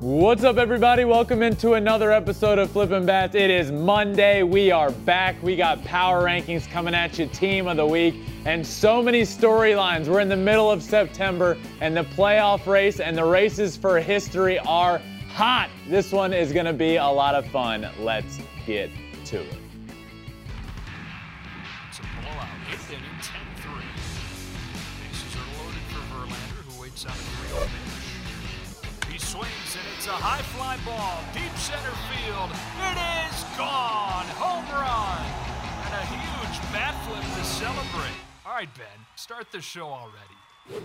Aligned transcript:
What's 0.00 0.44
up, 0.44 0.58
everybody? 0.58 1.04
Welcome 1.04 1.42
into 1.42 1.72
another 1.72 2.12
episode 2.12 2.60
of 2.60 2.70
Flippin' 2.70 3.04
Bats. 3.04 3.34
It 3.34 3.50
is 3.50 3.72
Monday. 3.72 4.44
We 4.44 4.70
are 4.70 4.92
back. 4.92 5.34
We 5.42 5.56
got 5.56 5.82
power 5.82 6.22
rankings 6.22 6.70
coming 6.70 6.94
at 6.94 7.18
you, 7.18 7.26
team 7.26 7.66
of 7.66 7.78
the 7.78 7.84
week, 7.84 8.14
and 8.44 8.64
so 8.64 9.02
many 9.02 9.22
storylines. 9.22 10.06
We're 10.06 10.20
in 10.20 10.28
the 10.28 10.36
middle 10.36 10.70
of 10.70 10.84
September, 10.84 11.58
and 11.80 11.96
the 11.96 12.04
playoff 12.04 12.64
race 12.68 13.00
and 13.00 13.18
the 13.18 13.24
races 13.24 13.76
for 13.76 13.98
history 13.98 14.60
are 14.60 15.02
hot. 15.30 15.68
This 15.88 16.12
one 16.12 16.32
is 16.32 16.52
going 16.52 16.66
to 16.66 16.72
be 16.72 16.94
a 16.94 17.04
lot 17.04 17.34
of 17.34 17.44
fun. 17.48 17.84
Let's 17.98 18.38
get 18.66 18.90
to 19.24 19.40
it. 19.40 19.57
A 30.08 30.12
high 30.12 30.42
fly 30.56 30.76
ball, 30.84 31.20
deep 31.34 31.54
center 31.58 31.92
field. 32.08 32.50
It 32.80 32.96
is 33.28 33.44
gone! 33.58 34.24
Home 34.40 34.64
run! 34.72 35.20
And 35.84 35.94
a 35.94 36.04
huge 36.08 36.72
bat 36.72 36.94
flip 37.04 37.22
to 37.36 37.44
celebrate. 37.44 38.16
All 38.46 38.52
right, 38.54 38.68
Ben, 38.74 38.86
start 39.16 39.52
the 39.52 39.60
show 39.60 39.86
already. 39.86 40.84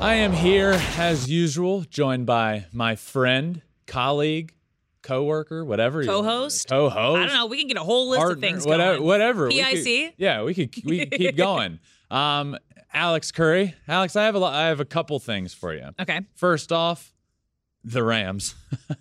I 0.00 0.14
am 0.14 0.32
here 0.32 0.78
as 0.96 1.30
usual, 1.30 1.82
joined 1.88 2.26
by 2.26 2.66
my 2.72 2.94
friend, 2.96 3.62
colleague, 3.86 4.52
coworker, 5.02 5.64
whatever. 5.64 6.04
Co-host? 6.04 6.68
Co-host. 6.68 7.18
I 7.18 7.26
don't 7.26 7.34
know. 7.34 7.46
We 7.46 7.58
can 7.58 7.68
get 7.68 7.76
a 7.78 7.82
whole 7.82 8.10
list 8.10 8.32
of 8.32 8.40
things 8.40 8.66
whatever, 8.66 8.96
going. 8.96 9.06
Whatever. 9.06 9.48
We 9.48 9.62
could- 9.62 9.84
PIC? 9.84 10.14
yeah, 10.18 10.42
we 10.42 10.54
could 10.54 10.74
we 10.84 10.98
could 11.06 11.12
keep 11.12 11.36
going. 11.38 11.78
Um, 12.10 12.56
Alex 12.92 13.32
Curry, 13.32 13.74
Alex, 13.86 14.16
I 14.16 14.24
have 14.24 14.34
a 14.34 14.38
lo- 14.38 14.46
I 14.48 14.66
have 14.68 14.80
a 14.80 14.84
couple 14.84 15.18
things 15.18 15.52
for 15.54 15.74
you. 15.74 15.88
Okay. 16.00 16.20
First 16.34 16.72
off, 16.72 17.12
the 17.84 18.02
Rams, 18.02 18.54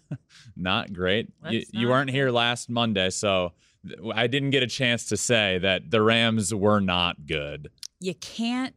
not 0.56 0.94
great. 0.94 1.30
You, 1.50 1.64
you 1.72 1.88
weren't 1.90 2.10
here 2.10 2.32
last 2.32 2.70
Monday, 2.70 3.10
so 3.10 3.54
th- 3.88 4.00
I 4.14 4.28
didn't 4.28 4.52
get 4.52 4.64
a 4.64 4.68
chance 4.68 5.06
to 5.10 5.18
say 5.18 5.58
that 5.60 5.90
the 5.92 6.02
Rams 6.02 6.54
were 6.54 6.80
not 6.80 7.26
good. 7.26 7.70
You 8.00 8.14
can't 8.16 8.76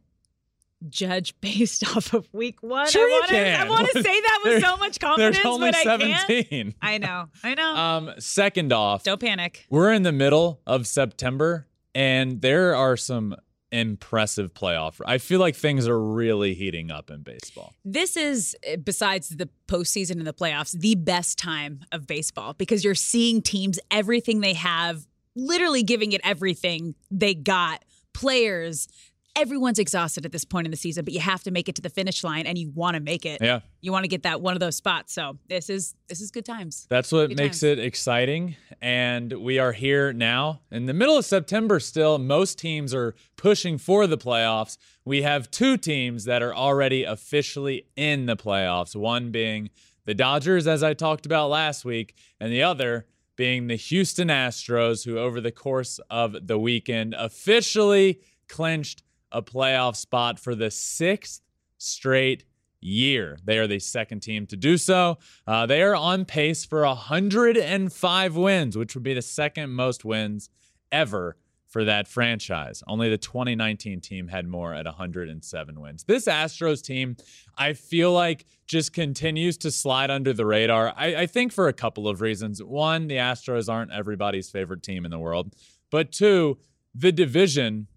judge 0.89 1.35
based 1.41 1.95
off 1.95 2.13
of 2.13 2.27
week 2.33 2.61
one. 2.63 2.89
Sure 2.89 3.07
I 3.07 3.19
wanna, 3.31 3.37
I 3.49 3.69
want 3.69 3.87
to 3.91 3.93
say 4.03 4.21
that 4.21 4.39
with 4.43 4.53
There- 4.53 4.61
so 4.61 4.77
much 4.77 4.99
confidence, 4.99 5.37
There's 5.37 5.45
only 5.45 5.71
but 5.71 5.87
I 5.87 6.43
can't. 6.43 6.75
I 6.81 6.97
know. 6.97 7.29
I 7.43 7.53
know. 7.53 7.75
Um, 7.75 8.11
second 8.19 8.73
off, 8.73 9.03
Don't 9.03 9.21
panic. 9.21 9.65
We're 9.69 9.91
in 9.93 10.03
the 10.03 10.11
middle 10.11 10.61
of 10.65 10.87
September, 10.87 11.67
and 11.93 12.41
there 12.41 12.75
are 12.75 12.97
some 12.97 13.35
impressive 13.71 14.53
playoff. 14.53 14.99
I 15.05 15.17
feel 15.17 15.39
like 15.39 15.55
things 15.55 15.87
are 15.87 15.99
really 15.99 16.53
heating 16.53 16.91
up 16.91 17.09
in 17.09 17.21
baseball. 17.21 17.73
This 17.85 18.17
is, 18.17 18.55
eh, 18.63 18.75
besides 18.75 19.29
the 19.29 19.49
postseason 19.67 20.11
and 20.11 20.27
the 20.27 20.33
playoffs, 20.33 20.77
the 20.77 20.95
best 20.95 21.37
time 21.37 21.81
of 21.91 22.05
baseball 22.05 22.53
because 22.53 22.83
you're 22.83 22.95
seeing 22.95 23.41
teams 23.41 23.79
everything 23.89 24.41
they 24.41 24.53
have, 24.53 25.07
literally 25.35 25.83
giving 25.83 26.11
it 26.11 26.21
everything 26.23 26.95
they 27.09 27.33
got. 27.33 27.83
Players, 28.13 28.89
everyone's 29.35 29.79
exhausted 29.79 30.25
at 30.25 30.31
this 30.31 30.45
point 30.45 30.67
in 30.67 30.71
the 30.71 30.77
season, 30.77 31.05
but 31.05 31.13
you 31.13 31.19
have 31.19 31.41
to 31.43 31.51
make 31.51 31.69
it 31.69 31.75
to 31.75 31.81
the 31.81 31.89
finish 31.89 32.23
line, 32.23 32.45
and 32.45 32.57
you 32.57 32.69
want 32.69 32.95
to 32.95 32.99
make 33.01 33.25
it. 33.25 33.41
Yeah, 33.41 33.61
You 33.81 33.91
want 33.91 34.03
to 34.03 34.07
get 34.07 34.23
that 34.23 34.41
one 34.41 34.53
of 34.53 34.59
those 34.59 34.75
spots. 34.75 35.13
So 35.13 35.37
this 35.49 35.69
is 35.69 35.95
this 36.07 36.21
is 36.21 36.31
good 36.31 36.45
times. 36.45 36.85
that's 36.89 37.11
what 37.11 37.29
Good 37.29 37.37
makes 37.37 37.61
times. 37.61 37.63
it 37.63 37.79
exciting. 37.79 38.55
And 38.81 39.31
we 39.33 39.59
are 39.59 39.71
here 39.71 40.11
now 40.13 40.61
in 40.71 40.85
the 40.85 40.93
middle 40.93 41.17
of 41.17 41.25
September 41.25 41.79
still. 41.79 42.17
Most 42.17 42.57
teams 42.59 42.93
are 42.93 43.15
pushing 43.37 43.77
for 43.77 44.07
the 44.07 44.17
playoffs. 44.17 44.77
We 45.05 45.21
have 45.21 45.49
two 45.51 45.77
teams 45.77 46.25
that 46.25 46.41
are 46.43 46.53
already 46.53 47.03
officially 47.03 47.85
in 47.95 48.25
the 48.25 48.35
playoffs, 48.35 48.95
one 48.95 49.31
being 49.31 49.69
the 50.05 50.13
Dodgers, 50.15 50.65
as 50.67 50.81
I 50.83 50.93
talked 50.95 51.25
about 51.27 51.49
last 51.49 51.85
week, 51.85 52.15
and 52.39 52.51
the 52.51 52.63
other 52.63 53.05
being 53.35 53.67
the 53.67 53.75
Houston 53.75 54.27
Astros, 54.29 55.05
who 55.05 55.17
over 55.17 55.39
the 55.39 55.51
course 55.51 55.99
of 56.09 56.47
the 56.47 56.59
weekend 56.59 57.13
officially 57.17 58.19
clinched 58.47 59.03
a 59.31 59.41
playoff 59.41 59.95
spot 59.95 60.39
for 60.39 60.55
the 60.55 60.71
sixth 60.71 61.41
straight 61.77 62.43
year. 62.81 63.37
They 63.43 63.57
are 63.59 63.67
the 63.67 63.79
second 63.79 64.21
team 64.21 64.47
to 64.47 64.57
do 64.57 64.77
so. 64.77 65.17
Uh, 65.45 65.65
they 65.65 65.81
are 65.81 65.95
on 65.95 66.25
pace 66.25 66.65
for 66.65 66.85
105 66.85 68.35
wins, 68.35 68.77
which 68.77 68.95
would 68.95 69.03
be 69.03 69.13
the 69.13 69.21
second 69.21 69.69
most 69.71 70.03
wins 70.03 70.49
ever 70.91 71.37
for 71.71 71.85
that 71.85 72.07
franchise. 72.07 72.83
Only 72.85 73.09
the 73.09 73.17
2019 73.17 74.01
team 74.01 74.27
had 74.27 74.45
more 74.45 74.73
at 74.73 74.85
107 74.85 75.79
wins. 75.79 76.03
This 76.03 76.25
Astros 76.25 76.83
team, 76.83 77.15
I 77.57 77.73
feel 77.73 78.11
like, 78.11 78.45
just 78.67 78.91
continues 78.91 79.57
to 79.59 79.71
slide 79.71 80.11
under 80.11 80.33
the 80.33 80.45
radar. 80.45 80.93
I, 80.97 81.15
I 81.15 81.25
think 81.27 81.53
for 81.53 81.69
a 81.69 81.73
couple 81.73 82.09
of 82.09 82.19
reasons. 82.19 82.61
One, 82.61 83.07
the 83.07 83.15
Astros 83.15 83.71
aren't 83.71 83.93
everybody's 83.93 84.49
favorite 84.49 84.83
team 84.83 85.05
in 85.05 85.11
the 85.11 85.19
world. 85.19 85.55
But 85.89 86.11
two, 86.11 86.57
the 86.93 87.13
division, 87.13 87.87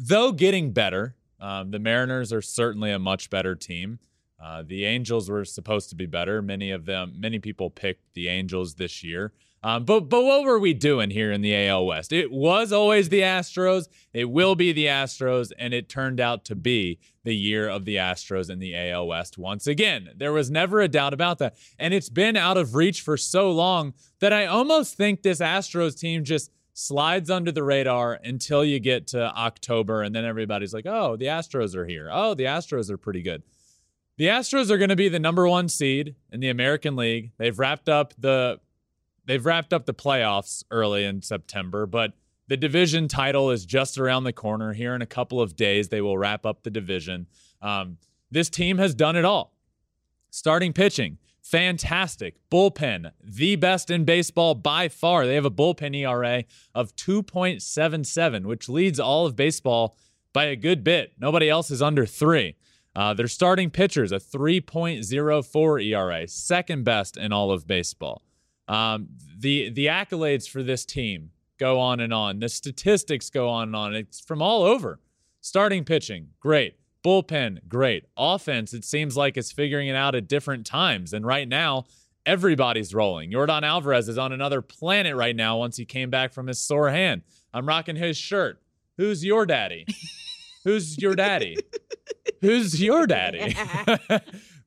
though 0.00 0.32
getting 0.32 0.72
better, 0.72 1.14
um, 1.40 1.70
the 1.70 1.78
Mariners 1.78 2.32
are 2.32 2.42
certainly 2.42 2.90
a 2.90 2.98
much 2.98 3.30
better 3.30 3.54
team. 3.54 3.98
Uh, 4.42 4.62
the 4.66 4.86
Angels 4.86 5.28
were 5.28 5.44
supposed 5.44 5.90
to 5.90 5.94
be 5.94 6.06
better. 6.06 6.40
Many 6.40 6.70
of 6.70 6.86
them, 6.86 7.14
many 7.18 7.38
people 7.38 7.70
picked 7.70 8.14
the 8.14 8.28
Angels 8.28 8.74
this 8.74 9.04
year. 9.04 9.32
Um, 9.62 9.84
but 9.84 10.08
but 10.08 10.24
what 10.24 10.44
were 10.44 10.58
we 10.58 10.72
doing 10.72 11.10
here 11.10 11.30
in 11.30 11.42
the 11.42 11.68
AL 11.68 11.84
West? 11.84 12.14
It 12.14 12.32
was 12.32 12.72
always 12.72 13.10
the 13.10 13.20
Astros. 13.20 13.88
It 14.14 14.30
will 14.30 14.54
be 14.54 14.72
the 14.72 14.86
Astros, 14.86 15.52
and 15.58 15.74
it 15.74 15.90
turned 15.90 16.18
out 16.18 16.46
to 16.46 16.54
be 16.54 16.98
the 17.24 17.36
year 17.36 17.68
of 17.68 17.84
the 17.84 17.96
Astros 17.96 18.48
in 18.48 18.58
the 18.58 18.74
AL 18.74 19.06
West 19.08 19.36
once 19.36 19.66
again. 19.66 20.10
There 20.16 20.32
was 20.32 20.50
never 20.50 20.80
a 20.80 20.88
doubt 20.88 21.12
about 21.12 21.38
that, 21.38 21.56
and 21.78 21.92
it's 21.92 22.08
been 22.08 22.38
out 22.38 22.56
of 22.56 22.74
reach 22.74 23.02
for 23.02 23.18
so 23.18 23.50
long 23.50 23.92
that 24.20 24.32
I 24.32 24.46
almost 24.46 24.94
think 24.94 25.20
this 25.20 25.40
Astros 25.40 25.98
team 25.98 26.24
just 26.24 26.50
slides 26.80 27.28
under 27.28 27.52
the 27.52 27.62
radar 27.62 28.18
until 28.24 28.64
you 28.64 28.80
get 28.80 29.06
to 29.08 29.36
October, 29.36 30.02
and 30.02 30.14
then 30.14 30.24
everybody's 30.24 30.72
like, 30.72 30.86
"Oh, 30.86 31.16
the 31.16 31.26
Astros 31.26 31.74
are 31.74 31.86
here. 31.86 32.08
Oh, 32.10 32.34
the 32.34 32.44
Astros 32.44 32.90
are 32.90 32.96
pretty 32.96 33.22
good." 33.22 33.42
The 34.16 34.26
Astros 34.26 34.70
are 34.70 34.78
going 34.78 34.90
to 34.90 34.96
be 34.96 35.08
the 35.08 35.18
number 35.18 35.46
one 35.46 35.68
seed 35.68 36.14
in 36.32 36.40
the 36.40 36.48
American 36.48 36.96
League. 36.96 37.32
They've 37.38 37.58
wrapped 37.58 37.88
up 37.88 38.14
the 38.18 38.60
they've 39.26 39.44
wrapped 39.44 39.72
up 39.72 39.86
the 39.86 39.94
playoffs 39.94 40.64
early 40.70 41.04
in 41.04 41.22
September, 41.22 41.86
but 41.86 42.14
the 42.48 42.56
division 42.56 43.08
title 43.08 43.50
is 43.50 43.64
just 43.64 43.98
around 43.98 44.24
the 44.24 44.32
corner. 44.32 44.72
Here 44.72 44.94
in 44.94 45.02
a 45.02 45.06
couple 45.06 45.40
of 45.40 45.56
days, 45.56 45.88
they 45.88 46.00
will 46.00 46.18
wrap 46.18 46.44
up 46.46 46.62
the 46.62 46.70
division. 46.70 47.26
Um, 47.62 47.98
this 48.30 48.48
team 48.48 48.78
has 48.78 48.94
done 48.94 49.16
it 49.16 49.24
all. 49.24 49.54
Starting 50.30 50.72
pitching, 50.72 51.18
fantastic. 51.50 52.36
Bullpen, 52.50 53.10
the 53.22 53.56
best 53.56 53.90
in 53.90 54.04
baseball 54.04 54.54
by 54.54 54.88
far. 54.88 55.26
They 55.26 55.34
have 55.34 55.44
a 55.44 55.50
bullpen 55.50 55.96
ERA 55.96 56.44
of 56.74 56.94
2.77, 56.94 58.44
which 58.44 58.68
leads 58.68 59.00
all 59.00 59.26
of 59.26 59.34
baseball 59.34 59.96
by 60.32 60.44
a 60.44 60.56
good 60.56 60.84
bit. 60.84 61.12
Nobody 61.18 61.48
else 61.50 61.70
is 61.70 61.82
under 61.82 62.06
three. 62.06 62.56
Uh, 62.94 63.14
their 63.14 63.28
starting 63.28 63.70
pitchers, 63.70 64.12
a 64.12 64.16
3.04 64.16 65.84
ERA, 65.84 66.28
second 66.28 66.84
best 66.84 67.16
in 67.16 67.32
all 67.32 67.50
of 67.50 67.66
baseball. 67.66 68.22
Um, 68.68 69.08
the 69.36 69.70
the 69.70 69.86
accolades 69.86 70.48
for 70.48 70.62
this 70.62 70.84
team 70.84 71.30
go 71.58 71.80
on 71.80 71.98
and 71.98 72.14
on. 72.14 72.38
The 72.38 72.48
statistics 72.48 73.28
go 73.28 73.48
on 73.48 73.68
and 73.68 73.76
on. 73.76 73.94
It's 73.94 74.20
from 74.20 74.40
all 74.40 74.62
over. 74.62 75.00
Starting 75.40 75.84
pitching, 75.84 76.28
great. 76.38 76.79
Bullpen, 77.04 77.66
great. 77.68 78.04
Offense, 78.16 78.74
it 78.74 78.84
seems 78.84 79.16
like 79.16 79.36
it's 79.36 79.52
figuring 79.52 79.88
it 79.88 79.96
out 79.96 80.14
at 80.14 80.28
different 80.28 80.66
times. 80.66 81.12
And 81.12 81.24
right 81.24 81.48
now, 81.48 81.84
everybody's 82.26 82.94
rolling. 82.94 83.30
Yordan 83.30 83.62
Alvarez 83.62 84.08
is 84.08 84.18
on 84.18 84.32
another 84.32 84.60
planet 84.62 85.16
right 85.16 85.34
now 85.34 85.58
once 85.58 85.76
he 85.76 85.84
came 85.84 86.10
back 86.10 86.32
from 86.32 86.46
his 86.46 86.58
sore 86.58 86.90
hand. 86.90 87.22
I'm 87.52 87.66
rocking 87.66 87.96
his 87.96 88.16
shirt. 88.16 88.60
Who's 88.98 89.24
your 89.24 89.46
daddy? 89.46 89.86
Who's 90.64 90.98
your 90.98 91.14
daddy? 91.14 91.56
Who's 92.42 92.82
your 92.82 93.06
daddy? 93.06 93.56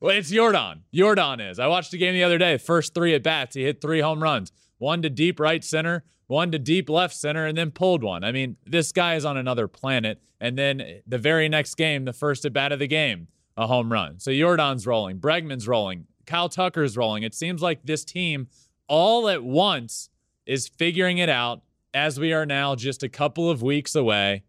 well, 0.00 0.16
it's 0.16 0.32
Yordan. 0.32 0.80
Yordan 0.92 1.50
is. 1.50 1.58
I 1.58 1.68
watched 1.68 1.92
the 1.92 1.98
game 1.98 2.14
the 2.14 2.24
other 2.24 2.38
day. 2.38 2.58
First 2.58 2.94
three 2.94 3.14
at 3.14 3.22
bats, 3.22 3.54
he 3.54 3.62
hit 3.62 3.80
three 3.80 4.00
home 4.00 4.22
runs. 4.22 4.50
One 4.78 5.02
to 5.02 5.10
deep 5.10 5.38
right 5.38 5.62
center, 5.62 6.04
one 6.26 6.50
to 6.52 6.58
deep 6.58 6.88
left 6.88 7.14
center, 7.14 7.46
and 7.46 7.56
then 7.56 7.70
pulled 7.70 8.02
one. 8.02 8.24
I 8.24 8.32
mean, 8.32 8.56
this 8.66 8.92
guy 8.92 9.14
is 9.14 9.24
on 9.24 9.36
another 9.36 9.68
planet. 9.68 10.20
And 10.40 10.58
then 10.58 11.00
the 11.06 11.18
very 11.18 11.48
next 11.48 11.76
game, 11.76 12.04
the 12.04 12.12
first 12.12 12.44
at 12.44 12.52
bat 12.52 12.72
of 12.72 12.78
the 12.78 12.86
game, 12.86 13.28
a 13.56 13.66
home 13.66 13.92
run. 13.92 14.18
So 14.18 14.30
Yordan's 14.30 14.86
rolling. 14.86 15.18
Bregman's 15.18 15.68
rolling. 15.68 16.06
Kyle 16.26 16.48
Tucker's 16.48 16.96
rolling. 16.96 17.22
It 17.22 17.34
seems 17.34 17.62
like 17.62 17.84
this 17.84 18.04
team 18.04 18.48
all 18.88 19.28
at 19.28 19.42
once 19.42 20.10
is 20.46 20.68
figuring 20.68 21.18
it 21.18 21.28
out 21.28 21.62
as 21.92 22.18
we 22.18 22.32
are 22.32 22.44
now 22.44 22.74
just 22.74 23.02
a 23.02 23.08
couple 23.08 23.48
of 23.48 23.62
weeks 23.62 23.94
away 23.94 24.42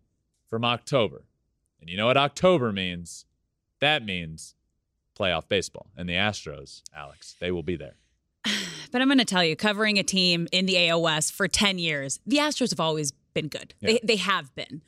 from 0.49 0.65
October. 0.65 1.23
And 1.79 1.89
you 1.89 1.97
know 1.97 2.07
what 2.07 2.17
October 2.17 2.71
means? 2.71 3.25
That 3.79 4.03
means 4.03 4.55
playoff 5.17 5.47
baseball. 5.47 5.87
And 5.95 6.09
the 6.09 6.13
Astros, 6.13 6.81
Alex, 6.95 7.35
they 7.39 7.51
will 7.51 7.63
be 7.63 7.75
there. 7.75 7.97
But 8.95 9.01
I'm 9.01 9.09
going 9.09 9.17
to 9.17 9.25
tell 9.25 9.43
you, 9.43 9.57
covering 9.57 9.99
a 9.99 10.03
team 10.03 10.47
in 10.53 10.67
the 10.67 10.87
AL 10.87 11.01
West 11.01 11.33
for 11.33 11.49
10 11.49 11.79
years, 11.79 12.21
the 12.25 12.37
Astros 12.37 12.69
have 12.69 12.79
always 12.79 13.11
been 13.33 13.49
good. 13.49 13.73
Yeah. 13.81 13.87
They, 13.91 13.99
they 14.01 14.15
have 14.15 14.55
been. 14.55 14.81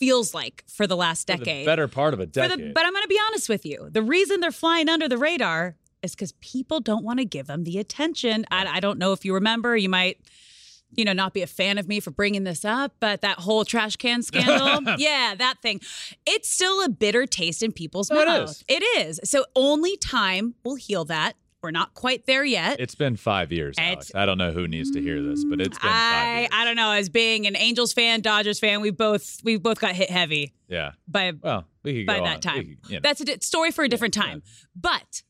Feels 0.00 0.34
like 0.34 0.64
for 0.66 0.84
the 0.88 0.96
last 0.96 1.28
For 1.30 1.36
the 1.36 1.44
decade. 1.44 1.64
better 1.64 1.86
part 1.86 2.12
of 2.12 2.18
a 2.18 2.26
decade. 2.26 2.58
the- 2.58 2.72
but 2.74 2.84
I'm 2.84 2.90
going 2.92 3.04
to 3.04 3.08
be 3.08 3.20
honest 3.28 3.48
with 3.48 3.64
you. 3.64 3.88
The 3.88 4.02
reason 4.02 4.40
they're 4.40 4.50
flying 4.50 4.88
under 4.88 5.08
the 5.08 5.16
radar 5.16 5.76
is 6.02 6.16
because 6.16 6.32
people 6.40 6.80
don't 6.80 7.04
want 7.04 7.20
to 7.20 7.24
give 7.24 7.46
them 7.46 7.62
the 7.62 7.78
attention. 7.78 8.46
I, 8.50 8.66
I 8.66 8.80
don't 8.80 8.98
know 8.98 9.12
if 9.12 9.24
you 9.24 9.32
remember. 9.34 9.76
You 9.76 9.88
might, 9.90 10.18
you 10.96 11.04
know, 11.04 11.12
not 11.12 11.32
be 11.32 11.42
a 11.42 11.46
fan 11.46 11.78
of 11.78 11.86
me 11.86 12.00
for 12.00 12.10
bringing 12.10 12.42
this 12.42 12.64
up, 12.64 12.94
but 12.98 13.20
that 13.20 13.38
whole 13.38 13.64
trash 13.64 13.94
can 13.94 14.22
scandal, 14.22 14.92
yeah, 14.98 15.36
that 15.38 15.62
thing. 15.62 15.80
It's 16.26 16.50
still 16.50 16.84
a 16.84 16.88
bitter 16.88 17.26
taste 17.26 17.62
in 17.62 17.70
people's 17.70 18.10
No, 18.10 18.22
it 18.22 18.42
is. 18.42 18.64
It 18.66 18.82
is. 18.98 19.20
So 19.22 19.44
only 19.54 19.96
time 19.98 20.56
will 20.64 20.74
heal 20.74 21.04
that. 21.04 21.34
We're 21.62 21.70
not 21.70 21.92
quite 21.92 22.24
there 22.24 22.44
yet. 22.44 22.80
it's 22.80 22.94
been 22.94 23.16
five 23.16 23.52
years, 23.52 23.76
Alex. 23.78 24.12
I 24.14 24.24
don't 24.24 24.38
know 24.38 24.50
who 24.50 24.66
needs 24.66 24.90
to 24.92 25.00
hear 25.00 25.22
this, 25.22 25.44
but 25.44 25.60
it's 25.60 25.78
been 25.78 25.90
five 25.90 26.26
I 26.26 26.38
years. 26.40 26.48
I 26.52 26.64
don't 26.64 26.76
know. 26.76 26.92
As 26.92 27.10
being 27.10 27.46
an 27.46 27.54
Angels 27.54 27.92
fan, 27.92 28.22
Dodgers 28.22 28.58
fan, 28.58 28.80
we 28.80 28.90
both 28.90 29.40
we 29.44 29.58
both 29.58 29.78
got 29.78 29.94
hit 29.94 30.10
heavy 30.10 30.54
yeah. 30.68 30.92
by 31.06 31.32
Well, 31.38 31.66
we 31.82 31.98
could 31.98 32.06
by 32.06 32.20
that 32.20 32.36
on. 32.36 32.40
Time. 32.40 32.56
could, 32.56 32.66
you 32.88 32.94
know. 32.94 33.00
That's 33.02 33.20
a 33.20 33.24
di- 33.26 33.40
story 33.40 33.72
for 33.72 33.84
a 33.84 33.88
different 33.88 34.14
time. 34.14 34.42
But 34.74 35.22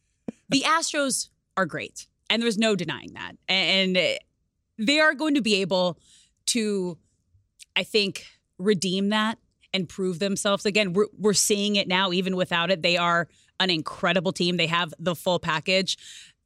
the 0.48 0.60
Astros 0.66 1.30
are 1.56 1.66
great, 1.66 2.06
and 2.28 2.40
there's 2.40 2.58
no 2.58 2.76
denying 2.76 3.14
that. 3.14 3.32
And 3.48 3.96
uh, 3.96 4.14
they 4.78 5.00
are 5.00 5.14
going 5.14 5.34
to 5.34 5.42
be 5.42 5.56
able 5.56 5.98
to, 6.46 6.96
I 7.74 7.82
think, 7.82 8.24
redeem 8.56 9.08
that 9.08 9.38
and 9.74 9.88
prove 9.88 10.20
themselves 10.20 10.64
again. 10.64 10.92
We're, 10.92 11.06
we're 11.18 11.32
seeing 11.32 11.76
it 11.76 11.88
now, 11.88 12.12
even 12.12 12.36
without 12.36 12.70
it. 12.70 12.82
They 12.82 12.96
are 12.96 13.28
an 13.60 13.70
incredible 13.70 14.32
team. 14.32 14.56
They 14.56 14.66
have 14.66 14.92
the 14.98 15.14
full 15.14 15.38
package. 15.38 15.96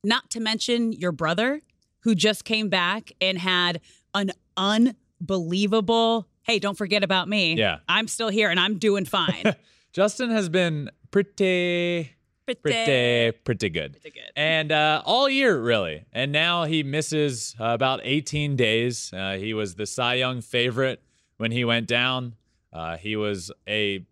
Not 0.03 0.29
to 0.33 0.41
mention 0.41 0.93
your 0.93 1.13
brother, 1.13 1.63
who 2.01 2.15
just 2.15 2.45
came 2.45 2.69
back 2.69 3.13
and 3.23 3.39
had 3.39 3.81
an 4.15 4.33
unbelievable. 4.59 6.29
Hey, 6.43 6.59
don't 6.59 6.77
forget 6.77 7.03
about 7.03 7.29
me. 7.29 7.55
Yeah. 7.55 7.79
I'm 7.89 8.09
still 8.09 8.29
here 8.29 8.51
and 8.51 8.61
I'm 8.61 8.79
doing 8.79 9.05
fine. 9.07 9.55
Justin 9.93 10.31
has 10.31 10.49
been 10.49 10.91
pretty, 11.11 12.11
Pretty, 12.47 12.61
pretty, 12.61 13.33
pretty 13.45 13.69
good. 13.71 13.93
pretty 13.93 14.11
good. 14.11 14.33
And 14.37 14.71
uh, 14.71 15.01
all 15.07 15.31
year, 15.31 15.59
really. 15.59 16.05
And 16.13 16.31
now 16.33 16.65
he 16.65 16.83
misses 16.83 17.57
uh, 17.59 17.65
about 17.67 18.01
18 18.03 18.57
days. 18.57 19.11
Uh, 19.15 19.37
he 19.37 19.55
was 19.55 19.77
the 19.77 19.87
Cy 19.87 20.15
Young 20.15 20.43
favorite 20.43 21.01
when 21.39 21.53
he 21.53 21.65
went 21.65 21.87
down. 21.87 22.35
Uh, 22.71 22.99
he 22.99 23.17
was 23.17 23.51
a 23.67 24.05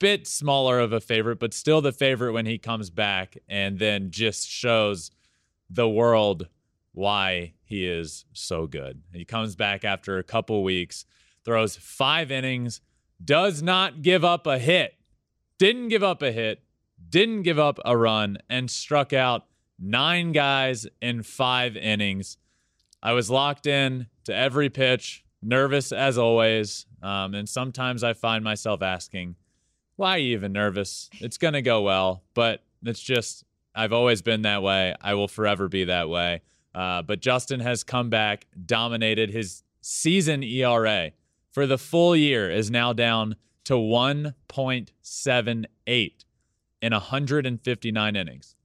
bit 0.00 0.26
smaller 0.26 0.80
of 0.80 0.92
a 0.92 1.00
favorite, 1.00 1.38
but 1.38 1.54
still 1.54 1.80
the 1.80 1.92
favorite 1.92 2.32
when 2.32 2.46
he 2.46 2.58
comes 2.58 2.90
back 2.90 3.36
and 3.48 3.78
then 3.78 4.10
just 4.10 4.48
shows 4.48 5.12
the 5.68 5.88
world 5.88 6.48
why 6.92 7.52
he 7.62 7.86
is 7.86 8.24
so 8.32 8.66
good. 8.66 9.02
He 9.12 9.24
comes 9.24 9.54
back 9.54 9.84
after 9.84 10.18
a 10.18 10.24
couple 10.24 10.64
weeks, 10.64 11.04
throws 11.44 11.76
five 11.76 12.32
innings, 12.32 12.80
does 13.22 13.62
not 13.62 14.02
give 14.02 14.24
up 14.24 14.46
a 14.46 14.58
hit, 14.58 14.94
didn't 15.58 15.88
give 15.88 16.02
up 16.02 16.22
a 16.22 16.32
hit, 16.32 16.64
didn't 17.08 17.42
give 17.42 17.58
up 17.58 17.78
a 17.84 17.96
run, 17.96 18.38
and 18.48 18.70
struck 18.70 19.12
out 19.12 19.44
nine 19.78 20.32
guys 20.32 20.86
in 21.00 21.22
five 21.22 21.76
innings. 21.76 22.38
I 23.02 23.12
was 23.12 23.30
locked 23.30 23.66
in 23.66 24.08
to 24.24 24.34
every 24.34 24.70
pitch, 24.70 25.24
nervous 25.42 25.92
as 25.92 26.18
always. 26.18 26.86
Um, 27.02 27.34
and 27.34 27.48
sometimes 27.48 28.02
I 28.02 28.12
find 28.12 28.42
myself 28.42 28.82
asking, 28.82 29.36
why 30.00 30.16
are 30.16 30.18
you 30.18 30.32
even 30.32 30.52
nervous? 30.54 31.10
It's 31.20 31.36
going 31.36 31.52
to 31.52 31.60
go 31.60 31.82
well, 31.82 32.22
but 32.32 32.62
it's 32.82 33.02
just, 33.02 33.44
I've 33.74 33.92
always 33.92 34.22
been 34.22 34.40
that 34.42 34.62
way. 34.62 34.94
I 34.98 35.12
will 35.12 35.28
forever 35.28 35.68
be 35.68 35.84
that 35.84 36.08
way. 36.08 36.40
Uh, 36.74 37.02
but 37.02 37.20
Justin 37.20 37.60
has 37.60 37.84
come 37.84 38.08
back, 38.08 38.46
dominated 38.64 39.28
his 39.28 39.62
season 39.82 40.42
ERA 40.42 41.12
for 41.52 41.66
the 41.66 41.76
full 41.76 42.16
year 42.16 42.50
is 42.50 42.70
now 42.70 42.94
down 42.94 43.36
to 43.64 43.74
1.78 43.74 46.12
in 46.80 46.92
159 46.92 48.16
innings. 48.16 48.56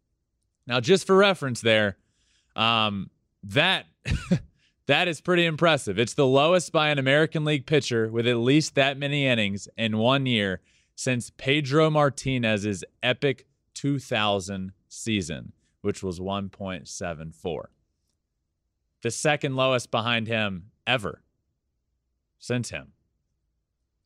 Now, 0.66 0.80
just 0.80 1.06
for 1.06 1.18
reference, 1.18 1.60
there, 1.60 1.98
um, 2.56 3.10
that 3.44 3.88
that 4.88 5.10
is 5.10 5.20
pretty 5.20 5.46
impressive. 5.46 6.00
It's 6.00 6.14
the 6.14 6.26
lowest 6.26 6.72
by 6.72 6.92
an 6.92 6.98
American 6.98 7.44
League 7.44 7.66
pitcher 7.66 8.10
with 8.10 8.26
at 8.26 8.38
least 8.38 8.76
that 8.76 8.98
many 8.98 9.28
innings 9.28 9.68
in 9.78 9.98
one 9.98 10.26
year 10.26 10.62
since 10.96 11.32
Pedro 11.38 11.90
Martinez's 11.90 12.84
epic 13.04 13.48
2000 13.74 14.72
season, 14.88 15.52
which 15.82 16.02
was 16.02 16.20
1.74. 16.20 17.64
The 19.02 19.12
second 19.12 19.56
lowest 19.56 19.92
behind 19.92 20.28
him 20.28 20.72
ever 20.88 21.22
since 22.40 22.70
him. 22.70 22.94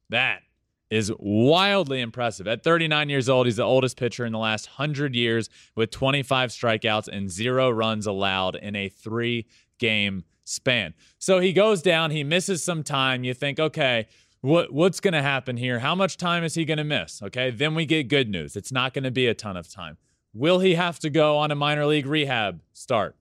That 0.09 0.41
is 0.89 1.11
wildly 1.19 2.01
impressive. 2.01 2.47
At 2.47 2.63
39 2.63 3.09
years 3.09 3.29
old, 3.29 3.45
he's 3.45 3.57
the 3.57 3.63
oldest 3.63 3.95
pitcher 3.95 4.25
in 4.25 4.33
the 4.33 4.39
last 4.39 4.67
100 4.67 5.15
years 5.15 5.49
with 5.75 5.91
25 5.91 6.49
strikeouts 6.49 7.07
and 7.07 7.29
zero 7.29 7.69
runs 7.69 8.07
allowed 8.07 8.55
in 8.55 8.75
a 8.75 8.89
three 8.89 9.45
game 9.77 10.23
span. 10.43 10.95
So 11.19 11.39
he 11.39 11.53
goes 11.53 11.81
down, 11.83 12.09
he 12.09 12.23
misses 12.23 12.63
some 12.63 12.83
time. 12.83 13.23
You 13.23 13.35
think, 13.35 13.59
okay, 13.59 14.07
what 14.41 14.71
what's 14.71 14.99
going 14.99 15.13
to 15.13 15.21
happen 15.21 15.57
here? 15.57 15.79
How 15.79 15.95
much 15.95 16.17
time 16.17 16.43
is 16.43 16.55
he 16.55 16.65
going 16.65 16.77
to 16.77 16.83
miss? 16.83 17.21
Okay, 17.21 17.51
then 17.51 17.75
we 17.75 17.85
get 17.85 18.07
good 18.07 18.29
news. 18.29 18.55
It's 18.55 18.71
not 18.71 18.93
going 18.93 19.03
to 19.03 19.11
be 19.11 19.27
a 19.27 19.33
ton 19.33 19.57
of 19.57 19.69
time. 19.69 19.97
Will 20.33 20.59
he 20.59 20.75
have 20.75 20.99
to 20.99 21.09
go 21.09 21.37
on 21.37 21.51
a 21.51 21.55
minor 21.55 21.85
league 21.85 22.05
rehab 22.05 22.61
start? 22.73 23.15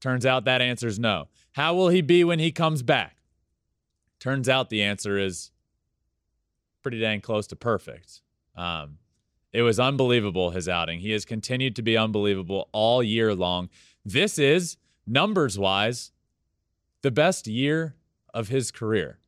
Turns 0.00 0.26
out 0.26 0.44
that 0.44 0.60
answer 0.60 0.88
is 0.88 0.98
no. 0.98 1.28
How 1.52 1.74
will 1.74 1.88
he 1.88 2.00
be 2.00 2.24
when 2.24 2.38
he 2.38 2.50
comes 2.50 2.82
back? 2.82 3.18
Turns 4.18 4.48
out 4.48 4.70
the 4.70 4.82
answer 4.82 5.18
is 5.18 5.50
pretty 6.82 6.98
dang 6.98 7.20
close 7.20 7.46
to 7.48 7.56
perfect. 7.56 8.22
Um, 8.56 8.98
it 9.52 9.62
was 9.62 9.78
unbelievable, 9.78 10.50
his 10.50 10.68
outing. 10.68 11.00
He 11.00 11.10
has 11.10 11.24
continued 11.24 11.76
to 11.76 11.82
be 11.82 11.96
unbelievable 11.96 12.68
all 12.72 13.02
year 13.02 13.34
long. 13.34 13.68
This 14.04 14.38
is, 14.38 14.76
numbers 15.06 15.58
wise, 15.58 16.12
the 17.02 17.10
best 17.10 17.46
year 17.46 17.94
of 18.32 18.48
his 18.48 18.70
career, 18.70 19.18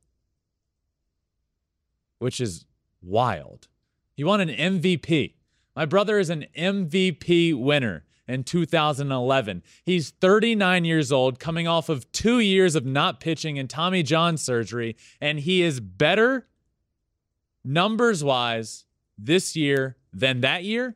which 2.25 2.41
is 2.41 2.65
wild. 3.03 3.67
He 4.15 4.23
won 4.23 4.41
an 4.41 4.49
MVP. 4.49 5.35
My 5.75 5.85
brother 5.85 6.17
is 6.17 6.31
an 6.31 6.47
MVP 6.57 7.53
winner 7.53 8.03
in 8.27 8.43
2011. 8.43 9.61
He's 9.83 10.09
39 10.09 10.85
years 10.85 11.11
old, 11.11 11.39
coming 11.39 11.67
off 11.67 11.87
of 11.87 12.11
two 12.11 12.39
years 12.39 12.73
of 12.73 12.83
not 12.83 13.19
pitching 13.19 13.59
and 13.59 13.69
Tommy 13.69 14.01
John 14.01 14.37
surgery, 14.37 14.97
and 15.21 15.39
he 15.39 15.61
is 15.61 15.79
better 15.79 16.47
numbers 17.63 18.23
wise 18.23 18.85
this 19.19 19.55
year 19.55 19.95
than 20.11 20.41
that 20.41 20.63
year 20.63 20.95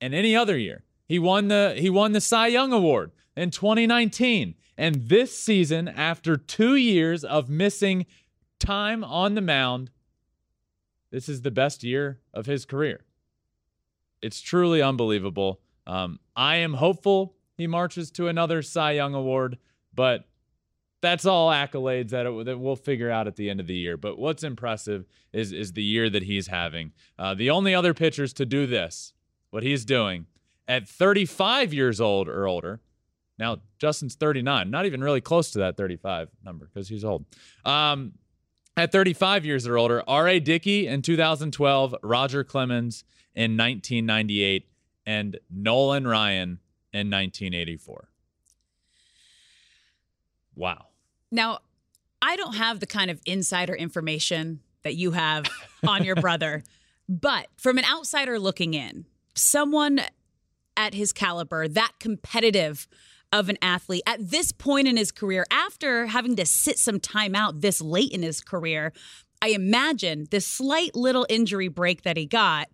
and 0.00 0.14
any 0.14 0.36
other 0.36 0.56
year. 0.56 0.84
He 1.08 1.18
won 1.18 1.48
the 1.48 1.74
he 1.76 1.90
won 1.90 2.12
the 2.12 2.20
Cy 2.20 2.46
Young 2.46 2.72
Award 2.72 3.10
in 3.36 3.50
2019. 3.50 4.54
And 4.78 5.08
this 5.08 5.36
season, 5.36 5.88
after 5.88 6.36
two 6.36 6.76
years 6.76 7.24
of 7.24 7.50
missing 7.50 8.06
time 8.60 9.02
on 9.02 9.34
the 9.34 9.40
mound, 9.40 9.90
this 11.12 11.28
is 11.28 11.42
the 11.42 11.50
best 11.52 11.84
year 11.84 12.18
of 12.34 12.46
his 12.46 12.64
career. 12.64 13.04
It's 14.22 14.40
truly 14.40 14.82
unbelievable. 14.82 15.60
Um, 15.86 16.18
I 16.34 16.56
am 16.56 16.74
hopeful 16.74 17.36
he 17.56 17.66
marches 17.66 18.10
to 18.12 18.28
another 18.28 18.62
Cy 18.62 18.92
Young 18.92 19.14
Award, 19.14 19.58
but 19.94 20.24
that's 21.02 21.26
all 21.26 21.50
accolades 21.50 22.10
that, 22.10 22.26
it, 22.26 22.46
that 22.46 22.58
we'll 22.58 22.76
figure 22.76 23.10
out 23.10 23.26
at 23.26 23.36
the 23.36 23.50
end 23.50 23.60
of 23.60 23.66
the 23.66 23.74
year. 23.74 23.96
But 23.96 24.18
what's 24.18 24.42
impressive 24.42 25.04
is 25.32 25.52
is 25.52 25.72
the 25.72 25.82
year 25.82 26.08
that 26.08 26.22
he's 26.22 26.46
having. 26.46 26.92
Uh, 27.18 27.34
the 27.34 27.50
only 27.50 27.74
other 27.74 27.92
pitchers 27.92 28.32
to 28.34 28.46
do 28.46 28.66
this, 28.66 29.12
what 29.50 29.62
he's 29.62 29.84
doing 29.84 30.26
at 30.66 30.88
35 30.88 31.74
years 31.74 32.00
old 32.00 32.28
or 32.28 32.46
older. 32.46 32.80
Now 33.38 33.58
Justin's 33.78 34.14
39, 34.14 34.70
not 34.70 34.86
even 34.86 35.02
really 35.02 35.20
close 35.20 35.50
to 35.50 35.58
that 35.58 35.76
35 35.76 36.28
number 36.44 36.70
because 36.72 36.88
he's 36.88 37.04
old. 37.04 37.26
Um, 37.64 38.12
at 38.76 38.92
35 38.92 39.44
years 39.44 39.66
or 39.66 39.76
older, 39.76 40.02
R.A. 40.06 40.40
Dickey 40.40 40.86
in 40.86 41.02
2012, 41.02 41.94
Roger 42.02 42.44
Clemens 42.44 43.04
in 43.34 43.56
1998, 43.56 44.68
and 45.06 45.38
Nolan 45.50 46.06
Ryan 46.06 46.60
in 46.92 47.10
1984. 47.10 48.08
Wow. 50.54 50.86
Now, 51.30 51.60
I 52.20 52.36
don't 52.36 52.54
have 52.54 52.80
the 52.80 52.86
kind 52.86 53.10
of 53.10 53.20
insider 53.26 53.74
information 53.74 54.60
that 54.82 54.94
you 54.94 55.12
have 55.12 55.46
on 55.86 56.04
your 56.04 56.16
brother, 56.16 56.62
but 57.08 57.48
from 57.56 57.78
an 57.78 57.84
outsider 57.84 58.38
looking 58.38 58.74
in, 58.74 59.06
someone 59.34 60.00
at 60.76 60.94
his 60.94 61.12
caliber, 61.12 61.68
that 61.68 61.92
competitive 61.98 62.86
of 63.32 63.48
an 63.48 63.56
athlete 63.62 64.02
at 64.06 64.30
this 64.30 64.52
point 64.52 64.86
in 64.86 64.96
his 64.96 65.10
career, 65.10 65.46
after 65.50 66.06
having 66.06 66.36
to 66.36 66.44
sit 66.46 66.78
some 66.78 67.00
time 67.00 67.34
out 67.34 67.60
this 67.60 67.80
late 67.80 68.12
in 68.12 68.22
his 68.22 68.40
career, 68.40 68.92
I 69.40 69.48
imagine 69.48 70.26
this 70.30 70.46
slight 70.46 70.94
little 70.94 71.26
injury 71.28 71.68
break 71.68 72.02
that 72.02 72.16
he 72.16 72.26
got 72.26 72.68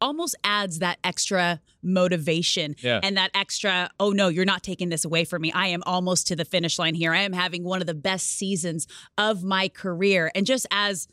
almost 0.00 0.36
adds 0.44 0.78
that 0.78 0.96
extra 1.02 1.60
motivation 1.82 2.76
Yeah. 2.80 3.00
and 3.02 3.16
that 3.16 3.32
extra, 3.34 3.90
oh 3.98 4.10
no, 4.10 4.28
you're 4.28 4.44
not 4.44 4.62
taking 4.62 4.88
this 4.90 5.04
away 5.04 5.24
from 5.24 5.42
me. 5.42 5.50
I 5.52 5.66
am 5.68 5.82
almost 5.86 6.28
to 6.28 6.36
the 6.36 6.44
finish 6.44 6.78
line 6.78 6.94
here. 6.94 7.12
I 7.12 7.22
am 7.22 7.32
having 7.32 7.64
one 7.64 7.80
of 7.80 7.88
the 7.88 7.94
best 7.94 8.28
seasons 8.28 8.86
of 9.16 9.42
my 9.42 9.68
career. 9.68 10.30
And 10.36 10.46
just 10.46 10.66
as 10.70 11.08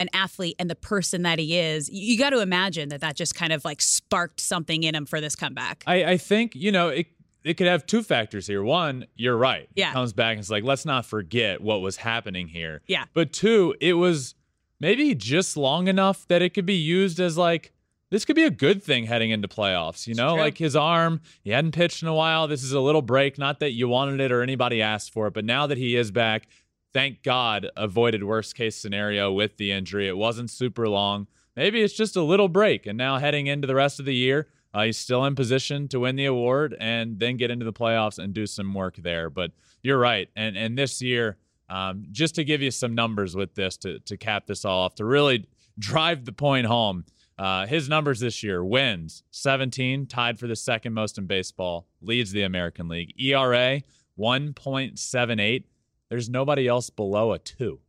an 0.00 0.08
athlete 0.12 0.56
and 0.58 0.68
the 0.68 0.74
person 0.74 1.22
that 1.22 1.38
he 1.38 1.56
is, 1.58 1.88
you 1.88 2.18
got 2.18 2.30
to 2.30 2.40
imagine 2.40 2.88
that 2.88 3.02
that 3.02 3.14
just 3.14 3.34
kind 3.36 3.52
of 3.52 3.64
like 3.64 3.80
sparked 3.80 4.40
something 4.40 4.82
in 4.82 4.94
him 4.94 5.06
for 5.06 5.20
this 5.20 5.36
comeback. 5.36 5.84
I, 5.86 6.04
I 6.04 6.16
think, 6.16 6.54
you 6.56 6.72
know, 6.72 6.88
it 6.88 7.06
it 7.44 7.54
could 7.54 7.66
have 7.66 7.86
two 7.86 8.02
factors 8.02 8.46
here. 8.46 8.62
One, 8.62 9.06
you're 9.16 9.36
right. 9.36 9.68
Yeah. 9.74 9.92
comes 9.92 10.12
back 10.12 10.32
and 10.32 10.40
it's 10.40 10.50
like, 10.50 10.64
let's 10.64 10.84
not 10.84 11.06
forget 11.06 11.60
what 11.60 11.80
was 11.80 11.96
happening 11.96 12.48
here. 12.48 12.82
Yeah. 12.86 13.04
But 13.14 13.32
two, 13.32 13.74
it 13.80 13.94
was 13.94 14.34
maybe 14.78 15.14
just 15.14 15.56
long 15.56 15.88
enough 15.88 16.26
that 16.28 16.42
it 16.42 16.54
could 16.54 16.66
be 16.66 16.74
used 16.74 17.20
as 17.20 17.38
like 17.38 17.72
this 18.10 18.24
could 18.24 18.36
be 18.36 18.44
a 18.44 18.50
good 18.50 18.82
thing 18.82 19.04
heading 19.04 19.30
into 19.30 19.48
playoffs. 19.48 20.06
You 20.06 20.14
know, 20.14 20.34
like 20.34 20.58
his 20.58 20.74
arm, 20.74 21.20
he 21.42 21.50
hadn't 21.50 21.72
pitched 21.72 22.02
in 22.02 22.08
a 22.08 22.14
while. 22.14 22.48
This 22.48 22.64
is 22.64 22.72
a 22.72 22.80
little 22.80 23.02
break. 23.02 23.38
Not 23.38 23.60
that 23.60 23.72
you 23.72 23.88
wanted 23.88 24.20
it 24.20 24.32
or 24.32 24.42
anybody 24.42 24.82
asked 24.82 25.12
for 25.12 25.28
it, 25.28 25.34
but 25.34 25.44
now 25.44 25.66
that 25.68 25.78
he 25.78 25.96
is 25.96 26.10
back, 26.10 26.48
thank 26.92 27.22
God 27.22 27.68
avoided 27.76 28.24
worst 28.24 28.56
case 28.56 28.76
scenario 28.76 29.32
with 29.32 29.56
the 29.56 29.70
injury. 29.70 30.08
It 30.08 30.16
wasn't 30.16 30.50
super 30.50 30.88
long. 30.88 31.28
Maybe 31.56 31.82
it's 31.82 31.94
just 31.94 32.16
a 32.16 32.22
little 32.22 32.48
break. 32.48 32.86
And 32.86 32.98
now 32.98 33.18
heading 33.18 33.46
into 33.46 33.66
the 33.66 33.74
rest 33.74 34.00
of 34.00 34.06
the 34.06 34.14
year, 34.14 34.48
uh, 34.72 34.82
he's 34.84 34.98
still 34.98 35.24
in 35.24 35.34
position 35.34 35.88
to 35.88 36.00
win 36.00 36.16
the 36.16 36.26
award 36.26 36.76
and 36.78 37.18
then 37.18 37.36
get 37.36 37.50
into 37.50 37.64
the 37.64 37.72
playoffs 37.72 38.18
and 38.18 38.32
do 38.32 38.46
some 38.46 38.72
work 38.72 38.96
there. 38.96 39.28
But 39.28 39.52
you're 39.82 39.98
right. 39.98 40.28
And 40.36 40.56
and 40.56 40.78
this 40.78 41.02
year, 41.02 41.38
um, 41.68 42.04
just 42.12 42.34
to 42.36 42.44
give 42.44 42.62
you 42.62 42.70
some 42.70 42.94
numbers 42.94 43.34
with 43.34 43.54
this 43.54 43.76
to 43.78 43.98
to 44.00 44.16
cap 44.16 44.46
this 44.46 44.64
all 44.64 44.84
off, 44.84 44.94
to 44.96 45.04
really 45.04 45.46
drive 45.78 46.24
the 46.24 46.32
point 46.32 46.66
home. 46.66 47.04
Uh, 47.38 47.66
his 47.66 47.88
numbers 47.88 48.20
this 48.20 48.42
year: 48.42 48.62
wins 48.62 49.22
17, 49.30 50.06
tied 50.06 50.38
for 50.38 50.46
the 50.46 50.56
second 50.56 50.92
most 50.92 51.16
in 51.16 51.26
baseball, 51.26 51.86
leads 52.02 52.32
the 52.32 52.42
American 52.42 52.86
League. 52.86 53.14
ERA 53.18 53.80
1.78. 54.18 55.64
There's 56.10 56.28
nobody 56.28 56.68
else 56.68 56.90
below 56.90 57.32
a 57.32 57.38
two. 57.38 57.80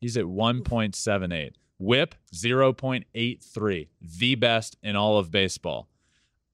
He's 0.00 0.16
at 0.16 0.24
1.78. 0.24 1.52
WHIP 1.78 2.14
0.83, 2.34 3.88
the 4.00 4.34
best 4.34 4.78
in 4.82 4.96
all 4.96 5.18
of 5.18 5.30
baseball. 5.30 5.88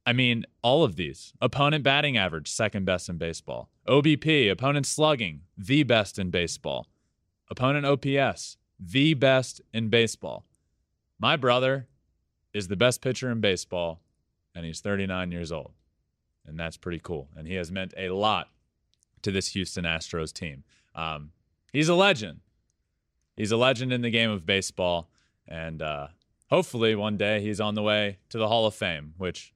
I 0.04 0.12
mean, 0.12 0.44
all 0.62 0.84
of 0.84 0.96
these. 0.96 1.32
Opponent 1.40 1.84
batting 1.84 2.16
average, 2.16 2.50
second 2.50 2.84
best 2.84 3.08
in 3.08 3.18
baseball. 3.18 3.70
OBP, 3.86 4.50
opponent 4.50 4.86
slugging, 4.86 5.42
the 5.56 5.82
best 5.84 6.18
in 6.18 6.30
baseball. 6.30 6.88
Opponent 7.50 7.86
OPS, 7.86 8.56
the 8.80 9.14
best 9.14 9.60
in 9.72 9.88
baseball. 9.88 10.44
My 11.18 11.36
brother 11.36 11.86
is 12.52 12.68
the 12.68 12.76
best 12.76 13.00
pitcher 13.00 13.30
in 13.30 13.40
baseball, 13.40 14.00
and 14.54 14.64
he's 14.66 14.80
39 14.80 15.30
years 15.30 15.52
old. 15.52 15.72
And 16.46 16.58
that's 16.58 16.76
pretty 16.76 16.98
cool. 16.98 17.28
And 17.36 17.46
he 17.46 17.54
has 17.54 17.70
meant 17.70 17.94
a 17.96 18.10
lot 18.10 18.48
to 19.22 19.30
this 19.30 19.48
Houston 19.48 19.84
Astros 19.84 20.32
team. 20.32 20.64
Um, 20.94 21.30
he's 21.72 21.88
a 21.88 21.94
legend. 21.94 22.40
He's 23.36 23.52
a 23.52 23.56
legend 23.56 23.92
in 23.92 24.02
the 24.02 24.10
game 24.10 24.30
of 24.30 24.44
baseball. 24.44 25.08
And 25.46 25.80
uh, 25.80 26.08
hopefully 26.50 26.94
one 26.94 27.16
day 27.16 27.40
he's 27.40 27.60
on 27.60 27.74
the 27.74 27.82
way 27.82 28.18
to 28.30 28.38
the 28.38 28.48
Hall 28.48 28.66
of 28.66 28.74
Fame, 28.74 29.14
which 29.16 29.54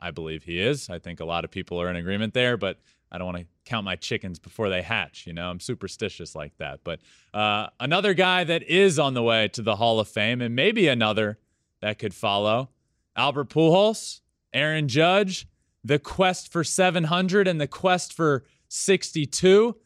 I 0.00 0.10
believe 0.10 0.44
he 0.44 0.60
is. 0.60 0.88
I 0.88 0.98
think 0.98 1.20
a 1.20 1.24
lot 1.24 1.44
of 1.44 1.50
people 1.50 1.80
are 1.80 1.88
in 1.88 1.96
agreement 1.96 2.34
there, 2.34 2.56
but 2.56 2.78
I 3.10 3.18
don't 3.18 3.26
want 3.26 3.38
to 3.38 3.46
count 3.64 3.84
my 3.84 3.96
chickens 3.96 4.38
before 4.38 4.68
they 4.68 4.82
hatch. 4.82 5.26
You 5.26 5.32
know, 5.32 5.50
I'm 5.50 5.60
superstitious 5.60 6.34
like 6.34 6.56
that. 6.58 6.80
But 6.84 7.00
uh, 7.34 7.68
another 7.80 8.14
guy 8.14 8.44
that 8.44 8.62
is 8.64 8.98
on 8.98 9.14
the 9.14 9.22
way 9.22 9.48
to 9.48 9.62
the 9.62 9.76
Hall 9.76 9.98
of 10.00 10.08
Fame, 10.08 10.40
and 10.40 10.54
maybe 10.54 10.88
another 10.88 11.38
that 11.80 11.98
could 11.98 12.14
follow 12.14 12.70
Albert 13.16 13.48
Pujols, 13.50 14.20
Aaron 14.52 14.88
Judge, 14.88 15.46
the 15.84 15.98
quest 15.98 16.52
for 16.52 16.64
700 16.64 17.48
and 17.48 17.60
the 17.60 17.66
quest 17.66 18.12
for 18.12 18.44
62. 18.68 19.76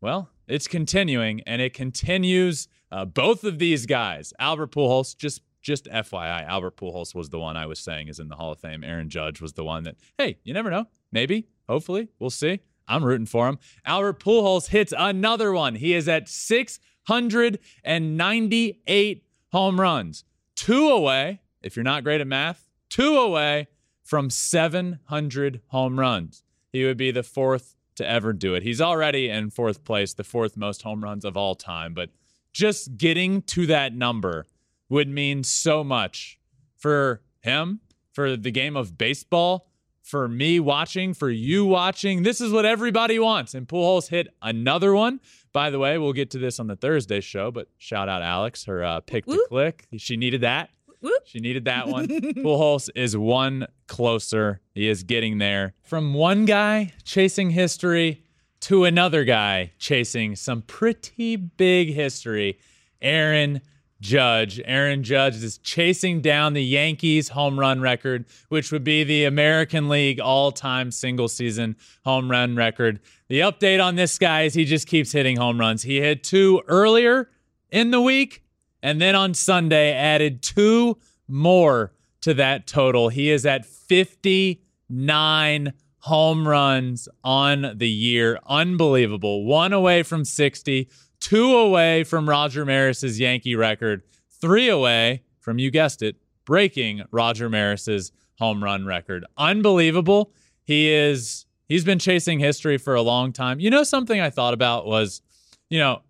Well, 0.00 0.30
it's 0.46 0.68
continuing, 0.68 1.40
and 1.46 1.62
it 1.62 1.74
continues. 1.74 2.68
Uh, 2.90 3.04
both 3.04 3.44
of 3.44 3.58
these 3.58 3.86
guys, 3.86 4.32
Albert 4.38 4.72
Pujols, 4.72 5.16
just 5.16 5.40
just 5.62 5.86
FYI, 5.86 6.46
Albert 6.46 6.76
Pujols 6.76 7.14
was 7.14 7.30
the 7.30 7.38
one 7.38 7.56
I 7.56 7.64
was 7.66 7.78
saying 7.78 8.08
is 8.08 8.18
in 8.18 8.28
the 8.28 8.36
Hall 8.36 8.52
of 8.52 8.60
Fame. 8.60 8.84
Aaron 8.84 9.08
Judge 9.08 9.40
was 9.40 9.54
the 9.54 9.64
one 9.64 9.84
that, 9.84 9.96
hey, 10.18 10.36
you 10.44 10.52
never 10.52 10.70
know. 10.70 10.84
Maybe, 11.10 11.48
hopefully, 11.68 12.08
we'll 12.18 12.28
see. 12.30 12.60
I'm 12.88 13.04
rooting 13.04 13.26
for 13.26 13.46
him. 13.48 13.60
Albert 13.86 14.18
Pujols 14.20 14.66
hits 14.68 14.92
another 14.96 15.52
one. 15.52 15.76
He 15.76 15.94
is 15.94 16.08
at 16.08 16.28
698 16.28 19.24
home 19.52 19.80
runs, 19.80 20.24
two 20.56 20.90
away. 20.90 21.40
If 21.62 21.76
you're 21.76 21.84
not 21.84 22.02
great 22.02 22.20
at 22.20 22.26
math, 22.26 22.68
two 22.90 23.16
away 23.16 23.68
from 24.02 24.30
700 24.30 25.60
home 25.68 25.96
runs. 25.98 26.42
He 26.72 26.84
would 26.84 26.96
be 26.96 27.12
the 27.12 27.22
fourth 27.22 27.76
to 27.96 28.08
ever 28.08 28.32
do 28.32 28.54
it. 28.54 28.62
He's 28.62 28.80
already 28.80 29.28
in 29.28 29.50
fourth 29.50 29.84
place, 29.84 30.14
the 30.14 30.24
fourth 30.24 30.56
most 30.56 30.82
home 30.82 31.04
runs 31.04 31.24
of 31.24 31.36
all 31.36 31.54
time. 31.54 31.94
But 31.94 32.10
just 32.52 32.96
getting 32.96 33.42
to 33.42 33.66
that 33.66 33.94
number 33.94 34.46
would 34.92 35.08
mean 35.08 35.42
so 35.42 35.82
much 35.82 36.38
for 36.76 37.22
him, 37.40 37.80
for 38.12 38.36
the 38.36 38.50
game 38.50 38.76
of 38.76 38.98
baseball, 38.98 39.66
for 40.02 40.28
me 40.28 40.60
watching, 40.60 41.14
for 41.14 41.30
you 41.30 41.64
watching. 41.64 42.24
This 42.24 42.42
is 42.42 42.52
what 42.52 42.66
everybody 42.66 43.18
wants. 43.18 43.54
And 43.54 43.66
Pujols 43.66 44.08
hit 44.08 44.28
another 44.42 44.92
one. 44.92 45.20
By 45.54 45.70
the 45.70 45.78
way, 45.78 45.96
we'll 45.96 46.12
get 46.12 46.28
to 46.32 46.38
this 46.38 46.60
on 46.60 46.66
the 46.66 46.76
Thursday 46.76 47.22
show, 47.22 47.50
but 47.50 47.68
shout 47.78 48.10
out 48.10 48.20
Alex, 48.20 48.66
her 48.66 48.84
uh, 48.84 49.00
pick 49.00 49.24
to 49.24 49.42
click. 49.48 49.86
She 49.96 50.18
needed 50.18 50.42
that. 50.42 50.68
Whoop. 51.00 51.22
She 51.24 51.40
needed 51.40 51.64
that 51.64 51.88
one. 51.88 52.06
Pujols 52.08 52.90
is 52.94 53.16
one 53.16 53.66
closer. 53.86 54.60
He 54.74 54.90
is 54.90 55.04
getting 55.04 55.38
there. 55.38 55.72
From 55.84 56.12
one 56.12 56.44
guy 56.44 56.92
chasing 57.02 57.48
history 57.48 58.24
to 58.60 58.84
another 58.84 59.24
guy 59.24 59.72
chasing 59.78 60.36
some 60.36 60.60
pretty 60.60 61.36
big 61.36 61.94
history. 61.94 62.58
Aaron 63.00 63.62
Judge. 64.02 64.60
Aaron 64.64 65.04
Judge 65.04 65.36
is 65.36 65.58
chasing 65.58 66.20
down 66.20 66.54
the 66.54 66.64
Yankees 66.64 67.28
home 67.28 67.58
run 67.58 67.80
record, 67.80 68.24
which 68.48 68.72
would 68.72 68.82
be 68.82 69.04
the 69.04 69.24
American 69.24 69.88
League 69.88 70.20
all 70.20 70.50
time 70.50 70.90
single 70.90 71.28
season 71.28 71.76
home 72.04 72.28
run 72.28 72.56
record. 72.56 72.98
The 73.28 73.40
update 73.40 73.82
on 73.82 73.94
this 73.94 74.18
guy 74.18 74.42
is 74.42 74.54
he 74.54 74.64
just 74.64 74.88
keeps 74.88 75.12
hitting 75.12 75.36
home 75.36 75.58
runs. 75.58 75.84
He 75.84 76.00
hit 76.00 76.24
two 76.24 76.62
earlier 76.66 77.30
in 77.70 77.92
the 77.92 78.00
week, 78.00 78.42
and 78.82 79.00
then 79.00 79.14
on 79.14 79.34
Sunday 79.34 79.92
added 79.92 80.42
two 80.42 80.98
more 81.28 81.92
to 82.22 82.34
that 82.34 82.66
total. 82.66 83.08
He 83.08 83.30
is 83.30 83.46
at 83.46 83.64
59 83.64 85.72
home 85.98 86.48
runs 86.48 87.08
on 87.22 87.74
the 87.76 87.88
year. 87.88 88.40
Unbelievable. 88.46 89.44
One 89.44 89.72
away 89.72 90.02
from 90.02 90.24
60, 90.24 90.88
two 91.22 91.56
away 91.56 92.02
from 92.02 92.28
Roger 92.28 92.66
Maris's 92.66 93.20
Yankee 93.20 93.54
record, 93.54 94.02
three 94.40 94.68
away 94.68 95.22
from, 95.38 95.58
you 95.58 95.70
guessed 95.70 96.02
it, 96.02 96.16
breaking 96.44 97.02
Roger 97.12 97.48
Maris's 97.48 98.10
home 98.38 98.62
run 98.62 98.84
record. 98.84 99.24
Unbelievable. 99.38 100.32
He 100.64 100.90
is 100.90 101.46
he's 101.68 101.84
been 101.84 102.00
chasing 102.00 102.40
history 102.40 102.76
for 102.76 102.94
a 102.94 103.02
long 103.02 103.32
time. 103.32 103.60
You 103.60 103.70
know 103.70 103.84
something 103.84 104.20
I 104.20 104.30
thought 104.30 104.52
about 104.52 104.84
was, 104.84 105.22
you 105.70 105.78
know, 105.78 106.02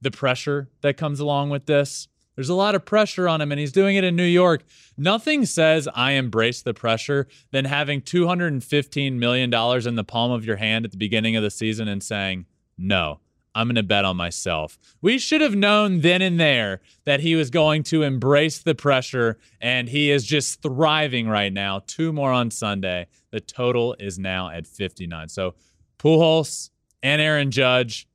the 0.00 0.10
pressure 0.10 0.68
that 0.80 0.96
comes 0.96 1.20
along 1.20 1.50
with 1.50 1.66
this. 1.66 2.08
There's 2.34 2.48
a 2.48 2.54
lot 2.54 2.74
of 2.74 2.84
pressure 2.84 3.28
on 3.28 3.40
him, 3.40 3.52
and 3.52 3.60
he's 3.60 3.72
doing 3.72 3.96
it 3.96 4.04
in 4.04 4.16
New 4.16 4.22
York. 4.24 4.64
Nothing 4.96 5.44
says 5.44 5.88
I 5.94 6.12
embrace 6.12 6.62
the 6.62 6.72
pressure 6.72 7.28
than 7.50 7.66
having 7.66 8.00
$215 8.00 9.12
million 9.14 9.52
in 9.52 9.94
the 9.94 10.04
palm 10.04 10.30
of 10.30 10.44
your 10.44 10.56
hand 10.56 10.84
at 10.84 10.90
the 10.90 10.96
beginning 10.96 11.36
of 11.36 11.42
the 11.42 11.50
season 11.50 11.86
and 11.86 12.02
saying, 12.02 12.46
no, 12.78 13.20
I'm 13.54 13.66
going 13.66 13.74
to 13.76 13.82
bet 13.82 14.04
on 14.04 14.16
myself. 14.16 14.78
We 15.02 15.18
should 15.18 15.40
have 15.40 15.56
known 15.56 16.00
then 16.00 16.22
and 16.22 16.38
there 16.38 16.80
that 17.04 17.20
he 17.20 17.34
was 17.34 17.50
going 17.50 17.82
to 17.84 18.02
embrace 18.02 18.58
the 18.58 18.74
pressure, 18.74 19.38
and 19.60 19.88
he 19.88 20.10
is 20.10 20.24
just 20.24 20.62
thriving 20.62 21.28
right 21.28 21.52
now. 21.52 21.82
Two 21.86 22.12
more 22.12 22.32
on 22.32 22.50
Sunday. 22.50 23.08
The 23.30 23.40
total 23.40 23.96
is 23.98 24.18
now 24.18 24.50
at 24.50 24.66
59. 24.66 25.28
So 25.28 25.54
Pujols 25.98 26.70
and 27.02 27.20
Aaron 27.20 27.50
Judge, 27.50 28.08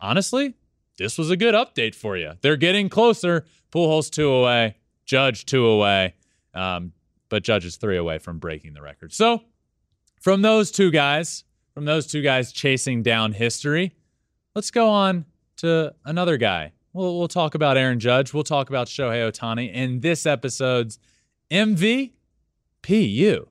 honestly, 0.00 0.54
this 0.98 1.18
was 1.18 1.30
a 1.30 1.36
good 1.36 1.54
update 1.54 1.94
for 1.94 2.16
you. 2.16 2.32
They're 2.40 2.56
getting 2.56 2.88
closer. 2.88 3.44
Pujols 3.72 4.10
two 4.10 4.30
away, 4.30 4.76
Judge 5.04 5.46
two 5.46 5.66
away, 5.66 6.14
um, 6.54 6.92
but 7.28 7.42
Judge 7.42 7.64
is 7.64 7.76
three 7.76 7.96
away 7.96 8.18
from 8.18 8.38
breaking 8.38 8.74
the 8.74 8.82
record. 8.82 9.12
So, 9.12 9.42
from 10.20 10.42
those 10.42 10.70
two 10.70 10.92
guys, 10.92 11.42
from 11.74 11.84
those 11.84 12.06
two 12.06 12.22
guys 12.22 12.52
chasing 12.52 13.02
down 13.02 13.32
history, 13.32 13.96
let's 14.54 14.70
go 14.70 14.88
on 14.88 15.24
to 15.56 15.94
another 16.04 16.36
guy. 16.36 16.72
We'll, 16.92 17.18
we'll 17.18 17.28
talk 17.28 17.54
about 17.54 17.76
Aaron 17.76 17.98
Judge. 17.98 18.32
We'll 18.32 18.44
talk 18.44 18.68
about 18.68 18.86
Shohei 18.86 19.30
Ohtani 19.30 19.72
in 19.72 20.00
this 20.00 20.26
episode's 20.26 20.98
MV 21.50 22.12
PU. 22.82 23.48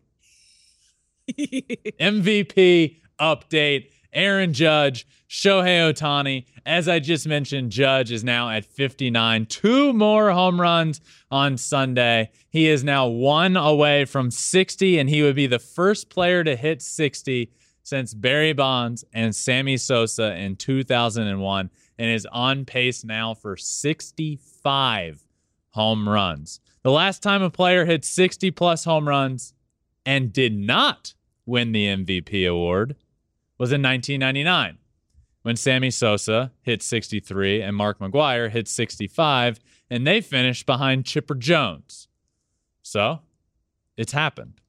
MVP 1.37 2.97
update. 3.19 3.89
Aaron 4.13 4.53
Judge, 4.53 5.07
Shohei 5.27 5.91
Ohtani. 5.91 6.45
As 6.65 6.87
I 6.87 6.99
just 6.99 7.27
mentioned, 7.27 7.71
Judge 7.71 8.11
is 8.11 8.23
now 8.23 8.49
at 8.49 8.63
59. 8.63 9.47
Two 9.47 9.91
more 9.91 10.31
home 10.31 10.61
runs 10.61 11.01
on 11.31 11.57
Sunday. 11.57 12.29
He 12.49 12.67
is 12.67 12.83
now 12.83 13.07
one 13.07 13.57
away 13.57 14.05
from 14.05 14.29
60, 14.29 14.99
and 14.99 15.09
he 15.09 15.23
would 15.23 15.35
be 15.35 15.47
the 15.47 15.57
first 15.57 16.09
player 16.09 16.43
to 16.43 16.55
hit 16.55 16.83
60 16.83 17.51
since 17.83 18.13
Barry 18.13 18.53
Bonds 18.53 19.03
and 19.13 19.35
Sammy 19.35 19.77
Sosa 19.77 20.35
in 20.35 20.55
2001, 20.55 21.69
and 21.99 22.09
is 22.09 22.25
on 22.31 22.65
pace 22.65 23.03
now 23.03 23.33
for 23.33 23.55
65 23.55 25.27
home 25.69 26.09
runs. 26.09 26.59
The 26.81 26.91
last 26.91 27.21
time 27.21 27.41
a 27.41 27.49
player 27.49 27.85
hit 27.85 28.03
60 28.03 28.51
plus 28.51 28.83
home 28.83 29.07
runs 29.07 29.53
and 30.05 30.33
did 30.33 30.57
not 30.57 31.13
win 31.45 31.71
the 31.71 31.85
MVP 31.87 32.49
award 32.49 32.95
was 33.57 33.71
in 33.71 33.81
1999 33.81 34.77
when 35.43 35.55
Sammy 35.55 35.91
Sosa 35.91 36.51
hit 36.61 36.81
63 36.81 37.61
and 37.61 37.75
Mark 37.75 37.99
McGwire 37.99 38.49
hit 38.49 38.67
65, 38.67 39.59
and 39.89 40.07
they 40.07 40.21
finished 40.21 40.65
behind 40.65 41.05
Chipper 41.05 41.35
Jones. 41.35 42.07
So 42.81 43.19
it's 43.95 44.13
happened. 44.13 44.61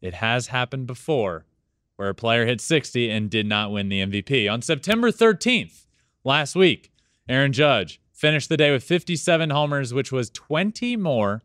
It 0.00 0.14
has 0.14 0.48
happened 0.48 0.86
before 0.86 1.44
where 1.96 2.08
a 2.08 2.14
player 2.14 2.46
hit 2.46 2.60
60 2.60 3.10
and 3.10 3.30
did 3.30 3.46
not 3.46 3.70
win 3.70 3.88
the 3.88 4.00
MVP. 4.00 4.50
On 4.50 4.62
September 4.62 5.10
13th, 5.10 5.86
last 6.24 6.54
week, 6.56 6.90
Aaron 7.28 7.52
Judge 7.52 8.00
finished 8.12 8.48
the 8.48 8.56
day 8.56 8.70
with 8.70 8.84
57 8.84 9.50
homers, 9.50 9.94
which 9.94 10.12
was 10.12 10.30
20 10.30 10.96
more 10.96 11.42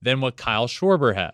than 0.00 0.20
what 0.20 0.36
Kyle 0.36 0.66
Schwarber 0.66 1.14
had. 1.14 1.32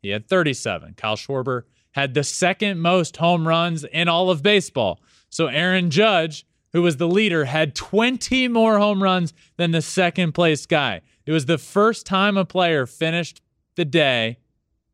He 0.00 0.10
had 0.10 0.28
37. 0.28 0.94
Kyle 0.96 1.16
Schwarber 1.16 1.62
had 1.92 2.14
the 2.14 2.24
second 2.24 2.80
most 2.80 3.18
home 3.18 3.46
runs 3.46 3.84
in 3.84 4.08
all 4.08 4.30
of 4.30 4.42
baseball. 4.42 5.00
So 5.28 5.46
Aaron 5.46 5.90
Judge, 5.90 6.46
who 6.72 6.82
was 6.82 6.96
the 6.96 7.08
leader, 7.08 7.44
had 7.44 7.74
20 7.74 8.48
more 8.48 8.78
home 8.78 9.02
runs 9.02 9.32
than 9.56 9.70
the 9.70 9.82
second 9.82 10.32
place 10.32 10.66
guy. 10.66 11.02
It 11.26 11.32
was 11.32 11.46
the 11.46 11.58
first 11.58 12.06
time 12.06 12.36
a 12.36 12.44
player 12.44 12.86
finished 12.86 13.40
the 13.76 13.84
day, 13.84 14.38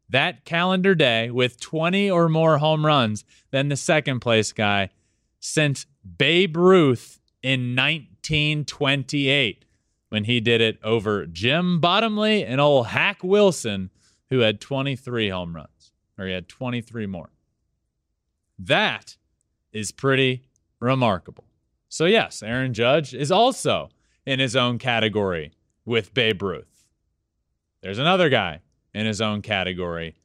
that 0.08 0.44
calendar 0.44 0.94
day, 0.94 1.30
with 1.30 1.60
20 1.60 2.10
or 2.10 2.28
more 2.28 2.58
home 2.58 2.84
runs 2.84 3.24
than 3.50 3.68
the 3.68 3.76
second 3.76 4.20
place 4.20 4.52
guy 4.52 4.90
since 5.40 5.86
Babe 6.16 6.56
Ruth 6.56 7.20
in 7.42 7.76
1928 7.76 9.64
when 10.08 10.24
he 10.24 10.40
did 10.40 10.60
it 10.60 10.78
over 10.82 11.26
Jim 11.26 11.80
Bottomley 11.80 12.44
and 12.44 12.60
old 12.60 12.88
Hack 12.88 13.22
Wilson, 13.22 13.90
who 14.30 14.40
had 14.40 14.60
23 14.60 15.28
home 15.28 15.54
runs 15.54 15.92
or 16.18 16.26
he 16.26 16.32
had 16.32 16.48
23 16.48 17.06
more. 17.06 17.30
That 18.58 19.16
is 19.72 19.92
pretty 19.92 20.48
remarkable. 20.80 21.44
So, 21.88 22.04
yes, 22.06 22.42
Aaron 22.42 22.74
Judge 22.74 23.14
is 23.14 23.30
also 23.30 23.90
in 24.26 24.40
his 24.40 24.56
own 24.56 24.78
category 24.78 25.52
with 25.84 26.12
Babe 26.12 26.42
Ruth. 26.42 26.84
There's 27.82 27.98
another 27.98 28.28
guy 28.28 28.60
in 28.98 29.06
his 29.06 29.20
own 29.20 29.42
category 29.42 30.16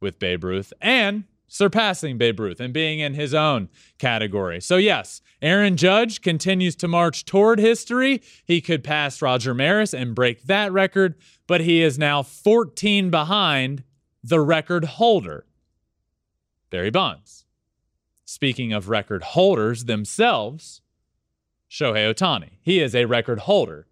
with 0.00 0.18
Babe 0.18 0.44
Ruth 0.44 0.72
and 0.80 1.24
surpassing 1.46 2.18
Babe 2.18 2.40
Ruth 2.40 2.58
and 2.58 2.72
being 2.72 3.00
in 3.00 3.14
his 3.14 3.34
own 3.34 3.68
category. 3.98 4.60
So, 4.60 4.76
yes, 4.76 5.20
Aaron 5.42 5.76
Judge 5.76 6.20
continues 6.22 6.74
to 6.76 6.88
march 6.88 7.24
toward 7.24 7.58
history. 7.58 8.22
He 8.44 8.60
could 8.60 8.82
pass 8.82 9.22
Roger 9.22 9.54
Maris 9.54 9.94
and 9.94 10.14
break 10.14 10.44
that 10.44 10.72
record, 10.72 11.14
but 11.46 11.60
he 11.60 11.82
is 11.82 11.98
now 11.98 12.22
14 12.22 13.10
behind 13.10 13.84
the 14.22 14.40
record 14.40 14.84
holder, 14.84 15.46
Barry 16.70 16.90
Bonds. 16.90 17.44
Speaking 18.24 18.72
of 18.72 18.88
record 18.88 19.22
holders 19.22 19.84
themselves, 19.84 20.80
Shohei 21.70 22.12
Ohtani. 22.12 22.58
He 22.62 22.80
is 22.80 22.94
a 22.94 23.04
record 23.04 23.40
holder. 23.40 23.86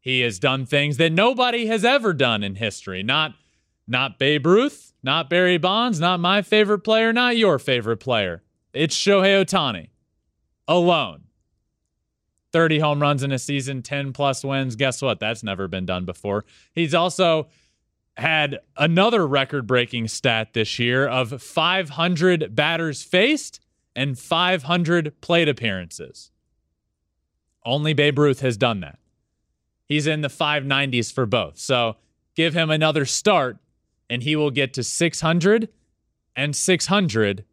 He 0.00 0.20
has 0.20 0.38
done 0.38 0.66
things 0.66 0.96
that 0.98 1.12
nobody 1.12 1.66
has 1.66 1.84
ever 1.84 2.12
done 2.12 2.42
in 2.42 2.56
history. 2.56 3.02
Not 3.02 3.34
not 3.86 4.18
Babe 4.18 4.46
Ruth, 4.46 4.92
not 5.02 5.28
Barry 5.28 5.58
Bonds, 5.58 6.00
not 6.00 6.20
my 6.20 6.42
favorite 6.42 6.80
player, 6.80 7.12
not 7.12 7.36
your 7.36 7.58
favorite 7.58 7.98
player. 7.98 8.42
It's 8.72 8.96
Shohei 8.96 9.44
Ohtani 9.44 9.88
alone. 10.66 11.24
30 12.52 12.78
home 12.78 13.02
runs 13.02 13.22
in 13.22 13.32
a 13.32 13.38
season, 13.38 13.82
10 13.82 14.12
plus 14.12 14.44
wins. 14.44 14.76
Guess 14.76 15.02
what? 15.02 15.18
That's 15.18 15.42
never 15.42 15.66
been 15.66 15.86
done 15.86 16.04
before. 16.04 16.44
He's 16.72 16.94
also 16.94 17.48
had 18.16 18.60
another 18.76 19.26
record 19.26 19.66
breaking 19.66 20.06
stat 20.08 20.52
this 20.52 20.78
year 20.78 21.06
of 21.06 21.42
500 21.42 22.54
batters 22.54 23.02
faced 23.02 23.60
and 23.96 24.16
500 24.18 25.20
plate 25.20 25.48
appearances. 25.48 26.30
Only 27.64 27.92
Babe 27.92 28.18
Ruth 28.18 28.40
has 28.40 28.56
done 28.56 28.80
that. 28.80 28.98
He's 29.86 30.06
in 30.06 30.20
the 30.20 30.28
590s 30.28 31.12
for 31.12 31.26
both. 31.26 31.58
So 31.58 31.96
give 32.36 32.54
him 32.54 32.70
another 32.70 33.04
start 33.04 33.58
and 34.08 34.22
he 34.22 34.36
will 34.36 34.50
get 34.50 34.74
to 34.74 34.82
600 34.82 35.68
and 36.36 36.54
600, 36.54 37.44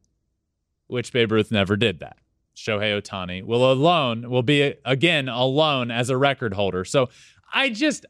which 0.88 1.14
Babe 1.14 1.32
Ruth 1.32 1.52
never 1.52 1.76
did 1.76 2.00
that. 2.00 2.18
Shohei 2.56 3.02
Ohtani 3.02 3.44
will 3.44 3.72
alone 3.72 4.30
will 4.30 4.44
be 4.44 4.76
again 4.86 5.30
alone 5.30 5.90
as 5.90 6.10
a 6.10 6.18
record 6.18 6.54
holder. 6.54 6.86
So 6.86 7.10
I 7.54 7.70
just 7.70 8.06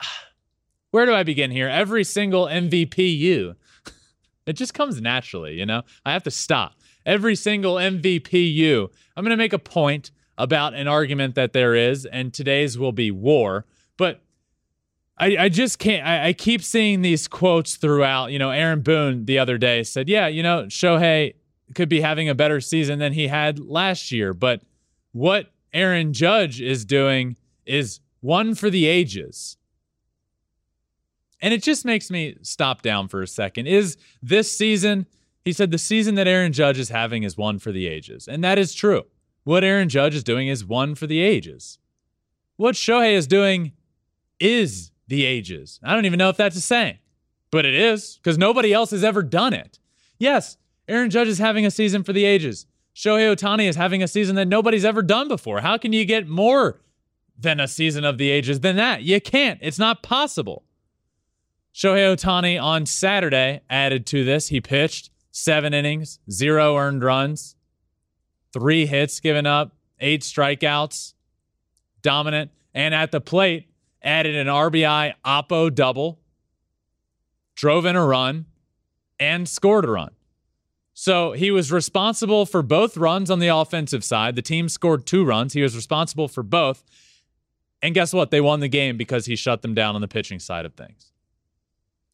where 0.90 1.06
do 1.06 1.14
I 1.14 1.22
begin 1.22 1.50
here? 1.50 1.68
Every 1.68 2.04
single 2.04 2.46
MVP 2.46 3.16
you. 3.16 3.56
it 4.46 4.54
just 4.54 4.74
comes 4.74 5.00
naturally, 5.00 5.54
you 5.54 5.66
know? 5.66 5.82
I 6.04 6.12
have 6.12 6.22
to 6.24 6.30
stop. 6.30 6.74
Every 7.04 7.34
single 7.34 7.76
MVP 7.76 8.52
you. 8.52 8.90
I'm 9.16 9.24
going 9.24 9.30
to 9.30 9.36
make 9.36 9.52
a 9.52 9.58
point 9.58 10.10
about 10.38 10.74
an 10.74 10.88
argument 10.88 11.34
that 11.34 11.52
there 11.52 11.74
is, 11.74 12.06
and 12.06 12.32
today's 12.32 12.78
will 12.78 12.92
be 12.92 13.10
WAR. 13.10 13.66
But 13.96 14.22
I, 15.22 15.44
I 15.44 15.48
just 15.48 15.78
can't. 15.78 16.04
I, 16.04 16.28
I 16.28 16.32
keep 16.32 16.64
seeing 16.64 17.02
these 17.02 17.28
quotes 17.28 17.76
throughout. 17.76 18.32
You 18.32 18.40
know, 18.40 18.50
Aaron 18.50 18.80
Boone 18.80 19.24
the 19.24 19.38
other 19.38 19.56
day 19.56 19.84
said, 19.84 20.08
Yeah, 20.08 20.26
you 20.26 20.42
know, 20.42 20.64
Shohei 20.64 21.34
could 21.76 21.88
be 21.88 22.00
having 22.00 22.28
a 22.28 22.34
better 22.34 22.60
season 22.60 22.98
than 22.98 23.12
he 23.12 23.28
had 23.28 23.60
last 23.60 24.10
year. 24.10 24.34
But 24.34 24.62
what 25.12 25.52
Aaron 25.72 26.12
Judge 26.12 26.60
is 26.60 26.84
doing 26.84 27.36
is 27.64 28.00
one 28.20 28.56
for 28.56 28.68
the 28.68 28.86
ages. 28.86 29.56
And 31.40 31.54
it 31.54 31.62
just 31.62 31.84
makes 31.84 32.10
me 32.10 32.36
stop 32.42 32.82
down 32.82 33.06
for 33.06 33.22
a 33.22 33.28
second. 33.28 33.68
Is 33.68 33.96
this 34.22 34.50
season, 34.50 35.06
he 35.44 35.52
said, 35.52 35.70
the 35.70 35.78
season 35.78 36.16
that 36.16 36.26
Aaron 36.26 36.52
Judge 36.52 36.80
is 36.80 36.88
having 36.88 37.22
is 37.22 37.36
one 37.36 37.60
for 37.60 37.70
the 37.70 37.86
ages. 37.86 38.26
And 38.26 38.42
that 38.42 38.58
is 38.58 38.74
true. 38.74 39.04
What 39.44 39.62
Aaron 39.62 39.88
Judge 39.88 40.16
is 40.16 40.24
doing 40.24 40.48
is 40.48 40.64
one 40.64 40.96
for 40.96 41.06
the 41.06 41.20
ages. 41.20 41.78
What 42.56 42.74
Shohei 42.74 43.12
is 43.12 43.28
doing 43.28 43.72
is 44.40 44.91
the 45.12 45.26
ages. 45.26 45.78
I 45.84 45.94
don't 45.94 46.06
even 46.06 46.16
know 46.16 46.30
if 46.30 46.38
that's 46.38 46.56
a 46.56 46.60
saying, 46.62 46.96
but 47.50 47.66
it 47.66 47.74
is 47.74 48.16
because 48.16 48.38
nobody 48.38 48.72
else 48.72 48.92
has 48.92 49.04
ever 49.04 49.22
done 49.22 49.52
it. 49.52 49.78
Yes, 50.18 50.56
Aaron 50.88 51.10
Judge 51.10 51.28
is 51.28 51.38
having 51.38 51.66
a 51.66 51.70
season 51.70 52.02
for 52.02 52.14
the 52.14 52.24
ages. 52.24 52.64
Shohei 52.96 53.36
Ohtani 53.36 53.68
is 53.68 53.76
having 53.76 54.02
a 54.02 54.08
season 54.08 54.36
that 54.36 54.48
nobody's 54.48 54.86
ever 54.86 55.02
done 55.02 55.28
before. 55.28 55.60
How 55.60 55.76
can 55.76 55.92
you 55.92 56.06
get 56.06 56.26
more 56.26 56.80
than 57.38 57.60
a 57.60 57.68
season 57.68 58.06
of 58.06 58.16
the 58.16 58.30
ages 58.30 58.60
than 58.60 58.76
that? 58.76 59.02
You 59.02 59.20
can't. 59.20 59.58
It's 59.60 59.78
not 59.78 60.02
possible. 60.02 60.64
Shohei 61.74 62.16
Ohtani 62.16 62.62
on 62.62 62.86
Saturday 62.86 63.60
added 63.68 64.06
to 64.06 64.24
this. 64.24 64.48
He 64.48 64.62
pitched 64.62 65.10
seven 65.30 65.74
innings, 65.74 66.20
zero 66.30 66.78
earned 66.78 67.04
runs, 67.04 67.54
three 68.50 68.86
hits 68.86 69.20
given 69.20 69.44
up, 69.44 69.76
eight 70.00 70.22
strikeouts, 70.22 71.12
dominant, 72.00 72.50
and 72.72 72.94
at 72.94 73.12
the 73.12 73.20
plate 73.20 73.68
added 74.02 74.34
an 74.34 74.46
RBI 74.46 75.14
Oppo 75.24 75.74
double, 75.74 76.20
drove 77.54 77.86
in 77.86 77.96
a 77.96 78.06
run, 78.06 78.46
and 79.18 79.48
scored 79.48 79.84
a 79.84 79.90
run. 79.90 80.10
So 80.94 81.32
he 81.32 81.50
was 81.50 81.72
responsible 81.72 82.44
for 82.44 82.62
both 82.62 82.96
runs 82.96 83.30
on 83.30 83.38
the 83.38 83.48
offensive 83.48 84.04
side. 84.04 84.36
The 84.36 84.42
team 84.42 84.68
scored 84.68 85.06
two 85.06 85.24
runs. 85.24 85.52
He 85.52 85.62
was 85.62 85.74
responsible 85.74 86.28
for 86.28 86.42
both. 86.42 86.84
And 87.80 87.94
guess 87.94 88.12
what? 88.12 88.30
They 88.30 88.40
won 88.40 88.60
the 88.60 88.68
game 88.68 88.96
because 88.96 89.26
he 89.26 89.34
shut 89.34 89.62
them 89.62 89.74
down 89.74 89.94
on 89.94 90.00
the 90.00 90.08
pitching 90.08 90.38
side 90.38 90.66
of 90.66 90.74
things 90.74 91.12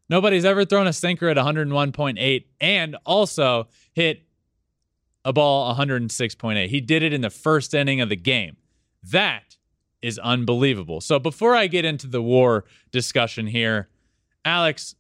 Nobody's 0.07 0.45
ever 0.45 0.65
thrown 0.65 0.87
a 0.87 0.93
sinker 0.93 1.29
at 1.29 1.37
101.8 1.37 2.45
and 2.61 2.95
also 3.05 3.67
hit 3.93 4.21
a 5.23 5.33
ball 5.33 5.75
106.8. 5.75 6.67
He 6.67 6.79
did 6.79 7.03
it 7.03 7.11
in 7.11 7.21
the 7.21 7.29
first 7.29 7.73
inning 7.73 8.01
of 8.01 8.09
the 8.09 8.15
game. 8.15 8.57
That 9.03 9.57
is 10.05 10.19
unbelievable. 10.19 11.01
So 11.01 11.17
before 11.17 11.55
I 11.55 11.65
get 11.65 11.83
into 11.83 12.05
the 12.05 12.21
WAR 12.21 12.65
discussion 12.91 13.47
here, 13.47 13.89
Alex, 14.45 14.95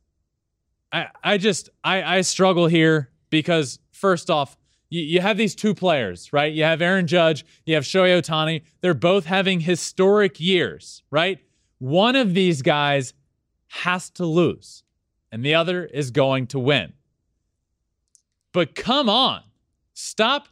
I, 0.91 1.09
I 1.23 1.37
just 1.37 1.69
I, 1.83 2.17
I 2.17 2.21
struggle 2.21 2.65
here 2.65 3.11
because 3.29 3.77
first 3.91 4.31
off, 4.31 4.57
you, 4.89 5.03
you 5.03 5.21
have 5.21 5.37
these 5.37 5.53
two 5.53 5.75
players, 5.75 6.33
right? 6.33 6.51
You 6.51 6.63
have 6.63 6.81
Aaron 6.81 7.05
Judge, 7.05 7.45
you 7.67 7.75
have 7.75 7.83
Shohei 7.83 8.19
Ohtani. 8.19 8.63
They're 8.81 8.95
both 8.95 9.25
having 9.25 9.59
historic 9.59 10.39
years, 10.39 11.03
right? 11.11 11.37
One 11.77 12.15
of 12.15 12.33
these 12.33 12.63
guys 12.63 13.13
has 13.67 14.09
to 14.11 14.25
lose, 14.25 14.83
and 15.31 15.45
the 15.45 15.53
other 15.53 15.85
is 15.85 16.09
going 16.09 16.47
to 16.47 16.57
win. 16.57 16.93
But 18.53 18.73
come 18.73 19.07
on, 19.07 19.43
stop, 19.93 20.47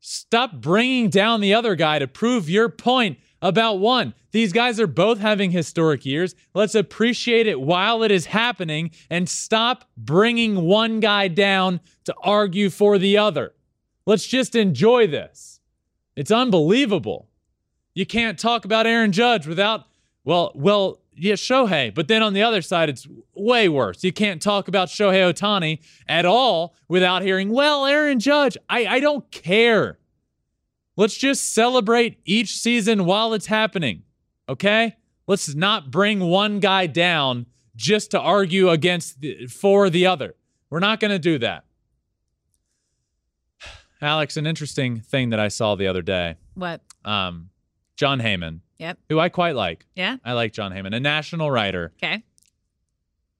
stop 0.00 0.52
bringing 0.54 1.10
down 1.10 1.40
the 1.40 1.54
other 1.54 1.76
guy 1.76 2.00
to 2.00 2.08
prove 2.08 2.50
your 2.50 2.68
point 2.68 3.18
about 3.42 3.80
one. 3.80 4.14
These 4.30 4.52
guys 4.52 4.80
are 4.80 4.86
both 4.86 5.18
having 5.18 5.50
historic 5.50 6.06
years. 6.06 6.34
Let's 6.54 6.74
appreciate 6.74 7.46
it 7.46 7.60
while 7.60 8.02
it 8.02 8.10
is 8.10 8.26
happening 8.26 8.92
and 9.10 9.28
stop 9.28 9.84
bringing 9.96 10.62
one 10.62 11.00
guy 11.00 11.28
down 11.28 11.80
to 12.04 12.14
argue 12.22 12.70
for 12.70 12.96
the 12.96 13.18
other. 13.18 13.52
Let's 14.06 14.26
just 14.26 14.54
enjoy 14.54 15.08
this. 15.08 15.60
It's 16.16 16.30
unbelievable. 16.30 17.28
You 17.94 18.06
can't 18.06 18.38
talk 18.38 18.64
about 18.64 18.86
Aaron 18.86 19.12
Judge 19.12 19.46
without, 19.46 19.86
well, 20.24 20.52
well, 20.54 21.00
yeah, 21.14 21.34
Shohei. 21.34 21.94
But 21.94 22.08
then 22.08 22.22
on 22.22 22.32
the 22.32 22.42
other 22.42 22.62
side, 22.62 22.88
it's 22.88 23.06
way 23.34 23.68
worse. 23.68 24.02
You 24.02 24.12
can't 24.12 24.40
talk 24.40 24.68
about 24.68 24.88
Shohei 24.88 25.30
Ohtani 25.30 25.80
at 26.08 26.24
all 26.24 26.74
without 26.88 27.22
hearing, 27.22 27.50
well, 27.50 27.84
Aaron 27.86 28.18
Judge. 28.18 28.56
I, 28.70 28.86
I 28.86 29.00
don't 29.00 29.30
care. 29.30 29.98
Let's 30.96 31.16
just 31.16 31.54
celebrate 31.54 32.20
each 32.24 32.56
season 32.56 33.04
while 33.06 33.32
it's 33.34 33.46
happening. 33.46 34.02
Okay? 34.48 34.96
Let's 35.26 35.54
not 35.54 35.90
bring 35.90 36.20
one 36.20 36.60
guy 36.60 36.86
down 36.86 37.46
just 37.76 38.10
to 38.10 38.20
argue 38.20 38.68
against 38.68 39.20
the, 39.20 39.46
for 39.46 39.88
the 39.88 40.06
other. 40.06 40.34
We're 40.68 40.80
not 40.80 41.00
going 41.00 41.10
to 41.12 41.18
do 41.18 41.38
that. 41.38 41.64
Alex, 44.02 44.36
an 44.36 44.46
interesting 44.46 45.00
thing 45.00 45.30
that 45.30 45.40
I 45.40 45.48
saw 45.48 45.74
the 45.74 45.86
other 45.86 46.02
day. 46.02 46.36
What? 46.54 46.82
Um, 47.04 47.50
Jon 47.96 48.20
Heyman, 48.20 48.60
Yep. 48.78 48.98
who 49.08 49.18
I 49.20 49.28
quite 49.28 49.54
like. 49.54 49.86
Yeah. 49.94 50.16
I 50.24 50.32
like 50.32 50.52
Jon 50.52 50.72
Heyman, 50.72 50.94
a 50.94 51.00
national 51.00 51.50
writer. 51.50 51.92
Okay. 52.02 52.22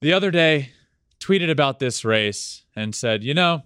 The 0.01 0.13
other 0.13 0.31
day 0.31 0.71
tweeted 1.21 1.51
about 1.51 1.79
this 1.79 2.05
race 2.05 2.65
and 2.75 2.95
said, 2.95 3.23
you 3.25 3.35
know, 3.35 3.63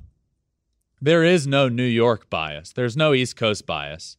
there 1.01 1.25
is 1.25 1.47
no 1.47 1.69
New 1.69 1.85
York 1.85 2.31
bias. 2.31 2.73
There's 2.73 2.97
no 2.97 3.15
East 3.15 3.37
Coast 3.37 3.67
bias. 3.67 4.17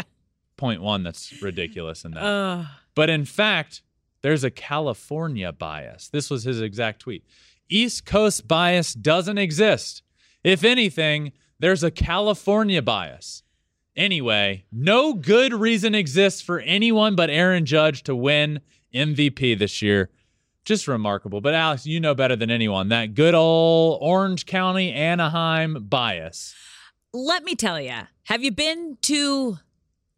Point 0.56 0.82
one, 0.82 1.02
that's 1.02 1.40
ridiculous 1.42 2.04
in 2.04 2.12
that. 2.12 2.22
Ugh. 2.22 2.66
But 2.94 3.10
in 3.10 3.24
fact, 3.24 3.82
there's 4.22 4.44
a 4.44 4.50
California 4.50 5.52
bias. 5.52 6.08
This 6.08 6.30
was 6.30 6.44
his 6.44 6.60
exact 6.60 7.00
tweet. 7.00 7.24
East 7.68 8.04
Coast 8.04 8.46
bias 8.46 8.94
doesn't 8.94 9.38
exist. 9.38 10.02
If 10.44 10.64
anything, 10.64 11.32
there's 11.58 11.82
a 11.82 11.90
California 11.90 12.82
bias. 12.82 13.42
Anyway, 13.96 14.64
no 14.72 15.14
good 15.14 15.52
reason 15.52 15.94
exists 15.94 16.40
for 16.40 16.60
anyone 16.60 17.14
but 17.14 17.30
Aaron 17.30 17.66
Judge 17.66 18.02
to 18.04 18.14
win 18.14 18.60
MVP 18.94 19.58
this 19.58 19.82
year. 19.82 20.10
Just 20.70 20.86
remarkable. 20.86 21.40
But 21.40 21.54
Alex, 21.54 21.84
you 21.84 21.98
know 21.98 22.14
better 22.14 22.36
than 22.36 22.48
anyone 22.48 22.90
that 22.90 23.16
good 23.16 23.34
old 23.34 23.98
Orange 24.00 24.46
County 24.46 24.92
Anaheim 24.92 25.88
bias. 25.88 26.54
Let 27.12 27.42
me 27.42 27.56
tell 27.56 27.80
you, 27.80 28.02
have 28.26 28.44
you 28.44 28.52
been 28.52 28.96
to 29.02 29.58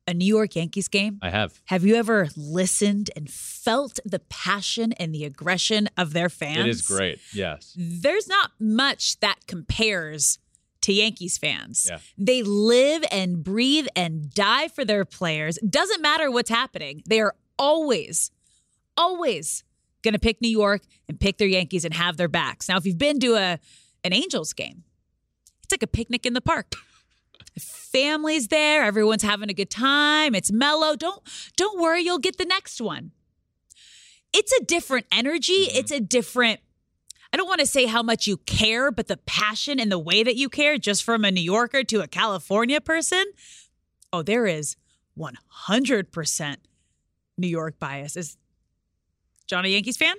a 0.06 0.12
New 0.12 0.26
York 0.26 0.54
Yankees 0.54 0.88
game? 0.88 1.18
I 1.22 1.30
have. 1.30 1.58
Have 1.64 1.86
you 1.86 1.94
ever 1.94 2.28
listened 2.36 3.08
and 3.16 3.30
felt 3.30 3.98
the 4.04 4.18
passion 4.18 4.92
and 4.92 5.14
the 5.14 5.24
aggression 5.24 5.88
of 5.96 6.12
their 6.12 6.28
fans? 6.28 6.58
It 6.58 6.66
is 6.66 6.82
great. 6.82 7.18
Yes. 7.32 7.74
There's 7.74 8.28
not 8.28 8.50
much 8.60 9.20
that 9.20 9.46
compares 9.46 10.38
to 10.82 10.92
Yankees 10.92 11.38
fans. 11.38 11.86
Yeah. 11.88 12.00
They 12.18 12.42
live 12.42 13.02
and 13.10 13.42
breathe 13.42 13.86
and 13.96 14.28
die 14.28 14.68
for 14.68 14.84
their 14.84 15.06
players. 15.06 15.58
Doesn't 15.66 16.02
matter 16.02 16.30
what's 16.30 16.50
happening. 16.50 17.02
They 17.08 17.20
are 17.20 17.34
always, 17.58 18.30
always 18.98 19.64
going 20.02 20.14
to 20.14 20.20
pick 20.20 20.40
New 20.40 20.48
York 20.48 20.82
and 21.08 21.18
pick 21.18 21.38
their 21.38 21.48
Yankees 21.48 21.84
and 21.84 21.94
have 21.94 22.16
their 22.16 22.28
backs. 22.28 22.68
Now, 22.68 22.76
if 22.76 22.86
you've 22.86 22.98
been 22.98 23.20
to 23.20 23.34
a 23.34 23.58
an 24.04 24.12
Angels 24.12 24.52
game, 24.52 24.82
it's 25.62 25.72
like 25.72 25.82
a 25.82 25.86
picnic 25.86 26.26
in 26.26 26.34
the 26.34 26.40
park. 26.40 26.74
Families 27.58 28.48
there, 28.48 28.82
everyone's 28.84 29.22
having 29.22 29.50
a 29.50 29.54
good 29.54 29.70
time. 29.70 30.34
It's 30.34 30.50
mellow. 30.50 30.96
Don't 30.96 31.22
don't 31.56 31.80
worry, 31.80 32.02
you'll 32.02 32.18
get 32.18 32.38
the 32.38 32.44
next 32.44 32.80
one. 32.80 33.12
It's 34.32 34.52
a 34.52 34.64
different 34.64 35.06
energy. 35.12 35.66
Mm-hmm. 35.66 35.76
It's 35.76 35.90
a 35.90 36.00
different 36.00 36.60
I 37.32 37.38
don't 37.38 37.48
want 37.48 37.60
to 37.60 37.66
say 37.66 37.86
how 37.86 38.02
much 38.02 38.26
you 38.26 38.36
care, 38.38 38.90
but 38.90 39.08
the 39.08 39.16
passion 39.16 39.80
and 39.80 39.90
the 39.90 39.98
way 39.98 40.22
that 40.22 40.36
you 40.36 40.50
care, 40.50 40.76
just 40.76 41.02
from 41.02 41.24
a 41.24 41.30
New 41.30 41.40
Yorker 41.42 41.82
to 41.84 42.02
a 42.02 42.08
California 42.08 42.80
person. 42.80 43.24
Oh, 44.12 44.22
there 44.22 44.46
is 44.46 44.76
100% 45.18 46.56
New 47.38 47.46
York 47.48 47.78
bias. 47.78 48.16
Is 48.16 48.36
Jon 49.52 49.66
a 49.66 49.68
Yankees 49.68 49.98
fan? 49.98 50.16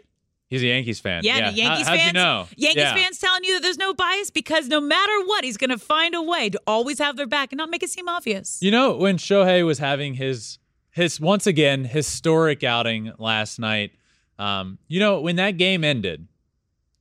He's 0.47 0.61
a 0.61 0.67
Yankees 0.67 0.99
fan. 0.99 1.23
Yeah, 1.23 1.49
the 1.49 1.57
Yankees 1.57 1.87
How, 1.87 1.95
fans. 1.95 2.05
you 2.05 2.13
know? 2.13 2.47
Yankees 2.55 2.83
Yeah. 2.83 2.93
fans 2.93 3.17
telling 3.17 3.43
you 3.43 3.55
that 3.55 3.63
there's 3.63 3.79
no 3.79 3.91
bias 3.95 4.29
because 4.29 4.67
no 4.67 4.79
matter 4.79 5.11
what, 5.25 5.43
he's 5.43 5.57
going 5.57 5.71
to 5.71 5.79
find 5.79 6.13
a 6.13 6.21
way 6.21 6.51
to 6.51 6.61
always 6.67 6.99
have 6.99 7.17
their 7.17 7.25
back 7.25 7.51
and 7.51 7.57
not 7.57 7.71
make 7.71 7.81
it 7.81 7.89
seem 7.89 8.07
obvious. 8.07 8.59
You 8.61 8.69
know, 8.69 8.95
when 8.95 9.17
Shohei 9.17 9.65
was 9.65 9.79
having 9.79 10.13
his 10.13 10.59
his 10.91 11.19
once 11.19 11.47
again 11.47 11.85
historic 11.85 12.63
outing 12.63 13.11
last 13.17 13.57
night, 13.57 13.93
um, 14.37 14.77
you 14.87 14.99
know, 14.99 15.19
when 15.21 15.37
that 15.37 15.57
game 15.57 15.83
ended, 15.83 16.27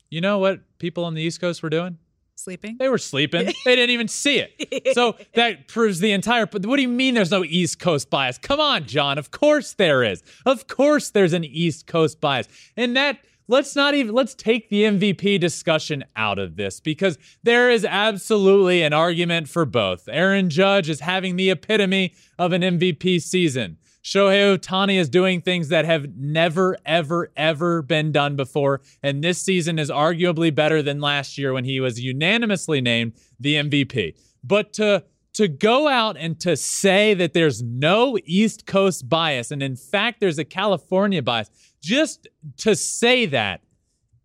you 0.08 0.22
know 0.22 0.38
what 0.38 0.60
people 0.78 1.04
on 1.04 1.12
the 1.12 1.20
East 1.20 1.38
Coast 1.38 1.62
were 1.62 1.68
doing? 1.68 1.98
Sleeping? 2.42 2.76
They 2.76 2.88
were 2.88 2.98
sleeping. 2.98 3.46
they 3.64 3.76
didn't 3.76 3.90
even 3.90 4.08
see 4.08 4.40
it. 4.40 4.94
So 4.94 5.16
that 5.34 5.68
proves 5.68 6.00
the 6.00 6.10
entire. 6.10 6.44
But 6.44 6.66
what 6.66 6.74
do 6.74 6.82
you 6.82 6.88
mean 6.88 7.14
there's 7.14 7.30
no 7.30 7.44
East 7.44 7.78
Coast 7.78 8.10
bias? 8.10 8.36
Come 8.36 8.58
on, 8.58 8.84
Jon. 8.84 9.16
Of 9.16 9.30
course 9.30 9.74
there 9.74 10.02
is. 10.02 10.24
Of 10.44 10.66
course 10.66 11.10
there's 11.10 11.34
an 11.34 11.44
East 11.44 11.86
Coast 11.86 12.20
bias. 12.20 12.48
And 12.76 12.96
that. 12.96 13.18
Let's 13.48 13.74
not 13.74 13.94
even 13.94 14.14
let's 14.14 14.34
take 14.34 14.70
the 14.70 14.84
MVP 14.84 15.38
discussion 15.40 16.04
out 16.14 16.38
of 16.38 16.54
this 16.54 16.78
because 16.78 17.18
there 17.42 17.70
is 17.70 17.84
absolutely 17.84 18.82
an 18.82 18.92
argument 18.92 19.48
for 19.48 19.66
both. 19.66 20.08
Aaron 20.08 20.48
Judge 20.48 20.88
is 20.88 21.00
having 21.00 21.34
the 21.34 21.50
epitome 21.50 22.14
of 22.38 22.52
an 22.52 22.62
MVP 22.62 23.20
season. 23.20 23.78
Shohei 24.02 24.58
Ohtani 24.58 24.98
is 24.98 25.08
doing 25.08 25.40
things 25.40 25.68
that 25.68 25.84
have 25.84 26.16
never, 26.16 26.76
ever, 26.84 27.30
ever 27.36 27.82
been 27.82 28.10
done 28.10 28.34
before. 28.34 28.80
And 29.02 29.22
this 29.22 29.40
season 29.40 29.78
is 29.78 29.90
arguably 29.90 30.52
better 30.54 30.82
than 30.82 31.00
last 31.00 31.38
year 31.38 31.52
when 31.52 31.64
he 31.64 31.78
was 31.80 32.00
unanimously 32.00 32.80
named 32.80 33.12
the 33.38 33.56
MVP. 33.56 34.14
But 34.42 34.72
to 34.74 35.04
to 35.34 35.48
go 35.48 35.88
out 35.88 36.16
and 36.18 36.38
to 36.40 36.56
say 36.56 37.14
that 37.14 37.32
there's 37.32 37.62
no 37.62 38.18
East 38.26 38.66
Coast 38.66 39.08
bias, 39.08 39.50
and 39.50 39.62
in 39.62 39.76
fact 39.76 40.20
there's 40.20 40.38
a 40.38 40.44
California 40.44 41.22
bias, 41.22 41.48
just 41.80 42.28
to 42.58 42.76
say 42.76 43.24
that 43.26 43.62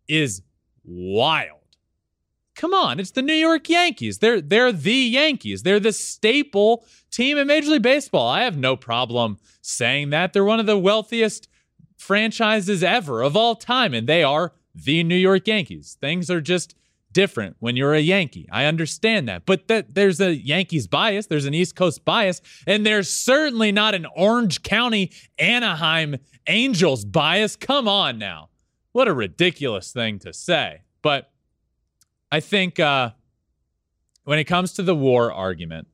is 0.07 0.41
wild. 0.83 1.57
Come 2.55 2.73
on, 2.73 2.99
it's 2.99 3.11
the 3.11 3.21
New 3.21 3.33
York 3.33 3.69
Yankees. 3.69 4.17
They're 4.17 4.41
they're 4.41 4.71
the 4.71 4.91
Yankees. 4.91 5.63
They're 5.63 5.79
the 5.79 5.93
staple 5.93 6.85
team 7.11 7.37
in 7.37 7.47
Major 7.47 7.71
League 7.71 7.81
Baseball. 7.81 8.27
I 8.27 8.43
have 8.43 8.57
no 8.57 8.75
problem 8.75 9.37
saying 9.61 10.09
that. 10.11 10.33
They're 10.33 10.43
one 10.43 10.59
of 10.59 10.65
the 10.65 10.77
wealthiest 10.77 11.47
franchises 11.97 12.83
ever 12.83 13.21
of 13.21 13.35
all 13.35 13.55
time, 13.55 13.93
and 13.93 14.07
they 14.07 14.23
are 14.23 14.53
the 14.75 15.03
New 15.03 15.15
York 15.15 15.47
Yankees. 15.47 15.97
Things 15.99 16.29
are 16.29 16.41
just 16.41 16.75
different 17.11 17.55
when 17.59 17.75
you're 17.75 17.95
a 17.95 17.99
Yankee. 17.99 18.47
I 18.51 18.65
understand 18.65 19.27
that. 19.27 19.45
But 19.45 19.67
that 19.69 19.95
there's 19.95 20.21
a 20.21 20.35
Yankees 20.35 20.87
bias, 20.87 21.25
there's 21.25 21.45
an 21.45 21.53
East 21.53 21.75
Coast 21.75 22.05
bias, 22.05 22.41
and 22.67 22.85
there's 22.85 23.09
certainly 23.09 23.71
not 23.71 23.95
an 23.95 24.05
Orange 24.15 24.61
County 24.61 25.11
Anaheim 25.39 26.17
Angels 26.45 27.05
bias. 27.05 27.55
Come 27.55 27.87
on 27.87 28.19
now. 28.19 28.49
What 28.91 29.07
a 29.07 29.13
ridiculous 29.13 29.91
thing 29.91 30.19
to 30.19 30.33
say. 30.33 30.81
But 31.01 31.31
I 32.31 32.39
think 32.39 32.79
uh, 32.79 33.11
when 34.23 34.39
it 34.39 34.45
comes 34.45 34.73
to 34.73 34.83
the 34.83 34.95
WAR 34.95 35.31
argument 35.31 35.87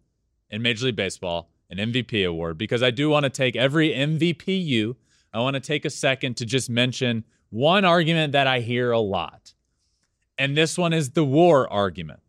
in 0.54 0.62
Major 0.62 0.86
League 0.86 0.96
Baseball, 0.96 1.50
an 1.70 1.78
MVP 1.78 2.28
award, 2.28 2.58
because 2.58 2.84
I 2.84 2.92
do 2.92 3.10
want 3.10 3.24
to 3.24 3.30
take 3.30 3.56
every 3.56 3.90
MVPU, 3.90 4.96
I 5.34 5.40
want 5.40 5.56
to 5.56 5.60
take 5.60 5.84
a 5.84 5.90
second 5.90 6.38
to 6.38 6.46
just 6.46 6.70
mention 6.70 7.24
one 7.50 7.86
argument 7.86 8.34
that 8.34 8.46
I 8.48 8.60
hear 8.60 8.92
a 8.92 9.00
lot. 9.00 9.54
And 10.38 10.56
this 10.56 10.78
one 10.78 10.94
is 10.94 11.12
the 11.12 11.24
WAR 11.24 11.70
argument. 11.70 12.20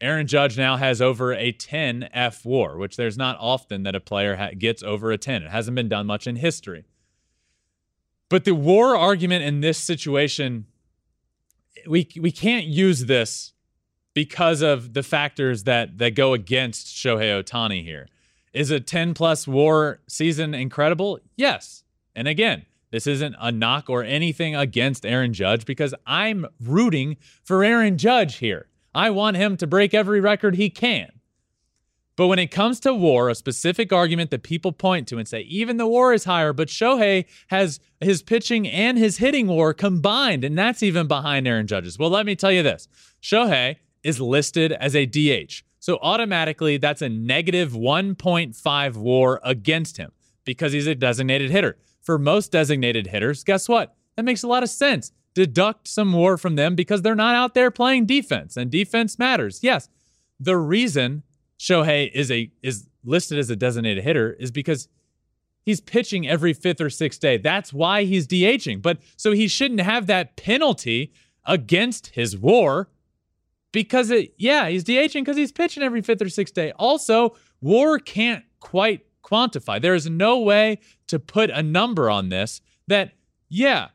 Aaron 0.00 0.26
Judge 0.26 0.56
now 0.56 0.76
has 0.76 1.02
over 1.02 1.32
a 1.32 1.50
10 1.50 2.08
fWAR, 2.14 2.78
which 2.78 2.96
there's 2.96 3.16
not 3.16 3.36
often 3.40 3.82
that 3.82 3.94
a 3.94 4.00
player 4.00 4.36
ha- 4.36 4.50
gets 4.56 4.82
over 4.82 5.10
a 5.10 5.18
10. 5.18 5.42
It 5.42 5.50
hasn't 5.50 5.74
been 5.74 5.88
done 5.88 6.06
much 6.06 6.26
in 6.26 6.36
history. 6.36 6.84
But 8.28 8.44
the 8.44 8.54
WAR 8.54 8.96
argument 8.96 9.44
in 9.44 9.60
this 9.60 9.78
situation 9.78 10.66
we 11.86 12.08
we 12.20 12.30
can't 12.30 12.66
use 12.66 13.06
this 13.06 13.53
because 14.14 14.62
of 14.62 14.94
the 14.94 15.02
factors 15.02 15.64
that 15.64 15.98
that 15.98 16.14
go 16.14 16.32
against 16.32 16.86
Shohei 16.86 17.42
Ohtani 17.42 17.84
here. 17.84 18.08
Is 18.52 18.70
a 18.70 18.78
10 18.78 19.14
plus 19.14 19.48
WAR 19.48 19.98
season 20.06 20.54
incredible? 20.54 21.18
Yes. 21.36 21.82
And 22.14 22.28
again, 22.28 22.64
this 22.92 23.08
isn't 23.08 23.34
a 23.40 23.50
knock 23.50 23.90
or 23.90 24.04
anything 24.04 24.54
against 24.54 25.04
Aaron 25.04 25.32
Judge 25.32 25.64
because 25.64 25.92
I'm 26.06 26.46
rooting 26.62 27.16
for 27.42 27.64
Aaron 27.64 27.98
Judge 27.98 28.36
here. 28.36 28.68
I 28.94 29.10
want 29.10 29.36
him 29.36 29.56
to 29.56 29.66
break 29.66 29.92
every 29.92 30.20
record 30.20 30.54
he 30.54 30.70
can. 30.70 31.10
But 32.16 32.28
when 32.28 32.38
it 32.38 32.52
comes 32.52 32.78
to 32.80 32.94
WAR, 32.94 33.28
a 33.28 33.34
specific 33.34 33.92
argument 33.92 34.30
that 34.30 34.44
people 34.44 34.70
point 34.70 35.08
to 35.08 35.18
and 35.18 35.26
say, 35.26 35.40
even 35.40 35.78
the 35.78 35.86
WAR 35.88 36.12
is 36.12 36.24
higher, 36.24 36.52
but 36.52 36.68
Shohei 36.68 37.24
has 37.48 37.80
his 38.00 38.22
pitching 38.22 38.68
and 38.68 38.96
his 38.96 39.18
hitting 39.18 39.48
WAR 39.48 39.74
combined, 39.74 40.44
and 40.44 40.56
that's 40.56 40.82
even 40.82 41.08
behind 41.08 41.48
Aaron 41.48 41.66
Judge's. 41.66 41.98
Well, 41.98 42.10
let 42.10 42.26
me 42.26 42.36
tell 42.36 42.52
you 42.52 42.62
this 42.62 42.86
Shohei 43.20 43.78
is 44.04 44.20
listed 44.20 44.72
as 44.72 44.94
a 44.94 45.06
DH. 45.06 45.64
So 45.80 45.98
automatically, 46.00 46.76
that's 46.76 47.02
a 47.02 47.08
negative 47.08 47.72
1.5 47.72 48.96
WAR 48.96 49.40
against 49.42 49.96
him 49.96 50.12
because 50.44 50.72
he's 50.72 50.86
a 50.86 50.94
designated 50.94 51.50
hitter. 51.50 51.76
For 52.02 52.18
most 52.18 52.52
designated 52.52 53.08
hitters, 53.08 53.44
guess 53.44 53.68
what? 53.68 53.96
That 54.16 54.24
makes 54.24 54.42
a 54.42 54.48
lot 54.48 54.62
of 54.62 54.70
sense. 54.70 55.10
Deduct 55.34 55.88
some 55.88 56.12
WAR 56.12 56.36
from 56.36 56.56
them 56.56 56.74
because 56.74 57.02
they're 57.02 57.14
not 57.14 57.34
out 57.34 57.54
there 57.54 57.70
playing 57.70 58.06
defense, 58.06 58.56
and 58.56 58.70
defense 58.70 59.18
matters. 59.18 59.60
Yes, 59.62 59.88
the 60.38 60.56
reason 60.56 61.22
Shohei 61.58 62.10
is 62.12 62.30
a 62.30 62.50
is 62.62 62.88
listed 63.04 63.38
as 63.38 63.50
a 63.50 63.56
designated 63.56 64.04
hitter 64.04 64.32
is 64.34 64.50
because 64.50 64.88
he's 65.64 65.80
pitching 65.80 66.28
every 66.28 66.52
fifth 66.52 66.80
or 66.80 66.90
sixth 66.90 67.20
day. 67.20 67.36
That's 67.36 67.72
why 67.72 68.04
he's 68.04 68.26
DHing. 68.26 68.80
But 68.80 68.98
so 69.16 69.32
he 69.32 69.48
shouldn't 69.48 69.80
have 69.80 70.06
that 70.06 70.36
penalty 70.36 71.12
against 71.46 72.08
his 72.08 72.36
WAR 72.36 72.88
because 73.74 74.12
it, 74.12 74.32
yeah, 74.38 74.68
he's 74.68 74.84
DHing 74.84 75.14
because 75.14 75.36
he's 75.36 75.50
pitching 75.50 75.82
every 75.82 76.00
fifth 76.00 76.22
or 76.22 76.28
sixth 76.28 76.54
day. 76.54 76.72
Also, 76.78 77.34
WAR 77.60 77.98
can't 77.98 78.44
quite 78.60 79.04
quantify. 79.24 79.82
There 79.82 79.96
is 79.96 80.08
no 80.08 80.38
way 80.38 80.78
to 81.08 81.18
put 81.18 81.50
a 81.50 81.60
number 81.60 82.08
on 82.08 82.28
this 82.28 82.62
that, 82.86 83.14
yeah, 83.48 83.88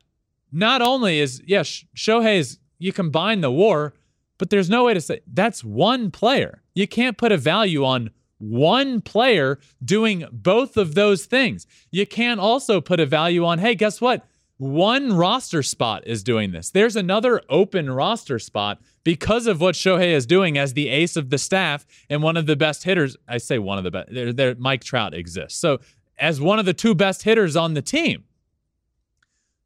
not 0.51 0.81
only 0.81 1.19
is, 1.19 1.41
yeah, 1.47 1.61
Shohei's, 1.61 2.59
you 2.77 2.91
combine 2.91 3.39
the 3.39 3.51
WAR, 3.51 3.93
but 4.37 4.49
there's 4.49 4.69
no 4.69 4.83
way 4.83 4.93
to 4.93 5.01
say 5.01 5.21
that's 5.25 5.63
one 5.63 6.11
player. 6.11 6.61
You 6.75 6.87
can't 6.87 7.17
put 7.17 7.31
a 7.31 7.37
value 7.37 7.85
on 7.85 8.09
one 8.37 8.99
player 8.99 9.59
doing 9.83 10.25
both 10.31 10.75
of 10.75 10.93
those 10.93 11.25
things. 11.25 11.67
You 11.89 12.05
can't 12.05 12.41
also 12.41 12.81
put 12.81 12.99
a 12.99 13.05
value 13.05 13.45
on, 13.45 13.59
hey, 13.59 13.75
guess 13.75 14.01
what? 14.01 14.25
One 14.57 15.13
roster 15.13 15.63
spot 15.63 16.03
is 16.05 16.21
doing 16.21 16.51
this. 16.51 16.69
There's 16.69 16.97
another 16.97 17.41
open 17.47 17.89
roster 17.89 18.39
spot 18.39 18.81
because 19.03 19.47
of 19.47 19.61
what 19.61 19.75
Shohei 19.75 20.11
is 20.11 20.25
doing 20.25 20.57
as 20.57 20.73
the 20.73 20.89
ace 20.89 21.15
of 21.15 21.29
the 21.29 21.37
staff 21.37 21.85
and 22.09 22.21
one 22.21 22.37
of 22.37 22.45
the 22.45 22.55
best 22.55 22.83
hitters. 22.83 23.15
I 23.27 23.37
say 23.37 23.59
one 23.59 23.77
of 23.77 23.83
the 23.83 23.91
best. 23.91 24.13
There, 24.13 24.33
there, 24.33 24.55
Mike 24.55 24.83
Trout 24.83 25.13
exists. 25.13 25.59
So 25.59 25.79
as 26.17 26.41
one 26.41 26.59
of 26.59 26.65
the 26.65 26.73
two 26.73 26.95
best 26.95 27.23
hitters 27.23 27.55
on 27.55 27.73
the 27.73 27.81
team, 27.81 28.25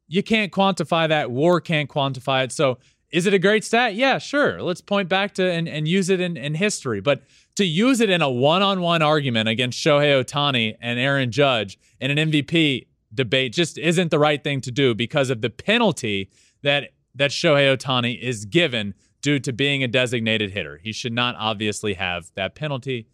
you 0.06 0.22
can't 0.22 0.52
quantify 0.52 1.08
that. 1.08 1.30
WAR 1.30 1.60
can't 1.60 1.88
quantify 1.88 2.44
it. 2.44 2.52
So 2.52 2.78
is 3.10 3.26
it 3.26 3.34
a 3.34 3.38
great 3.38 3.64
stat? 3.64 3.94
Yeah, 3.94 4.18
sure. 4.18 4.60
Let's 4.60 4.80
point 4.80 5.08
back 5.08 5.34
to 5.34 5.50
and, 5.50 5.68
and 5.68 5.86
use 5.86 6.10
it 6.10 6.20
in, 6.20 6.36
in 6.36 6.54
history. 6.54 7.00
But 7.00 7.22
to 7.56 7.64
use 7.64 8.00
it 8.00 8.10
in 8.10 8.22
a 8.22 8.30
one 8.30 8.62
on 8.62 8.80
one 8.80 9.02
argument 9.02 9.48
against 9.48 9.78
Shohei 9.78 10.22
Ohtani 10.22 10.76
and 10.80 10.98
Aaron 10.98 11.30
Judge 11.30 11.78
in 12.00 12.16
an 12.16 12.30
MVP 12.30 12.86
debate 13.14 13.52
just 13.52 13.78
isn't 13.78 14.10
the 14.10 14.18
right 14.18 14.42
thing 14.42 14.60
to 14.62 14.72
do 14.72 14.94
because 14.94 15.30
of 15.30 15.40
the 15.40 15.50
penalty 15.50 16.30
that 16.62 16.90
that 17.14 17.30
Shohei 17.30 17.76
Ohtani 17.76 18.20
is 18.20 18.44
given 18.44 18.94
due 19.24 19.38
to 19.38 19.54
being 19.54 19.82
a 19.82 19.88
designated 19.88 20.50
hitter. 20.50 20.78
He 20.82 20.92
should 20.92 21.14
not 21.14 21.34
obviously 21.38 21.94
have 21.94 22.30
that 22.34 22.54
penalty, 22.54 23.08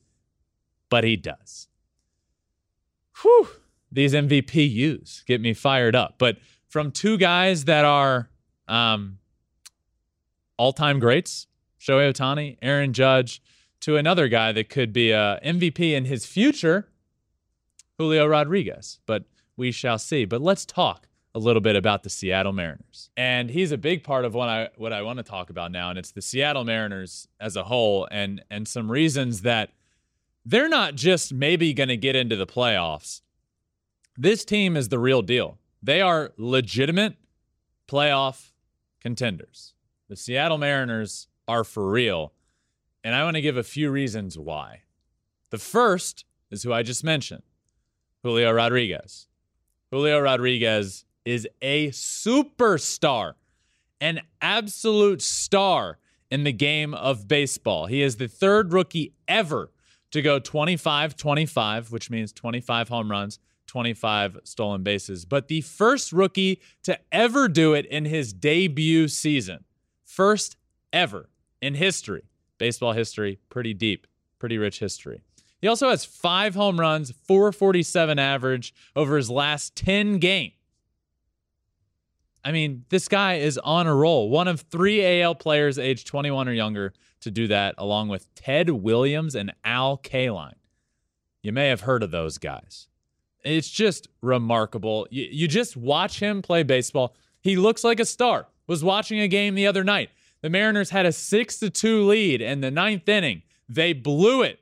but 0.88 1.05
he 1.05 1.16
does. 1.16 1.68
Whew, 3.23 3.46
these 3.92 4.12
MVPUs 4.12 5.25
get 5.25 5.40
me 5.40 5.55
fired 5.55 5.94
up. 5.94 6.16
But 6.18 6.38
from 6.68 6.90
two 6.90 7.16
guys 7.16 7.66
that 7.66 7.85
are 7.85 8.29
um, 8.66 9.18
all 10.57 10.73
time 10.73 10.99
greats, 10.99 11.46
Shohei 11.81 12.12
Ohtani, 12.12 12.59
Aaron 12.61 12.92
Judge, 12.92 13.40
to 13.83 13.96
another 13.96 14.27
guy 14.27 14.51
that 14.51 14.68
could 14.68 14.92
be 14.92 15.12
a 15.12 15.38
MVP 15.44 15.92
in 15.92 16.07
his 16.07 16.27
future, 16.27 16.88
Julio 17.99 18.27
Rodriguez. 18.27 18.99
But 19.07 19.27
we 19.57 19.70
shall 19.70 19.96
see. 19.96 20.25
But 20.25 20.42
let's 20.42 20.66
talk 20.66 21.07
a 21.35 21.38
little 21.38 21.61
bit 21.61 21.77
about 21.77 22.03
the 22.03 22.11
Seattle 22.11 22.53
Mariners. 22.53 23.11
And 23.16 23.51
he's 23.51 23.73
a 23.73 23.79
big 23.79 24.03
part 24.03 24.25
of 24.25 24.35
what 24.35 24.49
I 24.49 24.71
what 24.77 24.93
I 24.93 25.03
want 25.03 25.19
to 25.19 25.23
talk 25.23 25.51
about 25.51 25.71
now 25.71 25.90
and 25.90 25.99
it's 25.99 26.11
the 26.11 26.23
Seattle 26.23 26.64
Mariners 26.64 27.29
as 27.40 27.57
a 27.57 27.64
whole 27.64 28.09
and 28.11 28.43
and 28.51 28.66
some 28.66 28.90
reasons 28.90 29.43
that 29.43 29.71
they're 30.45 30.69
not 30.69 30.95
just 30.95 31.33
maybe 31.33 31.73
going 31.73 31.88
to 31.88 31.97
get 31.97 32.16
into 32.16 32.37
the 32.37 32.47
playoffs. 32.47 33.21
This 34.16 34.45
team 34.45 34.77
is 34.77 34.88
the 34.88 34.99
real 34.99 35.23
deal. 35.23 35.59
They 35.83 36.01
are 36.01 36.33
legitimate 36.37 37.16
playoff 37.87 38.51
contenders. 39.01 39.75
The 40.09 40.16
Seattle 40.16 40.59
Mariners 40.59 41.29
are 41.47 41.64
for 41.64 41.90
real. 41.90 42.33
And 43.03 43.14
I 43.14 43.25
want 43.25 43.37
to 43.37 43.40
give 43.40 43.57
a 43.57 43.62
few 43.62 43.90
reasons 43.90 44.38
why. 44.38 44.83
The 45.51 45.59
first 45.59 46.25
is 46.51 46.62
who 46.62 46.73
I 46.73 46.83
just 46.83 47.03
mentioned 47.03 47.43
Julio 48.23 48.51
Rodriguez. 48.53 49.29
Julio 49.90 50.21
Rodriguez 50.21 51.05
is 51.24 51.46
a 51.61 51.88
superstar, 51.90 53.35
an 54.00 54.20
absolute 54.40 55.22
star 55.22 55.98
in 56.30 56.44
the 56.44 56.52
game 56.52 56.94
of 56.94 57.28
baseball. 57.28 57.87
He 57.87 58.02
is 58.02 58.16
the 58.16 58.28
third 58.28 58.72
rookie 58.72 59.14
ever 59.28 59.70
to 60.12 60.22
go 60.22 60.38
25 60.38 61.16
25, 61.16 61.92
which 61.92 62.11
means 62.11 62.33
25 62.33 62.88
home 62.88 63.11
runs, 63.11 63.38
25 63.66 64.38
stolen 64.44 64.83
bases, 64.83 65.24
but 65.24 65.48
the 65.48 65.61
first 65.61 66.12
rookie 66.12 66.61
to 66.83 66.98
ever 67.12 67.48
do 67.48 67.74
it 67.74 67.87
in 67.87 68.04
his 68.04 68.33
debut 68.33 69.06
season. 69.09 69.64
First 70.04 70.56
ever 70.92 71.28
in 71.62 71.74
history. 71.74 72.24
Baseball 72.59 72.92
history, 72.92 73.38
pretty 73.48 73.72
deep, 73.72 74.06
pretty 74.38 74.59
rich 74.59 74.80
history. 74.80 75.22
He 75.61 75.68
also 75.68 75.90
has 75.90 76.04
five 76.04 76.54
home 76.54 76.80
runs, 76.80 77.11
447 77.11 78.18
average 78.18 78.74
over 78.96 79.16
his 79.16 79.30
last 79.30 79.76
10 79.76 80.18
games. 80.18 80.54
I 82.44 82.53
mean, 82.53 82.85
this 82.88 83.09
guy 83.09 83.35
is 83.35 83.59
on 83.59 83.87
a 83.87 83.94
roll. 83.94 84.31
One 84.31 84.48
of 84.48 84.62
three 84.62 85.22
AL 85.22 85.37
players 85.37 85.79
aged 85.79 86.07
21 86.07 86.48
or 86.48 86.53
younger 86.53 86.92
to 87.20 87.31
do 87.31 87.46
that, 87.48 87.74
along 87.76 88.09
with 88.09 88.35
Ted 88.35 88.70
Williams 88.70 89.35
and 89.35 89.53
Al 89.64 89.98
Kaline. 89.98 90.55
You 91.42 91.53
may 91.53 91.68
have 91.68 91.83
heard 91.83 92.03
of 92.03 92.11
those 92.11 92.38
guys. 92.38 92.88
It's 93.44 93.68
just 93.68 94.09
remarkable. 94.22 95.07
You, 95.11 95.26
you 95.31 95.48
just 95.48 95.76
watch 95.76 96.20
him 96.20 96.42
play 96.42 96.62
baseball. 96.62 97.14
He 97.40 97.57
looks 97.57 97.85
like 97.85 98.00
a 98.00 98.05
star. 98.05 98.46
Was 98.66 98.85
watching 98.85 99.20
a 99.20 99.29
game 99.29 99.55
the 99.55 99.66
other 99.66 99.83
night. 99.83 100.11
The 100.42 100.50
Mariners 100.50 100.90
had 100.90 101.05
a 101.05 101.12
6 101.12 101.59
to 101.59 101.70
2 101.70 102.07
lead 102.07 102.40
in 102.40 102.61
the 102.61 102.70
ninth 102.70 103.09
inning. 103.09 103.42
They 103.68 103.92
blew 103.92 104.42
it. 104.42 104.61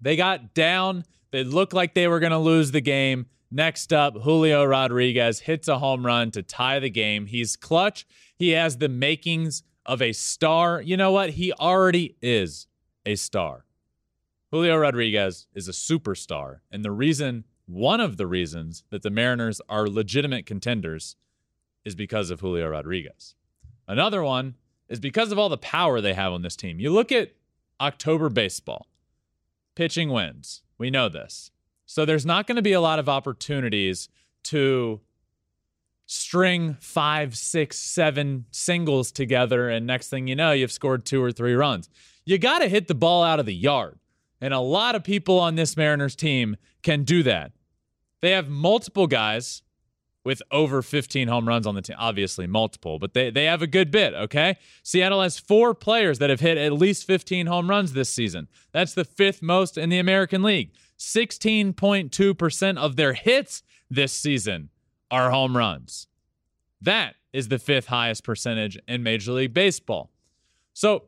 They 0.00 0.16
got 0.16 0.54
down. 0.54 1.04
They 1.30 1.44
looked 1.44 1.72
like 1.72 1.94
they 1.94 2.08
were 2.08 2.20
going 2.20 2.32
to 2.32 2.38
lose 2.38 2.72
the 2.72 2.80
game. 2.80 3.26
Next 3.54 3.92
up, 3.92 4.16
Julio 4.22 4.64
Rodriguez 4.64 5.40
hits 5.40 5.68
a 5.68 5.78
home 5.78 6.06
run 6.06 6.30
to 6.30 6.42
tie 6.42 6.78
the 6.78 6.88
game. 6.88 7.26
He's 7.26 7.54
clutch. 7.54 8.06
He 8.34 8.50
has 8.50 8.78
the 8.78 8.88
makings 8.88 9.62
of 9.84 10.00
a 10.00 10.14
star. 10.14 10.80
You 10.80 10.96
know 10.96 11.12
what? 11.12 11.30
He 11.30 11.52
already 11.52 12.16
is 12.22 12.66
a 13.04 13.14
star. 13.14 13.66
Julio 14.50 14.78
Rodriguez 14.78 15.48
is 15.54 15.68
a 15.68 15.72
superstar. 15.72 16.60
And 16.70 16.82
the 16.82 16.90
reason, 16.90 17.44
one 17.66 18.00
of 18.00 18.16
the 18.16 18.26
reasons 18.26 18.84
that 18.88 19.02
the 19.02 19.10
Mariners 19.10 19.60
are 19.68 19.86
legitimate 19.86 20.46
contenders 20.46 21.16
is 21.84 21.94
because 21.94 22.30
of 22.30 22.40
Julio 22.40 22.68
Rodriguez. 22.68 23.34
Another 23.86 24.22
one 24.22 24.54
is 24.88 24.98
because 24.98 25.30
of 25.30 25.38
all 25.38 25.50
the 25.50 25.58
power 25.58 26.00
they 26.00 26.14
have 26.14 26.32
on 26.32 26.40
this 26.40 26.56
team. 26.56 26.80
You 26.80 26.90
look 26.90 27.12
at 27.12 27.32
October 27.82 28.30
baseball, 28.30 28.86
pitching 29.74 30.08
wins. 30.08 30.62
We 30.78 30.88
know 30.88 31.10
this. 31.10 31.50
So 31.86 32.04
there's 32.04 32.26
not 32.26 32.46
going 32.46 32.56
to 32.56 32.62
be 32.62 32.72
a 32.72 32.80
lot 32.80 32.98
of 32.98 33.08
opportunities 33.08 34.08
to 34.44 35.00
string 36.06 36.76
five, 36.80 37.36
six, 37.36 37.78
seven 37.78 38.46
singles 38.50 39.12
together. 39.12 39.68
And 39.68 39.86
next 39.86 40.08
thing 40.08 40.26
you 40.26 40.36
know, 40.36 40.52
you've 40.52 40.72
scored 40.72 41.04
two 41.04 41.22
or 41.22 41.32
three 41.32 41.54
runs. 41.54 41.88
You 42.24 42.38
got 42.38 42.58
to 42.60 42.68
hit 42.68 42.88
the 42.88 42.94
ball 42.94 43.22
out 43.22 43.40
of 43.40 43.46
the 43.46 43.54
yard. 43.54 43.98
And 44.40 44.52
a 44.52 44.60
lot 44.60 44.94
of 44.94 45.04
people 45.04 45.38
on 45.38 45.54
this 45.54 45.76
Mariners 45.76 46.16
team 46.16 46.56
can 46.82 47.04
do 47.04 47.22
that. 47.22 47.52
They 48.20 48.32
have 48.32 48.48
multiple 48.48 49.06
guys 49.06 49.62
with 50.24 50.42
over 50.50 50.82
15 50.82 51.28
home 51.28 51.48
runs 51.48 51.66
on 51.66 51.74
the 51.74 51.82
team. 51.82 51.96
Obviously, 51.98 52.46
multiple, 52.46 52.98
but 52.98 53.14
they, 53.14 53.30
they 53.30 53.44
have 53.44 53.62
a 53.62 53.66
good 53.66 53.90
bit, 53.90 54.14
okay? 54.14 54.56
Seattle 54.82 55.22
has 55.22 55.38
four 55.38 55.74
players 55.74 56.18
that 56.18 56.30
have 56.30 56.40
hit 56.40 56.58
at 56.58 56.72
least 56.72 57.06
15 57.06 57.46
home 57.46 57.68
runs 57.68 57.92
this 57.92 58.08
season. 58.08 58.48
That's 58.72 58.94
the 58.94 59.04
fifth 59.04 59.42
most 59.42 59.76
in 59.76 59.88
the 59.88 59.98
American 59.98 60.42
League. 60.42 60.72
16.2% 61.02 62.78
of 62.78 62.96
their 62.96 63.12
hits 63.12 63.64
this 63.90 64.12
season 64.12 64.70
are 65.10 65.30
home 65.30 65.56
runs. 65.56 66.06
That 66.80 67.16
is 67.32 67.48
the 67.48 67.58
fifth 67.58 67.86
highest 67.86 68.22
percentage 68.22 68.78
in 68.86 69.02
Major 69.02 69.32
League 69.32 69.52
Baseball. 69.52 70.10
So 70.72 71.04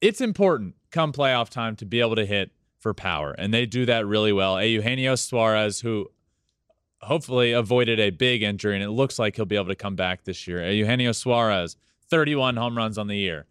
it's 0.00 0.20
important 0.20 0.74
come 0.90 1.12
playoff 1.12 1.50
time 1.50 1.76
to 1.76 1.84
be 1.84 2.00
able 2.00 2.16
to 2.16 2.24
hit 2.24 2.50
for 2.78 2.94
power, 2.94 3.32
and 3.32 3.52
they 3.52 3.66
do 3.66 3.84
that 3.86 4.06
really 4.06 4.32
well. 4.32 4.62
Eugenio 4.62 5.16
Suarez, 5.16 5.80
who 5.80 6.10
hopefully 7.02 7.52
avoided 7.52 8.00
a 8.00 8.10
big 8.10 8.42
injury, 8.42 8.74
and 8.74 8.82
it 8.82 8.90
looks 8.90 9.18
like 9.18 9.36
he'll 9.36 9.44
be 9.44 9.56
able 9.56 9.68
to 9.68 9.74
come 9.74 9.96
back 9.96 10.24
this 10.24 10.46
year. 10.48 10.70
Eugenio 10.70 11.12
Suarez, 11.12 11.76
31 12.08 12.56
home 12.56 12.76
runs 12.76 12.96
on 12.96 13.06
the 13.06 13.16
year. 13.16 13.46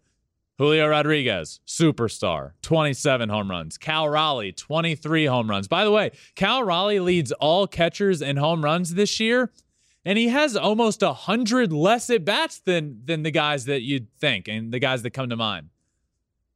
Julio 0.58 0.86
Rodriguez, 0.86 1.60
superstar, 1.66 2.52
27 2.62 3.28
home 3.28 3.50
runs. 3.50 3.76
Cal 3.76 4.08
Raleigh, 4.08 4.52
23 4.52 5.26
home 5.26 5.50
runs. 5.50 5.66
By 5.66 5.84
the 5.84 5.90
way, 5.90 6.12
Cal 6.36 6.62
Raleigh 6.62 7.00
leads 7.00 7.32
all 7.32 7.66
catchers 7.66 8.22
in 8.22 8.36
home 8.36 8.64
runs 8.64 8.94
this 8.94 9.18
year, 9.18 9.50
and 10.04 10.16
he 10.16 10.28
has 10.28 10.56
almost 10.56 11.02
100 11.02 11.72
less 11.72 12.08
at 12.08 12.24
bats 12.24 12.60
than, 12.60 13.02
than 13.04 13.24
the 13.24 13.32
guys 13.32 13.64
that 13.64 13.82
you'd 13.82 14.06
think 14.18 14.46
and 14.46 14.72
the 14.72 14.78
guys 14.78 15.02
that 15.02 15.10
come 15.10 15.28
to 15.28 15.36
mind. 15.36 15.70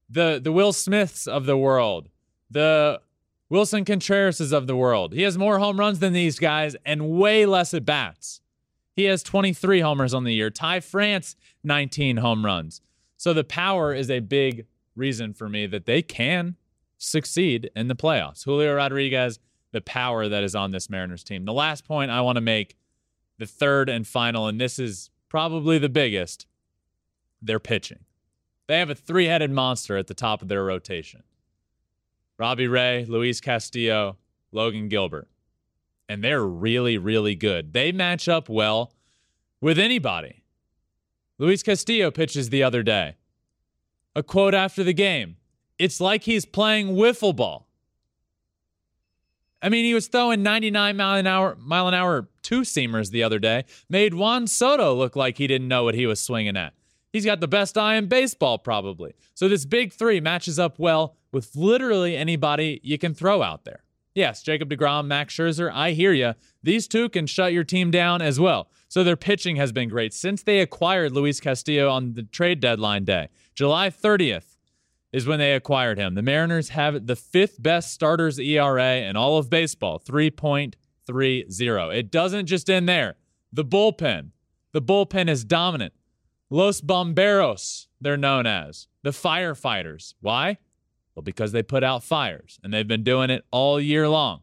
The, 0.08 0.40
the 0.42 0.52
Will 0.52 0.72
Smiths 0.72 1.26
of 1.26 1.46
the 1.46 1.56
world, 1.56 2.08
the 2.50 3.00
Willson 3.50 3.84
Contreras 3.84 4.52
of 4.52 4.66
the 4.66 4.76
world. 4.76 5.12
He 5.12 5.22
has 5.22 5.38
more 5.38 5.58
home 5.58 5.80
runs 5.80 5.98
than 5.98 6.12
these 6.12 6.38
guys 6.38 6.76
and 6.84 7.10
way 7.10 7.46
less 7.46 7.72
at 7.72 7.84
bats. 7.84 8.40
He 8.94 9.04
has 9.04 9.22
23 9.22 9.80
homers 9.80 10.12
on 10.12 10.24
the 10.24 10.34
year. 10.34 10.50
Ty 10.50 10.80
France, 10.80 11.34
19 11.64 12.18
home 12.18 12.44
runs. 12.44 12.82
So 13.18 13.34
the 13.34 13.44
power 13.44 13.92
is 13.92 14.10
a 14.10 14.20
big 14.20 14.66
reason 14.96 15.34
for 15.34 15.48
me 15.48 15.66
that 15.66 15.86
they 15.86 16.00
can 16.00 16.56
succeed 16.96 17.70
in 17.76 17.88
the 17.88 17.96
playoffs. 17.96 18.44
Julio 18.44 18.74
Rodriguez, 18.74 19.40
the 19.72 19.80
power 19.80 20.28
that 20.28 20.42
is 20.42 20.54
on 20.54 20.70
this 20.70 20.88
Mariners 20.88 21.24
team. 21.24 21.44
The 21.44 21.52
last 21.52 21.84
point 21.84 22.10
I 22.10 22.20
want 22.20 22.36
to 22.36 22.40
make, 22.40 22.76
the 23.38 23.46
third 23.46 23.88
and 23.88 24.06
final, 24.06 24.46
and 24.46 24.60
this 24.60 24.78
is 24.78 25.10
probably 25.28 25.78
the 25.78 25.88
biggest, 25.88 26.46
their 27.42 27.58
pitching. 27.58 28.04
They 28.68 28.78
have 28.78 28.90
a 28.90 28.94
three 28.94 29.26
headed 29.26 29.50
monster 29.50 29.96
at 29.96 30.06
the 30.06 30.14
top 30.14 30.40
of 30.40 30.48
their 30.48 30.64
rotation 30.64 31.22
Robbie 32.38 32.68
Ray, 32.68 33.04
Luis 33.04 33.40
Castillo, 33.40 34.16
Logan 34.52 34.88
Gilbert. 34.88 35.28
And 36.08 36.22
they're 36.22 36.46
really, 36.46 36.96
really 36.96 37.34
good. 37.34 37.72
They 37.72 37.90
match 37.90 38.28
up 38.28 38.48
well 38.48 38.92
with 39.60 39.78
anybody. 39.78 40.37
Luis 41.38 41.62
Castillo 41.62 42.10
pitches 42.10 42.50
the 42.50 42.62
other 42.62 42.82
day. 42.82 43.14
A 44.16 44.22
quote 44.22 44.54
after 44.54 44.82
the 44.82 44.92
game 44.92 45.36
It's 45.78 46.00
like 46.00 46.24
he's 46.24 46.44
playing 46.44 46.96
wiffle 46.96 47.34
ball. 47.34 47.68
I 49.62 49.68
mean, 49.68 49.84
he 49.84 49.94
was 49.94 50.06
throwing 50.06 50.42
99 50.42 50.96
mile 50.96 51.16
an 51.16 51.26
hour, 51.26 51.56
mile 51.60 51.88
an 51.88 51.94
hour 51.94 52.28
two 52.42 52.60
seamers 52.60 53.10
the 53.10 53.22
other 53.22 53.38
day, 53.38 53.64
made 53.88 54.14
Juan 54.14 54.46
Soto 54.46 54.94
look 54.94 55.16
like 55.16 55.38
he 55.38 55.46
didn't 55.46 55.68
know 55.68 55.84
what 55.84 55.94
he 55.94 56.06
was 56.06 56.20
swinging 56.20 56.56
at. 56.56 56.74
He's 57.12 57.24
got 57.24 57.40
the 57.40 57.48
best 57.48 57.76
eye 57.76 57.96
in 57.96 58.06
baseball, 58.06 58.58
probably. 58.58 59.14
So 59.34 59.48
this 59.48 59.64
big 59.64 59.92
three 59.92 60.20
matches 60.20 60.58
up 60.58 60.78
well 60.78 61.16
with 61.32 61.56
literally 61.56 62.16
anybody 62.16 62.80
you 62.82 62.98
can 62.98 63.14
throw 63.14 63.42
out 63.42 63.64
there. 63.64 63.82
Yes, 64.14 64.42
Jacob 64.42 64.70
DeGrom, 64.70 65.06
Max 65.06 65.34
Scherzer, 65.34 65.70
I 65.72 65.92
hear 65.92 66.12
you. 66.12 66.34
These 66.62 66.88
two 66.88 67.08
can 67.08 67.26
shut 67.26 67.52
your 67.52 67.64
team 67.64 67.90
down 67.90 68.20
as 68.20 68.40
well. 68.40 68.68
So 68.88 69.04
their 69.04 69.16
pitching 69.16 69.56
has 69.56 69.70
been 69.70 69.88
great 69.88 70.12
since 70.12 70.42
they 70.42 70.60
acquired 70.60 71.12
Luis 71.12 71.40
Castillo 71.40 71.88
on 71.90 72.14
the 72.14 72.24
trade 72.24 72.60
deadline 72.60 73.04
day. 73.04 73.28
July 73.54 73.90
30th 73.90 74.56
is 75.12 75.26
when 75.26 75.38
they 75.38 75.52
acquired 75.52 75.98
him. 75.98 76.14
The 76.14 76.22
Mariners 76.22 76.70
have 76.70 77.06
the 77.06 77.16
fifth 77.16 77.62
best 77.62 77.92
starters 77.92 78.38
ERA 78.38 78.96
in 78.96 79.16
all 79.16 79.38
of 79.38 79.50
baseball, 79.50 80.00
3.30. 80.00 81.96
It 81.96 82.10
doesn't 82.10 82.46
just 82.46 82.68
end 82.68 82.88
there. 82.88 83.16
The 83.52 83.64
bullpen. 83.64 84.30
The 84.72 84.82
bullpen 84.82 85.28
is 85.28 85.44
dominant. 85.44 85.94
Los 86.50 86.80
Bomberos, 86.80 87.86
they're 88.00 88.16
known 88.16 88.46
as. 88.46 88.88
The 89.02 89.10
firefighters. 89.10 90.14
Why? 90.20 90.58
Well, 91.18 91.24
because 91.24 91.50
they 91.50 91.64
put 91.64 91.82
out 91.82 92.04
fires, 92.04 92.60
and 92.62 92.72
they've 92.72 92.86
been 92.86 93.02
doing 93.02 93.28
it 93.28 93.44
all 93.50 93.80
year 93.80 94.08
long. 94.08 94.42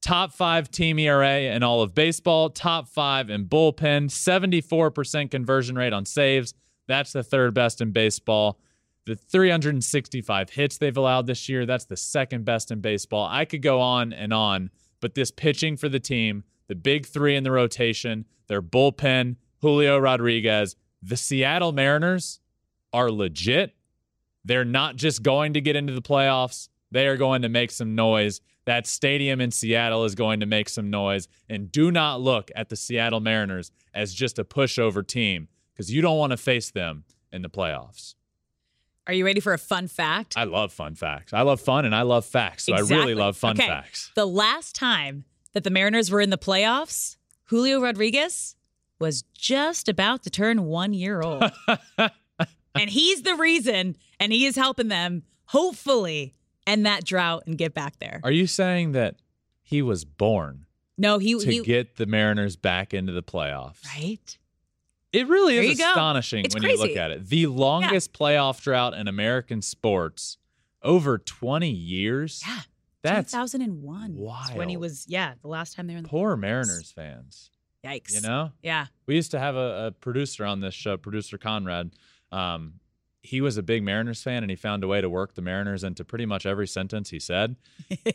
Top 0.00 0.32
five 0.32 0.70
team 0.70 0.98
ERA 0.98 1.40
in 1.54 1.62
all 1.62 1.82
of 1.82 1.94
baseball, 1.94 2.48
top 2.48 2.88
five 2.88 3.28
in 3.28 3.44
bullpen, 3.44 4.06
74% 4.06 5.30
conversion 5.30 5.76
rate 5.76 5.92
on 5.92 6.06
saves. 6.06 6.54
That's 6.86 7.12
the 7.12 7.22
third 7.22 7.52
best 7.52 7.82
in 7.82 7.92
baseball. 7.92 8.58
The 9.04 9.16
365 9.16 10.48
hits 10.48 10.78
they've 10.78 10.96
allowed 10.96 11.26
this 11.26 11.46
year, 11.46 11.66
that's 11.66 11.84
the 11.84 11.98
second 11.98 12.46
best 12.46 12.70
in 12.70 12.80
baseball. 12.80 13.28
I 13.30 13.44
could 13.44 13.60
go 13.60 13.78
on 13.78 14.14
and 14.14 14.32
on, 14.32 14.70
but 15.00 15.14
this 15.14 15.30
pitching 15.30 15.76
for 15.76 15.90
the 15.90 16.00
team, 16.00 16.42
the 16.68 16.74
big 16.74 17.04
three 17.04 17.36
in 17.36 17.44
the 17.44 17.52
rotation, 17.52 18.24
their 18.46 18.62
bullpen, 18.62 19.36
Julio 19.60 19.98
Rodriguez, 19.98 20.74
the 21.02 21.18
Seattle 21.18 21.72
Mariners 21.72 22.40
are 22.94 23.10
legit 23.10 23.74
they're 24.48 24.64
not 24.64 24.96
just 24.96 25.22
going 25.22 25.52
to 25.54 25.60
get 25.60 25.76
into 25.76 25.92
the 25.92 26.02
playoffs, 26.02 26.68
they 26.90 27.06
are 27.06 27.16
going 27.16 27.42
to 27.42 27.48
make 27.48 27.70
some 27.70 27.94
noise. 27.94 28.40
That 28.64 28.86
stadium 28.86 29.40
in 29.40 29.50
Seattle 29.50 30.04
is 30.04 30.14
going 30.14 30.40
to 30.40 30.46
make 30.46 30.68
some 30.68 30.90
noise. 30.90 31.28
And 31.48 31.70
do 31.70 31.90
not 31.90 32.20
look 32.20 32.50
at 32.56 32.68
the 32.68 32.76
Seattle 32.76 33.20
Mariners 33.20 33.70
as 33.94 34.12
just 34.12 34.38
a 34.38 34.44
pushover 34.44 35.06
team 35.06 35.48
because 35.72 35.92
you 35.92 36.02
don't 36.02 36.18
want 36.18 36.32
to 36.32 36.36
face 36.36 36.70
them 36.70 37.04
in 37.32 37.42
the 37.42 37.48
playoffs. 37.48 38.14
Are 39.06 39.14
you 39.14 39.24
ready 39.24 39.40
for 39.40 39.54
a 39.54 39.58
fun 39.58 39.88
fact? 39.88 40.34
I 40.36 40.44
love 40.44 40.70
fun 40.72 40.94
facts. 40.94 41.32
I 41.32 41.40
love 41.42 41.60
fun 41.60 41.86
and 41.86 41.94
I 41.94 42.02
love 42.02 42.26
facts. 42.26 42.64
So 42.64 42.74
exactly. 42.74 42.96
I 42.96 43.00
really 43.00 43.14
love 43.14 43.36
fun 43.38 43.56
okay. 43.56 43.66
facts. 43.66 44.10
The 44.14 44.26
last 44.26 44.74
time 44.74 45.24
that 45.54 45.64
the 45.64 45.70
Mariners 45.70 46.10
were 46.10 46.20
in 46.20 46.28
the 46.28 46.38
playoffs, 46.38 47.16
Julio 47.44 47.80
Rodriguez 47.80 48.54
was 48.98 49.22
just 49.32 49.88
about 49.88 50.22
to 50.24 50.30
turn 50.30 50.64
one 50.64 50.92
year 50.92 51.22
old. 51.22 51.44
and 52.80 52.90
he's 52.90 53.22
the 53.22 53.34
reason, 53.34 53.96
and 54.20 54.32
he 54.32 54.46
is 54.46 54.56
helping 54.56 54.88
them, 54.88 55.22
hopefully, 55.46 56.34
end 56.66 56.86
that 56.86 57.04
drought 57.04 57.44
and 57.46 57.56
get 57.56 57.74
back 57.74 57.98
there. 57.98 58.20
Are 58.22 58.30
you 58.30 58.46
saying 58.46 58.92
that 58.92 59.16
he 59.62 59.82
was 59.82 60.04
born? 60.04 60.66
No, 60.96 61.18
he 61.18 61.38
to 61.38 61.50
he, 61.50 61.62
get 61.62 61.96
the 61.96 62.06
Mariners 62.06 62.56
back 62.56 62.92
into 62.92 63.12
the 63.12 63.22
playoffs. 63.22 63.84
Right. 63.96 64.38
It 65.12 65.28
really 65.28 65.56
is 65.56 65.80
astonishing 65.80 66.44
when 66.52 66.62
crazy. 66.62 66.76
you 66.76 66.88
look 66.88 66.96
at 66.96 67.10
it. 67.12 67.28
The 67.28 67.46
longest 67.46 68.10
yeah. 68.12 68.18
playoff 68.18 68.60
drought 68.60 68.94
in 68.94 69.08
American 69.08 69.62
sports 69.62 70.36
over 70.82 71.16
20 71.16 71.70
years. 71.70 72.42
Yeah. 72.46 72.60
That's 73.02 73.32
2001. 73.32 74.16
Wild. 74.16 74.56
When 74.56 74.68
he 74.68 74.76
was, 74.76 75.06
yeah, 75.08 75.34
the 75.40 75.48
last 75.48 75.76
time 75.76 75.86
they 75.86 75.94
were 75.94 75.98
in 75.98 76.02
the 76.02 76.08
Poor 76.10 76.36
playoffs. 76.36 76.40
Mariners 76.40 76.92
fans. 76.92 77.50
Yikes. 77.84 78.14
You 78.14 78.20
know? 78.20 78.52
Yeah. 78.62 78.86
We 79.06 79.14
used 79.14 79.30
to 79.30 79.38
have 79.38 79.54
a, 79.54 79.86
a 79.86 79.92
producer 79.92 80.44
on 80.44 80.60
this 80.60 80.74
show, 80.74 80.96
producer 80.96 81.38
Conrad, 81.38 81.92
um, 82.32 82.74
he 83.22 83.40
was 83.40 83.58
a 83.58 83.62
big 83.62 83.82
Mariners 83.82 84.22
fan 84.22 84.42
and 84.42 84.50
he 84.50 84.56
found 84.56 84.84
a 84.84 84.88
way 84.88 85.00
to 85.00 85.10
work 85.10 85.34
the 85.34 85.42
Mariners 85.42 85.84
into 85.84 86.04
pretty 86.04 86.24
much 86.24 86.46
every 86.46 86.66
sentence 86.66 87.10
he 87.10 87.18
said. 87.18 87.56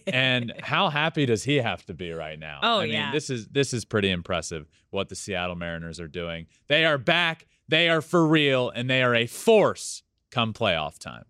and 0.08 0.54
how 0.64 0.90
happy 0.90 1.26
does 1.26 1.44
he 1.44 1.58
have 1.58 1.86
to 1.86 1.94
be 1.94 2.12
right 2.12 2.40
now? 2.40 2.60
Oh 2.64 2.80
I 2.80 2.84
mean, 2.84 2.94
yeah. 2.94 3.12
this 3.12 3.30
is 3.30 3.48
this 3.50 3.74
is 3.74 3.86
pretty 3.86 4.10
impressive 4.10 4.68
what 4.90 5.10
the 5.10 5.16
Seattle 5.16 5.56
Mariners 5.56 6.00
are 6.00 6.08
doing. 6.08 6.48
They 6.68 6.86
are 6.86 6.98
back, 6.98 7.48
they 7.68 7.90
are 7.90 8.02
for 8.02 8.26
real, 8.26 8.70
and 8.70 8.90
they 8.90 9.04
are 9.04 9.14
a 9.14 9.28
force 9.28 10.04
come 10.32 10.54
playoff 10.54 10.98
time. 10.98 11.26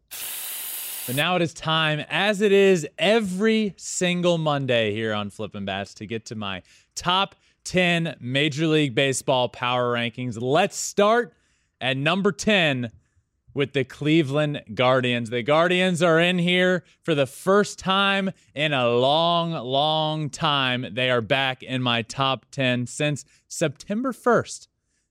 But 1.06 1.18
now 1.18 1.36
it 1.36 1.42
is 1.42 1.54
time, 1.54 2.06
as 2.10 2.40
it 2.40 2.54
is 2.54 2.88
every 2.98 3.74
single 3.76 4.38
Monday 4.38 4.94
here 4.94 5.14
on 5.14 5.30
Flippin' 5.30 5.66
Bats, 5.66 5.94
to 5.96 6.06
get 6.06 6.26
to 6.28 6.36
my 6.36 6.62
top 6.96 7.36
10 7.66 8.16
Major 8.22 8.68
League 8.68 8.96
Baseball 8.96 9.50
power 9.50 9.94
rankings. 9.94 10.38
Let's 10.42 10.78
start 10.78 11.34
at 11.84 11.98
number 11.98 12.32
10 12.32 12.92
with 13.54 13.74
the 13.74 13.84
Cleveland 13.84 14.64
Guardians. 14.74 15.30
The 15.30 15.44
Guardians 15.44 16.02
are 16.02 16.18
in 16.18 16.40
here 16.40 16.86
for 17.04 17.14
the 17.14 17.28
first 17.28 17.78
time 17.78 18.32
in 18.56 18.72
a 18.72 18.90
long, 18.90 19.52
long 19.52 20.30
time. 20.30 20.86
They 20.94 21.12
are 21.12 21.22
back 21.22 21.62
in 21.62 21.84
my 21.84 22.02
top 22.02 22.46
10 22.52 22.88
since 22.88 23.26
September 23.50 24.14
1st. 24.14 24.70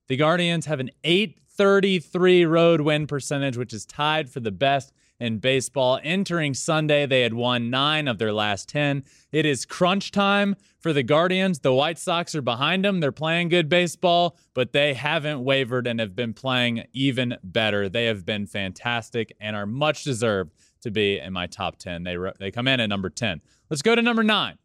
The 0.08 0.16
Guardians 0.16 0.64
have 0.64 0.80
an 0.80 0.90
833 1.04 2.46
road 2.46 2.80
win 2.80 3.06
percentage, 3.06 3.58
which 3.58 3.74
is 3.74 3.84
tied 3.84 4.30
for 4.30 4.40
the 4.40 4.50
best 4.50 4.94
in 5.20 5.38
baseball. 5.38 6.00
Entering 6.02 6.54
Sunday, 6.54 7.06
they 7.06 7.22
had 7.22 7.34
won 7.34 7.70
nine 7.70 8.08
of 8.08 8.18
their 8.18 8.32
last 8.32 8.68
10. 8.68 9.04
It 9.30 9.46
is 9.46 9.64
crunch 9.64 10.10
time 10.10 10.56
for 10.80 10.92
the 10.92 11.02
Guardians. 11.02 11.60
The 11.60 11.72
White 11.72 11.98
Sox 11.98 12.34
are 12.34 12.42
behind 12.42 12.84
them. 12.84 13.00
They're 13.00 13.12
playing 13.12 13.48
good 13.48 13.68
baseball, 13.68 14.36
but 14.52 14.72
they 14.72 14.94
haven't 14.94 15.44
wavered 15.44 15.86
and 15.86 16.00
have 16.00 16.16
been 16.16 16.34
playing 16.34 16.84
even 16.92 17.36
better. 17.42 17.88
They 17.88 18.06
have 18.06 18.26
been 18.26 18.46
fantastic 18.46 19.34
and 19.40 19.54
are 19.54 19.66
much 19.66 20.04
deserved 20.04 20.52
to 20.82 20.90
be 20.90 21.18
in 21.18 21.32
my 21.32 21.46
top 21.46 21.76
10. 21.78 22.02
They, 22.02 22.16
they 22.38 22.50
come 22.50 22.68
in 22.68 22.80
at 22.80 22.88
number 22.88 23.08
10. 23.08 23.40
Let's 23.70 23.82
go 23.82 23.94
to 23.94 24.02
number 24.02 24.22
nine 24.22 24.58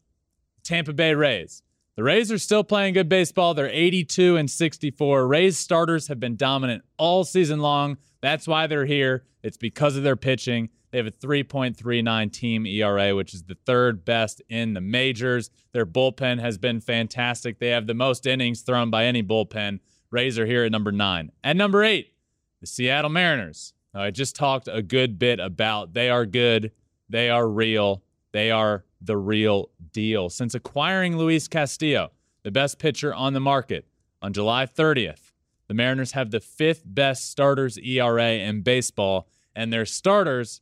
Tampa 0.64 0.92
Bay 0.92 1.14
Rays. 1.14 1.62
The 1.96 2.04
Rays 2.04 2.30
are 2.30 2.38
still 2.38 2.62
playing 2.62 2.94
good 2.94 3.08
baseball. 3.08 3.54
They're 3.54 3.68
82 3.68 4.36
and 4.36 4.48
64. 4.48 5.26
Rays 5.26 5.58
starters 5.58 6.06
have 6.06 6.20
been 6.20 6.36
dominant 6.36 6.84
all 6.96 7.24
season 7.24 7.58
long. 7.58 7.96
That's 8.20 8.48
why 8.48 8.66
they're 8.66 8.86
here. 8.86 9.24
It's 9.42 9.56
because 9.56 9.96
of 9.96 10.02
their 10.02 10.16
pitching. 10.16 10.70
They 10.90 10.98
have 10.98 11.06
a 11.06 11.10
3.39 11.10 12.32
team 12.32 12.66
ERA, 12.66 13.14
which 13.14 13.34
is 13.34 13.44
the 13.44 13.56
third 13.66 14.04
best 14.04 14.42
in 14.48 14.74
the 14.74 14.80
majors. 14.80 15.50
Their 15.72 15.86
bullpen 15.86 16.40
has 16.40 16.58
been 16.58 16.80
fantastic. 16.80 17.58
They 17.58 17.68
have 17.68 17.86
the 17.86 17.94
most 17.94 18.26
innings 18.26 18.62
thrown 18.62 18.90
by 18.90 19.04
any 19.04 19.22
bullpen 19.22 19.80
Rays 20.10 20.38
are 20.38 20.46
here 20.46 20.64
at 20.64 20.72
number 20.72 20.90
nine. 20.90 21.32
At 21.44 21.56
number 21.56 21.84
eight, 21.84 22.14
the 22.60 22.66
Seattle 22.66 23.10
Mariners. 23.10 23.74
I 23.94 24.10
just 24.10 24.36
talked 24.36 24.68
a 24.70 24.80
good 24.80 25.18
bit 25.18 25.38
about 25.40 25.92
they 25.92 26.08
are 26.08 26.24
good, 26.24 26.72
they 27.08 27.30
are 27.30 27.48
real, 27.48 28.02
they 28.32 28.50
are 28.50 28.84
the 29.00 29.16
real 29.16 29.70
deal. 29.92 30.30
Since 30.30 30.54
acquiring 30.54 31.18
Luis 31.18 31.48
Castillo, 31.48 32.12
the 32.42 32.50
best 32.50 32.78
pitcher 32.78 33.12
on 33.12 33.34
the 33.34 33.40
market, 33.40 33.86
on 34.22 34.32
July 34.32 34.66
30th, 34.66 35.27
the 35.68 35.74
Mariners 35.74 36.12
have 36.12 36.30
the 36.30 36.40
fifth 36.40 36.82
best 36.84 37.30
starters 37.30 37.78
ERA 37.78 38.32
in 38.32 38.62
baseball, 38.62 39.28
and 39.54 39.72
their 39.72 39.86
starters 39.86 40.60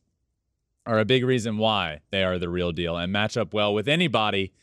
are 0.85 0.99
a 0.99 1.05
big 1.05 1.25
reason 1.25 1.57
why 1.57 2.01
they 2.11 2.23
are 2.23 2.37
the 2.37 2.49
real 2.49 2.71
deal 2.71 2.95
and 2.95 3.11
match 3.11 3.35
up 3.35 3.53
well 3.53 3.73
with 3.73 3.87
anybody, 3.87 4.53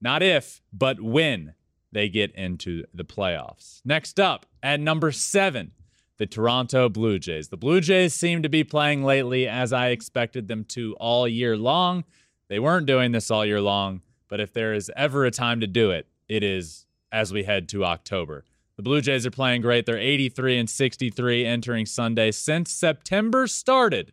not 0.00 0.22
if, 0.22 0.60
but 0.72 1.00
when 1.00 1.54
they 1.92 2.08
get 2.08 2.32
into 2.34 2.84
the 2.92 3.04
playoffs. 3.04 3.80
Next 3.84 4.20
up, 4.20 4.46
at 4.62 4.80
number 4.80 5.12
seven, 5.12 5.72
the 6.18 6.26
Toronto 6.26 6.88
Blue 6.88 7.18
Jays. 7.18 7.48
The 7.48 7.56
Blue 7.56 7.80
Jays 7.80 8.14
seem 8.14 8.42
to 8.42 8.48
be 8.48 8.64
playing 8.64 9.04
lately 9.04 9.46
as 9.46 9.72
I 9.72 9.88
expected 9.88 10.48
them 10.48 10.64
to 10.64 10.94
all 10.98 11.28
year 11.28 11.56
long. 11.56 12.04
They 12.48 12.58
weren't 12.58 12.86
doing 12.86 13.12
this 13.12 13.30
all 13.30 13.44
year 13.44 13.60
long, 13.60 14.02
but 14.28 14.40
if 14.40 14.52
there 14.52 14.72
is 14.72 14.90
ever 14.96 15.24
a 15.24 15.30
time 15.30 15.60
to 15.60 15.66
do 15.66 15.90
it, 15.90 16.06
it 16.28 16.42
is 16.42 16.86
as 17.12 17.32
we 17.32 17.44
head 17.44 17.68
to 17.70 17.84
October. 17.84 18.44
The 18.76 18.82
Blue 18.82 19.00
Jays 19.00 19.24
are 19.24 19.30
playing 19.30 19.62
great. 19.62 19.86
They're 19.86 19.98
83 19.98 20.58
and 20.58 20.70
63 20.70 21.46
entering 21.46 21.86
Sunday. 21.86 22.30
Since 22.30 22.70
September 22.70 23.46
started, 23.46 24.12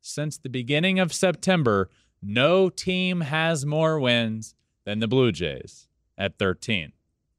since 0.00 0.36
the 0.36 0.48
beginning 0.48 0.98
of 0.98 1.12
September, 1.12 1.88
no 2.20 2.68
team 2.68 3.20
has 3.20 3.64
more 3.64 4.00
wins 4.00 4.54
than 4.84 4.98
the 4.98 5.06
Blue 5.06 5.30
Jays 5.30 5.88
at 6.18 6.38
13. 6.38 6.92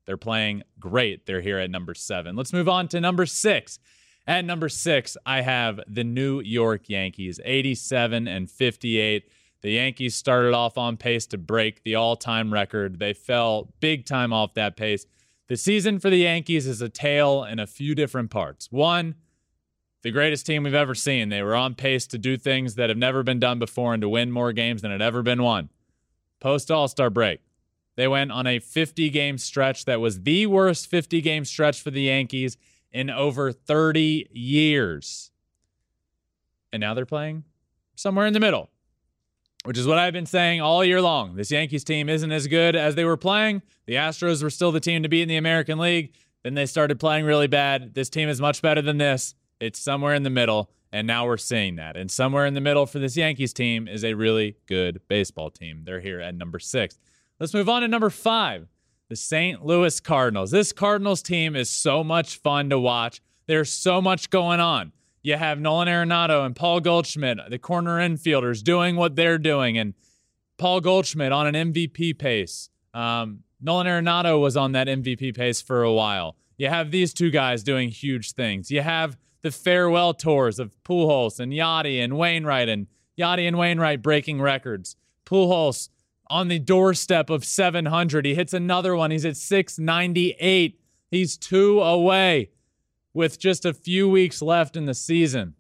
They're 0.05 0.17
playing 0.17 0.63
great. 0.79 1.25
They're 1.25 1.41
here 1.41 1.59
at 1.59 1.69
number 1.69 1.93
seven. 1.93 2.35
Let's 2.35 2.53
move 2.53 2.69
on 2.69 2.87
to 2.89 3.01
number 3.01 3.25
six. 3.25 3.79
At 4.27 4.45
number 4.45 4.69
six, 4.69 5.17
I 5.25 5.41
have 5.41 5.79
the 5.87 6.03
New 6.03 6.39
York 6.39 6.89
Yankees, 6.89 7.39
87 7.43 8.27
and 8.27 8.49
58. 8.49 9.29
The 9.61 9.71
Yankees 9.71 10.15
started 10.15 10.53
off 10.53 10.77
on 10.77 10.97
pace 10.97 11.25
to 11.27 11.37
break 11.37 11.83
the 11.83 11.95
all 11.95 12.15
time 12.15 12.53
record. 12.53 12.99
They 12.99 13.13
fell 13.13 13.73
big 13.79 14.05
time 14.05 14.31
off 14.31 14.53
that 14.53 14.77
pace. 14.77 15.05
The 15.47 15.57
season 15.57 15.99
for 15.99 16.09
the 16.09 16.17
Yankees 16.17 16.65
is 16.65 16.81
a 16.81 16.89
tale 16.89 17.43
in 17.43 17.59
a 17.59 17.67
few 17.67 17.93
different 17.93 18.31
parts. 18.31 18.71
One, 18.71 19.15
the 20.01 20.09
greatest 20.11 20.45
team 20.45 20.63
we've 20.63 20.73
ever 20.73 20.95
seen. 20.95 21.29
They 21.29 21.43
were 21.43 21.55
on 21.55 21.75
pace 21.75 22.07
to 22.07 22.17
do 22.17 22.35
things 22.35 22.75
that 22.75 22.89
have 22.89 22.97
never 22.97 23.21
been 23.21 23.39
done 23.39 23.59
before 23.59 23.93
and 23.93 24.01
to 24.01 24.09
win 24.09 24.31
more 24.31 24.53
games 24.53 24.81
than 24.81 24.91
had 24.91 25.01
ever 25.03 25.21
been 25.21 25.43
won. 25.43 25.69
Post 26.39 26.71
All 26.71 26.87
Star 26.87 27.09
break, 27.09 27.41
they 27.95 28.07
went 28.07 28.31
on 28.31 28.47
a 28.47 28.59
50 28.59 29.09
game 29.09 29.37
stretch 29.37 29.85
that 29.85 30.01
was 30.01 30.23
the 30.23 30.47
worst 30.47 30.87
50 30.87 31.21
game 31.21 31.45
stretch 31.45 31.81
for 31.81 31.91
the 31.91 32.03
Yankees 32.03 32.57
in 32.91 33.09
over 33.09 33.51
30 33.51 34.29
years. 34.31 35.31
And 36.73 36.81
now 36.81 36.93
they're 36.93 37.05
playing 37.05 37.43
somewhere 37.95 38.25
in 38.25 38.33
the 38.33 38.39
middle, 38.39 38.69
which 39.65 39.77
is 39.77 39.87
what 39.87 39.97
I've 39.97 40.13
been 40.13 40.27
saying 40.27 40.61
all 40.61 40.85
year 40.85 41.01
long. 41.01 41.35
This 41.35 41.51
Yankees 41.51 41.83
team 41.83 42.07
isn't 42.07 42.31
as 42.31 42.47
good 42.47 42.75
as 42.75 42.93
they 42.95 43.03
were 43.03 43.17
playing. 43.17 43.63
The 43.87 43.95
Astros 43.95 44.43
were 44.43 44.51
still 44.51 44.71
the 44.71 44.79
team 44.79 45.03
to 45.03 45.09
beat 45.09 45.23
in 45.23 45.27
the 45.27 45.37
American 45.37 45.79
League. 45.79 46.13
Then 46.43 46.53
they 46.53 46.67
started 46.67 46.99
playing 46.99 47.25
really 47.25 47.47
bad. 47.47 47.95
This 47.95 48.09
team 48.09 48.29
is 48.29 48.39
much 48.39 48.61
better 48.61 48.81
than 48.81 48.99
this. 48.99 49.33
It's 49.59 49.79
somewhere 49.79 50.13
in 50.13 50.21
the 50.21 50.29
middle. 50.29 50.69
And 50.91 51.07
now 51.07 51.25
we're 51.25 51.37
seeing 51.37 51.77
that. 51.77 51.97
And 51.97 52.11
somewhere 52.11 52.45
in 52.45 52.53
the 52.53 52.61
middle 52.61 52.85
for 52.85 52.99
this 52.99 53.17
Yankees 53.17 53.53
team 53.53 53.87
is 53.87 54.05
a 54.05 54.13
really 54.13 54.55
good 54.67 55.01
baseball 55.07 55.49
team. 55.49 55.81
They're 55.83 55.99
here 55.99 56.21
at 56.21 56.35
number 56.35 56.59
six. 56.59 56.99
Let's 57.39 57.53
move 57.53 57.67
on 57.67 57.81
to 57.81 57.87
number 57.87 58.11
five, 58.11 58.67
the 59.09 59.15
St. 59.15 59.65
Louis 59.65 59.99
Cardinals. 59.99 60.51
This 60.51 60.71
Cardinals 60.71 61.21
team 61.21 61.55
is 61.55 61.69
so 61.69 62.03
much 62.03 62.37
fun 62.37 62.69
to 62.69 62.79
watch. 62.79 63.19
There's 63.47 63.71
so 63.71 64.01
much 64.01 64.29
going 64.29 64.59
on. 64.59 64.93
You 65.25 65.37
have 65.37 65.59
Nolan 65.59 65.87
Arenado 65.87 66.45
and 66.45 66.55
Paul 66.55 66.81
Goldschmidt, 66.81 67.39
the 67.49 67.57
corner 67.57 67.97
infielders, 67.97 68.63
doing 68.63 68.95
what 68.95 69.15
they're 69.15 69.39
doing, 69.39 69.75
and 69.75 69.95
Paul 70.59 70.81
Goldschmidt 70.81 71.31
on 71.31 71.47
an 71.47 71.73
MVP 71.73 72.19
pace. 72.19 72.69
Um, 72.93 73.39
Nolan 73.59 73.87
Arenado 73.87 74.39
was 74.39 74.55
on 74.55 74.73
that 74.73 74.85
MVP 74.85 75.35
pace 75.35 75.63
for 75.63 75.81
a 75.81 75.91
while. 75.91 76.35
You 76.57 76.69
have 76.69 76.91
these 76.91 77.11
two 77.11 77.31
guys 77.31 77.63
doing 77.63 77.89
huge 77.89 78.33
things. 78.33 78.69
You 78.69 78.81
have 78.81 79.17
the 79.41 79.49
farewell 79.49 80.13
tours 80.13 80.59
of 80.59 80.75
Pujols 80.83 81.39
and 81.39 81.51
Yadi 81.51 82.03
and 82.03 82.19
Wainwright, 82.19 82.69
and 82.69 82.85
Yadi 83.17 83.47
and 83.47 83.57
Wainwright 83.57 84.03
breaking 84.03 84.43
records. 84.43 84.95
Pujols 85.25 85.89
on 86.29 86.49
the 86.49 86.59
doorstep 86.59 87.31
of 87.31 87.43
700. 87.43 88.25
He 88.25 88.35
hits 88.35 88.53
another 88.53 88.95
one. 88.95 89.09
He's 89.09 89.25
at 89.25 89.37
698. 89.37 90.79
He's 91.09 91.35
two 91.35 91.81
away 91.81 92.51
with 93.15 93.39
just 93.39 93.65
a 93.65 93.73
few 93.73 94.09
weeks 94.09 94.41
left 94.41 94.75
in 94.75 94.85
the 94.85 94.93
season. 94.93 95.55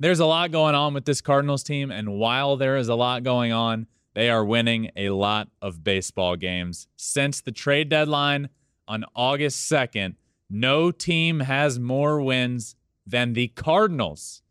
There's 0.00 0.18
a 0.18 0.26
lot 0.26 0.50
going 0.50 0.74
on 0.74 0.92
with 0.92 1.04
this 1.04 1.20
Cardinals 1.20 1.62
team, 1.62 1.92
and 1.92 2.18
while 2.18 2.56
there 2.56 2.76
is 2.76 2.88
a 2.88 2.96
lot 2.96 3.22
going 3.22 3.52
on, 3.52 3.86
they 4.14 4.28
are 4.28 4.44
winning 4.44 4.90
a 4.96 5.10
lot 5.10 5.48
of 5.62 5.84
baseball 5.84 6.34
games. 6.34 6.88
Since 6.96 7.40
the 7.40 7.52
trade 7.52 7.88
deadline 7.88 8.48
on 8.88 9.04
August 9.14 9.70
2nd, 9.70 10.16
no 10.50 10.90
team 10.90 11.40
has 11.40 11.78
more 11.78 12.20
wins 12.20 12.74
than 13.06 13.32
the 13.32 13.48
Cardinals. 13.48 14.42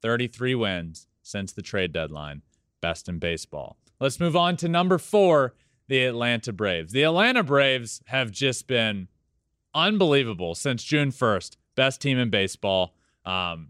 33 0.00 0.54
wins 0.54 1.06
since 1.22 1.52
the 1.52 1.62
trade 1.62 1.92
deadline. 1.92 2.42
Best 2.80 3.08
in 3.10 3.18
baseball. 3.18 3.76
Let's 4.00 4.18
move 4.18 4.36
on 4.36 4.56
to 4.58 4.68
number 4.68 4.96
four, 4.96 5.54
the 5.86 6.04
Atlanta 6.06 6.52
Braves. 6.52 6.92
The 6.92 7.02
Atlanta 7.02 7.42
Braves 7.42 8.00
have 8.06 8.30
just 8.30 8.66
been 8.66 9.08
unbelievable 9.74 10.54
since 10.54 10.82
June 10.82 11.10
1st. 11.10 11.56
Best 11.78 12.00
team 12.00 12.18
in 12.18 12.28
baseball. 12.28 12.92
Um, 13.24 13.68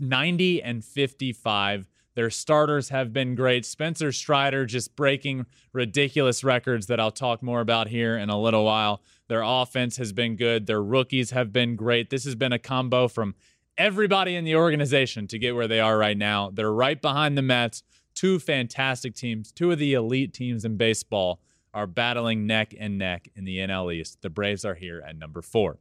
90 0.00 0.60
and 0.64 0.84
55. 0.84 1.86
Their 2.16 2.28
starters 2.28 2.88
have 2.88 3.12
been 3.12 3.36
great. 3.36 3.64
Spencer 3.64 4.10
Strider 4.10 4.66
just 4.66 4.96
breaking 4.96 5.46
ridiculous 5.72 6.42
records 6.42 6.88
that 6.88 6.98
I'll 6.98 7.12
talk 7.12 7.40
more 7.40 7.60
about 7.60 7.86
here 7.86 8.18
in 8.18 8.30
a 8.30 8.40
little 8.40 8.64
while. 8.64 9.00
Their 9.28 9.42
offense 9.42 9.96
has 9.98 10.12
been 10.12 10.34
good. 10.34 10.66
Their 10.66 10.82
rookies 10.82 11.30
have 11.30 11.52
been 11.52 11.76
great. 11.76 12.10
This 12.10 12.24
has 12.24 12.34
been 12.34 12.52
a 12.52 12.58
combo 12.58 13.06
from 13.06 13.36
everybody 13.78 14.34
in 14.34 14.44
the 14.44 14.56
organization 14.56 15.28
to 15.28 15.38
get 15.38 15.54
where 15.54 15.68
they 15.68 15.78
are 15.78 15.96
right 15.96 16.18
now. 16.18 16.50
They're 16.52 16.72
right 16.72 17.00
behind 17.00 17.38
the 17.38 17.42
Mets, 17.42 17.84
two 18.16 18.40
fantastic 18.40 19.14
teams, 19.14 19.52
two 19.52 19.70
of 19.70 19.78
the 19.78 19.94
elite 19.94 20.34
teams 20.34 20.64
in 20.64 20.76
baseball 20.76 21.38
are 21.72 21.86
battling 21.86 22.44
neck 22.48 22.74
and 22.76 22.98
neck 22.98 23.28
in 23.36 23.44
the 23.44 23.58
NL 23.58 23.94
East. 23.94 24.20
The 24.20 24.30
Braves 24.30 24.64
are 24.64 24.74
here 24.74 25.00
at 25.06 25.16
number 25.16 25.42
four. 25.42 25.78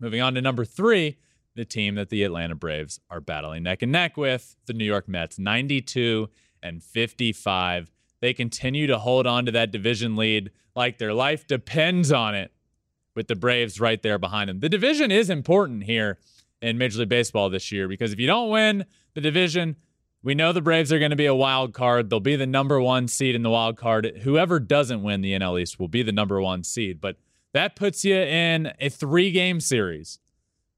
Moving 0.00 0.20
on 0.20 0.34
to 0.34 0.42
number 0.42 0.64
three, 0.64 1.18
the 1.54 1.64
team 1.64 1.94
that 1.94 2.08
the 2.08 2.24
Atlanta 2.24 2.54
Braves 2.54 3.00
are 3.10 3.20
battling 3.20 3.62
neck 3.62 3.82
and 3.82 3.92
neck 3.92 4.16
with, 4.16 4.56
the 4.66 4.72
New 4.72 4.84
York 4.84 5.08
Mets, 5.08 5.38
92 5.38 6.28
and 6.62 6.82
55. 6.82 7.90
They 8.20 8.34
continue 8.34 8.86
to 8.86 8.98
hold 8.98 9.26
on 9.26 9.46
to 9.46 9.52
that 9.52 9.70
division 9.70 10.16
lead 10.16 10.50
like 10.74 10.98
their 10.98 11.14
life 11.14 11.46
depends 11.46 12.10
on 12.10 12.34
it, 12.34 12.52
with 13.14 13.28
the 13.28 13.36
Braves 13.36 13.80
right 13.80 14.02
there 14.02 14.18
behind 14.18 14.48
them. 14.50 14.60
The 14.60 14.68
division 14.68 15.10
is 15.10 15.30
important 15.30 15.84
here 15.84 16.18
in 16.60 16.78
Major 16.78 17.00
League 17.00 17.08
Baseball 17.08 17.50
this 17.50 17.70
year 17.70 17.86
because 17.86 18.12
if 18.12 18.18
you 18.18 18.26
don't 18.26 18.50
win 18.50 18.84
the 19.14 19.20
division, 19.20 19.76
we 20.22 20.34
know 20.34 20.52
the 20.52 20.62
Braves 20.62 20.92
are 20.92 20.98
going 20.98 21.10
to 21.10 21.16
be 21.16 21.26
a 21.26 21.34
wild 21.34 21.74
card. 21.74 22.10
They'll 22.10 22.18
be 22.18 22.36
the 22.36 22.46
number 22.46 22.80
one 22.80 23.08
seed 23.08 23.34
in 23.34 23.42
the 23.42 23.50
wild 23.50 23.76
card. 23.76 24.20
Whoever 24.22 24.58
doesn't 24.58 25.02
win 25.02 25.20
the 25.20 25.32
NL 25.32 25.60
East 25.60 25.78
will 25.78 25.88
be 25.88 26.02
the 26.02 26.12
number 26.12 26.40
one 26.40 26.64
seed. 26.64 27.00
But 27.00 27.18
that 27.54 27.76
puts 27.76 28.04
you 28.04 28.16
in 28.16 28.72
a 28.80 28.90
three 28.90 29.30
game 29.30 29.60
series 29.60 30.18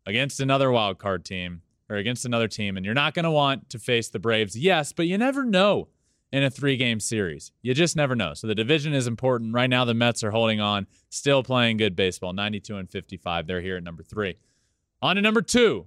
against 0.06 0.38
another 0.40 0.70
wild 0.70 0.98
card 0.98 1.24
team 1.24 1.62
or 1.88 1.96
against 1.96 2.24
another 2.24 2.48
team. 2.48 2.76
And 2.76 2.84
you're 2.84 2.94
not 2.94 3.14
going 3.14 3.24
to 3.24 3.30
want 3.30 3.70
to 3.70 3.78
face 3.78 4.08
the 4.08 4.18
Braves, 4.18 4.56
yes, 4.56 4.92
but 4.92 5.06
you 5.06 5.18
never 5.18 5.44
know 5.44 5.88
in 6.32 6.42
a 6.42 6.50
three 6.50 6.76
game 6.76 7.00
series. 7.00 7.50
You 7.62 7.74
just 7.74 7.96
never 7.96 8.14
know. 8.14 8.34
So 8.34 8.46
the 8.46 8.54
division 8.54 8.92
is 8.92 9.06
important. 9.06 9.54
Right 9.54 9.70
now, 9.70 9.84
the 9.84 9.94
Mets 9.94 10.22
are 10.22 10.30
holding 10.30 10.60
on, 10.60 10.86
still 11.08 11.42
playing 11.42 11.78
good 11.78 11.96
baseball 11.96 12.32
92 12.32 12.76
and 12.76 12.90
55. 12.90 13.46
They're 13.46 13.60
here 13.60 13.78
at 13.78 13.82
number 13.82 14.02
three. 14.02 14.36
On 15.00 15.16
to 15.16 15.22
number 15.22 15.42
two, 15.42 15.86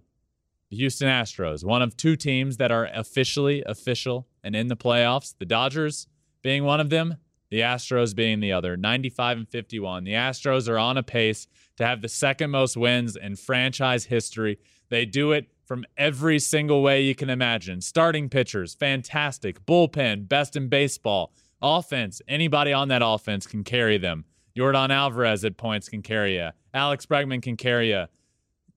the 0.70 0.78
Houston 0.78 1.08
Astros, 1.08 1.64
one 1.64 1.82
of 1.82 1.98
two 1.98 2.16
teams 2.16 2.58
that 2.58 2.72
are 2.72 2.90
officially 2.94 3.64
official 3.64 4.28
and 4.44 4.56
in 4.56 4.68
the 4.68 4.78
playoffs. 4.78 5.36
The 5.38 5.46
Dodgers 5.46 6.08
being 6.42 6.64
one 6.64 6.80
of 6.80 6.90
them, 6.90 7.18
the 7.50 7.60
Astros 7.62 8.16
being 8.16 8.40
the 8.40 8.52
other, 8.52 8.78
95 8.78 9.38
and 9.38 9.50
51. 9.50 10.04
The 10.04 10.14
Astros 10.14 10.70
are 10.70 10.78
on 10.78 10.98
a 10.98 11.04
pace 11.04 11.48
to 11.78 11.86
have 11.86 12.02
the 12.02 12.10
second 12.10 12.52
most 12.52 12.78
wins 12.78 13.16
in 13.16 13.36
franchise 13.36 14.06
history. 14.06 14.60
They 14.90 15.06
do 15.06 15.32
it 15.32 15.48
from 15.66 15.86
every 15.98 16.40
single 16.40 16.82
way 16.82 17.02
you 17.02 17.16
can 17.16 17.30
imagine. 17.30 17.82
Starting 17.82 18.30
pitchers, 18.30 18.74
fantastic. 18.74 19.66
Bullpen, 19.66 20.28
best 20.28 20.56
in 20.56 20.68
baseball. 20.68 21.32
Offense, 21.62 22.22
anybody 22.28 22.74
on 22.74 22.88
that 22.88 23.02
offense 23.04 23.46
can 23.46 23.64
carry 23.64 23.98
them. 23.98 24.26
Yordan 24.58 24.90
Alvarez 24.90 25.46
at 25.46 25.58
points 25.58 25.90
can 25.90 26.02
carry 26.02 26.38
you. 26.38 26.50
Alex 26.74 27.06
Bregman 27.06 27.42
can 27.42 27.56
carry 27.56 27.92
you. 27.92 28.06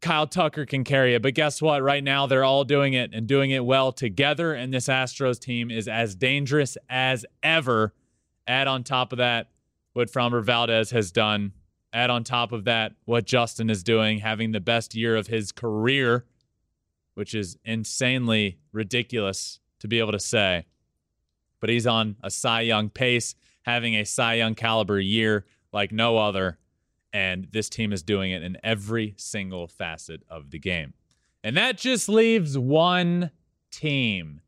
Kyle 0.03 0.27
Tucker 0.27 0.67
can 0.67 0.85
carry 0.85 1.15
it. 1.15 1.23
But 1.23 1.35
guess 1.35 1.63
what? 1.63 1.83
Right 1.83 2.03
now, 2.03 2.27
they're 2.27 2.45
all 2.45 2.65
doing 2.65 2.93
it 2.93 3.15
and 3.15 3.27
doing 3.27 3.53
it 3.53 3.65
well 3.65 3.93
together. 3.93 4.53
And 4.53 4.75
this 4.75 4.89
Astros 4.89 5.39
team 5.39 5.71
is 5.71 5.89
as 5.89 6.15
dangerous 6.15 6.77
as 6.91 7.25
ever. 7.43 7.95
Add 8.47 8.69
on 8.69 8.85
top 8.85 9.13
of 9.13 9.19
that 9.19 9.51
what 9.93 10.11
Framber 10.11 10.43
Valdez 10.43 10.91
has 10.91 11.13
done 11.13 11.53
add 11.93 12.11
on 12.11 12.25
top 12.25 12.53
of 12.53 12.65
that 12.65 12.95
what 13.05 13.25
Justin 13.25 13.71
is 13.71 13.83
doing, 13.83 14.19
having 14.19 14.53
the 14.53 14.61
best 14.61 14.95
year 14.95 15.17
of 15.17 15.27
his 15.27 15.53
career, 15.53 16.25
which 17.15 17.35
is 17.35 17.57
insanely 17.65 18.59
ridiculous 18.73 19.61
to 19.81 19.89
be 19.89 19.99
able 19.99 20.13
to 20.13 20.21
say. 20.21 20.65
But 21.61 21.71
he's 21.71 21.87
on 21.87 22.17
a 22.23 22.31
Cy 22.31 22.63
Young 22.63 22.89
pace, 22.89 23.35
having 23.63 23.95
a 23.95 24.05
Cy 24.05 24.35
Young 24.35 24.55
caliber 24.55 24.99
year 24.99 25.45
like 25.73 25.93
no 25.93 26.19
other. 26.19 26.59
And 27.13 27.49
this 27.53 27.69
team 27.69 27.93
is 27.93 28.03
doing 28.03 28.33
it 28.33 28.43
in 28.43 28.57
every 28.65 29.15
single 29.19 29.69
facet 29.69 30.23
of 30.31 30.51
the 30.51 30.59
game. 30.59 30.95
And 31.45 31.57
that 31.57 31.77
just 31.77 32.09
leaves 32.09 32.57
one 32.57 33.31
team. 33.71 34.41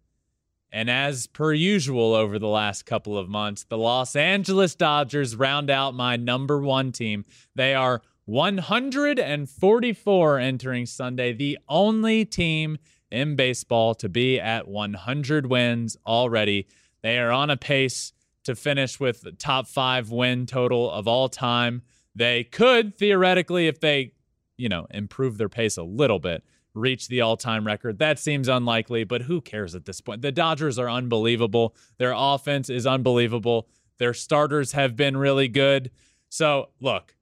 And 0.74 0.90
as 0.90 1.26
per 1.28 1.52
usual 1.52 2.14
over 2.14 2.40
the 2.40 2.48
last 2.48 2.84
couple 2.84 3.16
of 3.16 3.28
months, 3.28 3.62
the 3.62 3.78
Los 3.78 4.16
Angeles 4.16 4.74
Dodgers 4.74 5.36
round 5.36 5.70
out 5.70 5.94
my 5.94 6.16
number 6.16 6.60
one 6.60 6.90
team. 6.90 7.24
They 7.54 7.76
are 7.76 8.02
144 8.24 10.38
entering 10.40 10.86
Sunday, 10.86 11.32
the 11.32 11.60
only 11.68 12.24
team 12.24 12.78
in 13.12 13.36
baseball 13.36 13.94
to 13.94 14.08
be 14.08 14.40
at 14.40 14.66
100 14.66 15.46
wins 15.46 15.96
already. 16.04 16.66
They 17.04 17.20
are 17.20 17.30
on 17.30 17.50
a 17.50 17.56
pace 17.56 18.12
to 18.42 18.56
finish 18.56 18.98
with 18.98 19.20
the 19.20 19.30
top 19.30 19.68
five 19.68 20.10
win 20.10 20.44
total 20.44 20.90
of 20.90 21.06
all 21.06 21.28
time. 21.28 21.82
They 22.16 22.42
could 22.42 22.96
theoretically, 22.96 23.68
if 23.68 23.78
they, 23.78 24.14
you 24.56 24.68
know, 24.68 24.88
improve 24.90 25.38
their 25.38 25.48
pace 25.48 25.76
a 25.76 25.84
little 25.84 26.18
bit, 26.18 26.42
reach 26.74 27.08
the 27.08 27.20
all 27.20 27.36
time 27.36 27.66
record. 27.66 27.98
That 27.98 28.18
seems 28.18 28.48
unlikely, 28.48 29.04
but 29.04 29.22
who 29.22 29.40
cares 29.40 29.74
at 29.74 29.84
this 29.84 30.00
point? 30.00 30.22
The 30.22 30.32
Dodgers 30.32 30.78
are 30.78 30.90
unbelievable. 30.90 31.74
Their 31.98 32.12
offense 32.14 32.68
is 32.68 32.86
unbelievable. 32.86 33.68
Their 33.98 34.14
starters 34.14 34.72
have 34.72 34.96
been 34.96 35.16
really 35.16 35.48
good. 35.48 35.90
So, 36.28 36.70
look, 36.80 37.14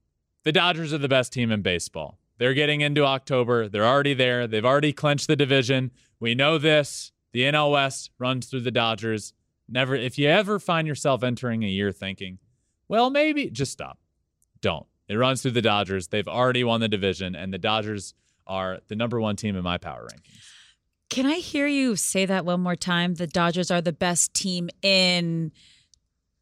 the 0.44 0.52
Dodgers 0.52 0.92
are 0.92 0.98
the 0.98 1.08
best 1.08 1.32
team 1.32 1.52
in 1.52 1.62
baseball. 1.62 2.18
They're 2.38 2.54
getting 2.54 2.80
into 2.80 3.04
October. 3.04 3.68
They're 3.68 3.86
already 3.86 4.14
there. 4.14 4.46
They've 4.46 4.64
already 4.64 4.92
clinched 4.92 5.28
the 5.28 5.36
division. 5.36 5.92
We 6.18 6.34
know 6.34 6.58
this. 6.58 7.12
The 7.32 7.42
NL 7.42 7.72
West 7.72 8.10
runs 8.18 8.46
through 8.46 8.62
the 8.62 8.70
Dodgers. 8.70 9.32
Never, 9.68 9.94
if 9.94 10.18
you 10.18 10.28
ever 10.28 10.58
find 10.58 10.88
yourself 10.88 11.22
entering 11.22 11.62
a 11.62 11.68
year 11.68 11.92
thinking, 11.92 12.38
well, 12.88 13.10
maybe 13.10 13.48
just 13.50 13.72
stop. 13.72 13.98
Don't. 14.60 14.86
It 15.08 15.16
runs 15.16 15.42
through 15.42 15.52
the 15.52 15.62
Dodgers. 15.62 16.08
They've 16.08 16.26
already 16.28 16.64
won 16.64 16.80
the 16.80 16.88
division, 16.88 17.34
and 17.34 17.52
the 17.52 17.58
Dodgers 17.58 18.14
are 18.46 18.78
the 18.88 18.96
number 18.96 19.20
one 19.20 19.36
team 19.36 19.56
in 19.56 19.62
my 19.62 19.78
power 19.78 20.06
rankings. 20.12 20.38
Can 21.10 21.26
I 21.26 21.36
hear 21.36 21.66
you 21.66 21.94
say 21.96 22.24
that 22.26 22.44
one 22.44 22.60
more 22.60 22.76
time? 22.76 23.14
The 23.16 23.26
Dodgers 23.26 23.70
are 23.70 23.80
the 23.82 23.92
best 23.92 24.32
team 24.34 24.70
in 24.82 25.52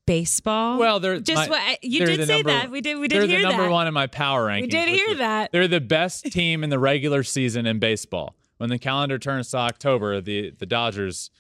baseball. 0.07 0.79
Well, 0.79 1.01
they're 1.01 1.21
just 1.21 1.49
my, 1.49 1.71
what 1.71 1.85
you 1.85 2.05
did 2.07 2.27
say 2.27 2.37
number- 2.37 2.51
that. 2.51 2.71
We 2.71 2.81
did. 2.81 2.99
We 2.99 3.09
did 3.09 3.21
They're 3.21 3.27
hear 3.29 3.41
the 3.43 3.49
number 3.49 3.65
that. 3.65 3.71
one 3.71 3.87
in 3.87 3.95
my 3.95 4.07
power 4.07 4.47
rankings. 4.49 4.63
We 4.63 4.67
did 4.69 4.89
hear 4.89 5.11
is- 5.11 5.19
that. 5.19 5.53
They're 5.53 5.69
the 5.69 5.81
best 5.81 6.25
team 6.33 6.65
in 6.65 6.71
the 6.71 6.79
regular 6.79 7.23
season 7.23 7.67
in 7.67 7.79
baseball. 7.79 8.35
When 8.59 8.69
the 8.71 8.79
calendar 8.79 9.19
turns 9.19 9.51
to 9.51 9.57
October, 9.59 10.21
the 10.21 10.51
the 10.51 10.67
Dodgers 10.67 11.31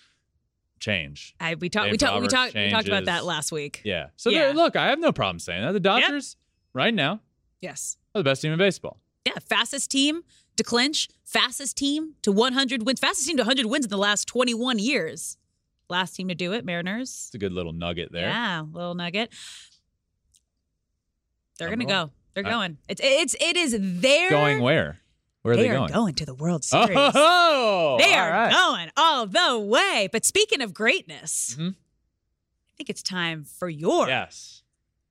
change. 0.79 1.35
I, 1.39 1.55
we 1.55 1.69
talked. 1.69 1.91
We 1.91 1.99
talked. 1.99 2.23
We 2.23 2.29
talked. 2.29 2.55
We 2.55 2.71
talked 2.71 2.89
about 2.89 3.05
that 3.05 3.25
last 3.25 3.53
week. 3.53 3.83
Yeah. 3.85 4.09
So 4.17 4.31
Yeah. 4.31 4.53
look, 4.55 4.75
I 4.77 4.89
have 4.89 4.99
no 4.99 5.13
problem 5.13 5.39
saying 5.39 5.63
that. 5.63 5.73
The 5.73 5.81
Dodgers 5.81 6.37
right 6.73 6.95
now 6.95 7.21
Yes. 7.61 7.99
are 8.15 8.21
the 8.21 8.25
best 8.25 8.41
team 8.43 8.53
in 8.53 8.59
baseball. 8.59 8.99
Yeah. 9.27 9.35
Fastest 9.47 9.91
team 9.91 10.23
to 10.61 10.65
clinch. 10.69 11.09
Fastest 11.25 11.77
team 11.77 12.15
to 12.23 12.31
100 12.33 12.85
wins. 12.87 13.01
Fastest 13.01 13.27
team 13.29 13.37
to 13.37 13.43
100 13.43 13.67
wins 13.67 13.85
in 13.87 13.91
the 13.91 13.99
last 13.99 14.27
21 14.27 14.79
years. 14.79 15.37
Last 15.89 16.15
team 16.15 16.29
to 16.29 16.35
do 16.35 16.53
it, 16.53 16.65
Mariners. 16.65 17.25
It's 17.27 17.35
a 17.35 17.39
good 17.39 17.53
little 17.53 17.73
nugget 17.73 18.13
there. 18.13 18.29
Yeah, 18.29 18.63
little 18.73 18.95
nugget. 18.95 19.33
They're 21.59 21.69
gonna 21.69 21.85
go. 21.85 22.11
They're 22.35 22.43
going. 22.45 22.79
It's 22.89 23.01
it's 23.05 23.35
it 23.41 23.57
is 23.57 23.77
their 23.81 24.31
Going 24.31 24.61
where? 24.63 25.01
Where 25.43 25.55
are 25.55 25.57
they, 25.57 25.65
they, 25.65 25.69
are 25.71 25.75
going? 25.79 25.93
going 25.93 26.15
to 26.15 26.27
the 26.27 26.35
World 26.35 26.65
Series. 26.65 26.91
Oh, 26.97 27.97
they 27.99 28.13
are 28.15 28.31
right. 28.31 28.53
going 28.53 28.91
all 28.97 29.27
the 29.27 29.59
way. 29.59 30.09
But 30.13 30.25
speaking 30.25 30.61
of 30.63 30.73
greatness, 30.75 31.57
Mhm. 31.59 31.73
I 31.75 32.73
think 32.77 32.89
it's 32.91 33.03
time 33.03 33.45
for 33.45 33.69
your 33.69 34.07
Yes. 34.09 34.63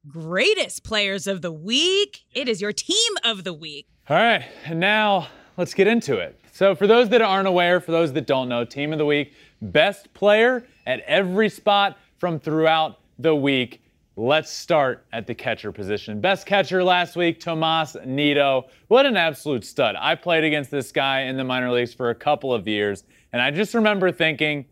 greatest 0.08 0.84
players 0.84 1.28
of 1.28 1.42
the 1.42 1.52
week. 1.52 2.22
It 2.32 2.48
is 2.48 2.62
your 2.62 2.74
team 2.74 3.12
of 3.24 3.44
the 3.44 3.54
week. 3.54 3.88
All 4.08 4.16
right, 4.18 4.46
and 4.66 4.80
now 4.80 5.28
let's 5.60 5.74
get 5.74 5.88
into 5.88 6.18
it. 6.18 6.40
So, 6.54 6.74
for 6.74 6.88
those 6.88 7.10
that 7.10 7.22
aren't 7.22 7.48
aware, 7.48 7.82
for 7.82 7.92
those 7.92 8.14
that 8.14 8.26
don't 8.26 8.48
know, 8.48 8.64
Team 8.64 8.94
of 8.94 8.98
the 8.98 9.06
Week, 9.06 9.34
best 9.62 10.12
player 10.14 10.66
at 10.88 11.02
every 11.02 11.50
spot 11.50 11.98
from 12.18 12.40
throughout 12.40 13.00
the 13.20 13.36
week. 13.36 13.82
Let's 14.16 14.50
start 14.50 15.06
at 15.12 15.28
the 15.28 15.36
catcher 15.36 15.74
position. 15.74 16.22
Best 16.22 16.46
catcher 16.46 16.82
last 16.82 17.18
week, 17.18 17.42
Tomas 17.42 17.98
Nido. 18.06 18.68
What 18.88 19.06
an 19.06 19.18
absolute 19.18 19.66
stud. 19.66 19.96
I 20.00 20.16
played 20.16 20.46
against 20.46 20.72
this 20.72 20.94
guy 20.94 21.22
in 21.24 21.36
the 21.36 21.44
minor 21.44 21.72
leagues 21.72 21.94
for 21.94 22.10
a 22.10 22.16
couple 22.16 22.54
of 22.54 22.66
years, 22.66 23.04
and 23.34 23.42
I 23.42 23.52
just 23.52 23.74
remember 23.74 24.14
thinking, 24.14 24.66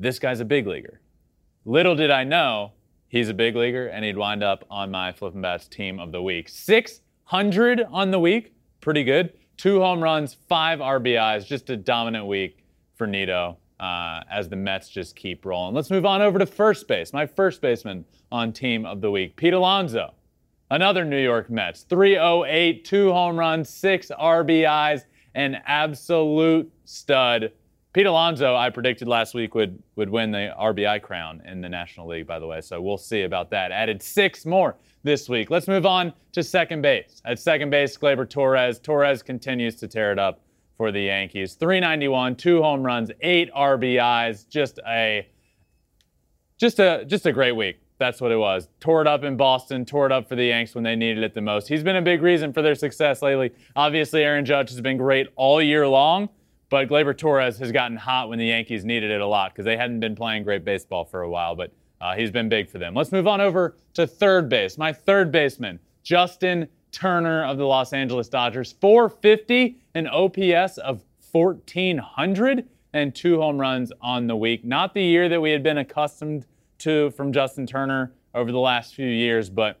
this 0.00 0.18
guy's 0.18 0.40
a 0.40 0.44
big 0.44 0.66
leaguer. 0.66 1.00
Little 1.64 1.94
did 1.94 2.10
I 2.10 2.24
know 2.24 2.72
he's 3.08 3.28
a 3.28 3.34
big 3.34 3.54
leaguer 3.54 3.86
and 3.86 4.04
he'd 4.04 4.16
wind 4.16 4.42
up 4.42 4.64
on 4.70 4.90
my 4.90 5.12
Flippin' 5.12 5.40
Bats 5.40 5.68
team 5.68 6.00
of 6.00 6.10
the 6.10 6.20
week. 6.20 6.48
600 6.48 7.84
on 7.90 8.10
the 8.10 8.18
week, 8.18 8.54
pretty 8.80 9.04
good. 9.04 9.32
Two 9.56 9.80
home 9.80 10.02
runs, 10.02 10.34
five 10.48 10.80
RBIs, 10.80 11.46
just 11.46 11.70
a 11.70 11.76
dominant 11.76 12.26
week 12.26 12.64
for 12.94 13.06
Nido 13.06 13.56
uh, 13.80 14.20
as 14.30 14.48
the 14.48 14.56
Mets 14.56 14.88
just 14.88 15.16
keep 15.16 15.44
rolling. 15.44 15.74
Let's 15.74 15.90
move 15.90 16.04
on 16.04 16.22
over 16.22 16.38
to 16.38 16.46
first 16.46 16.88
base. 16.88 17.12
My 17.12 17.26
first 17.26 17.60
baseman 17.60 18.04
on 18.30 18.52
team 18.52 18.84
of 18.84 19.00
the 19.00 19.10
week, 19.10 19.36
Pete 19.36 19.54
Alonso. 19.54 20.12
Another 20.70 21.04
New 21.04 21.22
York 21.22 21.48
Mets. 21.48 21.82
308, 21.82 22.84
two 22.84 23.12
home 23.12 23.38
runs, 23.38 23.68
six 23.68 24.10
RBIs, 24.18 25.04
an 25.34 25.62
absolute 25.66 26.70
stud. 26.84 27.52
Pete 27.96 28.04
Alonso, 28.04 28.54
I 28.54 28.68
predicted 28.68 29.08
last 29.08 29.32
week 29.32 29.54
would 29.54 29.82
would 29.94 30.10
win 30.10 30.30
the 30.30 30.52
RBI 30.60 31.00
crown 31.00 31.40
in 31.46 31.62
the 31.62 31.68
National 31.70 32.06
League, 32.06 32.26
by 32.26 32.38
the 32.38 32.46
way. 32.46 32.60
So 32.60 32.78
we'll 32.78 32.98
see 32.98 33.22
about 33.22 33.48
that. 33.52 33.72
Added 33.72 34.02
six 34.02 34.44
more 34.44 34.76
this 35.02 35.30
week. 35.30 35.48
Let's 35.48 35.66
move 35.66 35.86
on 35.86 36.12
to 36.32 36.42
second 36.42 36.82
base. 36.82 37.22
At 37.24 37.38
second 37.38 37.70
base, 37.70 37.96
Gleyber 37.96 38.28
Torres. 38.28 38.80
Torres 38.80 39.22
continues 39.22 39.76
to 39.76 39.88
tear 39.88 40.12
it 40.12 40.18
up 40.18 40.42
for 40.76 40.92
the 40.92 41.00
Yankees. 41.00 41.54
391, 41.54 42.36
two 42.36 42.60
home 42.60 42.82
runs, 42.82 43.10
eight 43.22 43.50
RBIs. 43.54 44.46
Just 44.46 44.78
a 44.86 45.26
just 46.58 46.78
a 46.78 47.02
just 47.06 47.24
a 47.24 47.32
great 47.32 47.56
week. 47.56 47.80
That's 47.96 48.20
what 48.20 48.30
it 48.30 48.36
was. 48.36 48.68
Tore 48.78 49.00
it 49.00 49.06
up 49.06 49.24
in 49.24 49.38
Boston, 49.38 49.86
tore 49.86 50.04
it 50.04 50.12
up 50.12 50.28
for 50.28 50.36
the 50.36 50.44
Yanks 50.44 50.74
when 50.74 50.84
they 50.84 50.96
needed 50.96 51.24
it 51.24 51.32
the 51.32 51.40
most. 51.40 51.66
He's 51.66 51.82
been 51.82 51.96
a 51.96 52.02
big 52.02 52.20
reason 52.20 52.52
for 52.52 52.60
their 52.60 52.74
success 52.74 53.22
lately. 53.22 53.52
Obviously, 53.74 54.22
Aaron 54.22 54.44
Judge 54.44 54.68
has 54.68 54.82
been 54.82 54.98
great 54.98 55.28
all 55.34 55.62
year 55.62 55.88
long, 55.88 56.28
but 56.76 56.90
Gleyber 56.90 57.16
Torres 57.16 57.56
has 57.56 57.72
gotten 57.72 57.96
hot 57.96 58.28
when 58.28 58.38
the 58.38 58.44
Yankees 58.44 58.84
needed 58.84 59.10
it 59.10 59.22
a 59.22 59.26
lot 59.26 59.50
because 59.50 59.64
they 59.64 59.78
hadn't 59.78 59.98
been 59.98 60.14
playing 60.14 60.42
great 60.42 60.62
baseball 60.62 61.06
for 61.06 61.22
a 61.22 61.30
while, 61.30 61.54
but 61.54 61.72
uh, 62.02 62.14
he's 62.14 62.30
been 62.30 62.50
big 62.50 62.68
for 62.68 62.76
them. 62.76 62.92
Let's 62.92 63.12
move 63.12 63.26
on 63.26 63.40
over 63.40 63.76
to 63.94 64.06
third 64.06 64.50
base. 64.50 64.76
My 64.76 64.92
third 64.92 65.32
baseman, 65.32 65.80
Justin 66.02 66.68
Turner 66.92 67.44
of 67.46 67.56
the 67.56 67.64
Los 67.64 67.94
Angeles 67.94 68.28
Dodgers, 68.28 68.72
450, 68.78 69.78
an 69.94 70.06
OPS 70.06 70.76
of 70.76 71.02
1,400, 71.32 72.68
and 72.92 73.14
two 73.14 73.40
home 73.40 73.58
runs 73.58 73.90
on 74.02 74.26
the 74.26 74.36
week. 74.36 74.62
Not 74.62 74.92
the 74.92 75.02
year 75.02 75.30
that 75.30 75.40
we 75.40 75.52
had 75.52 75.62
been 75.62 75.78
accustomed 75.78 76.44
to 76.80 77.10
from 77.12 77.32
Justin 77.32 77.66
Turner 77.66 78.12
over 78.34 78.52
the 78.52 78.60
last 78.60 78.94
few 78.94 79.08
years, 79.08 79.48
but 79.48 79.80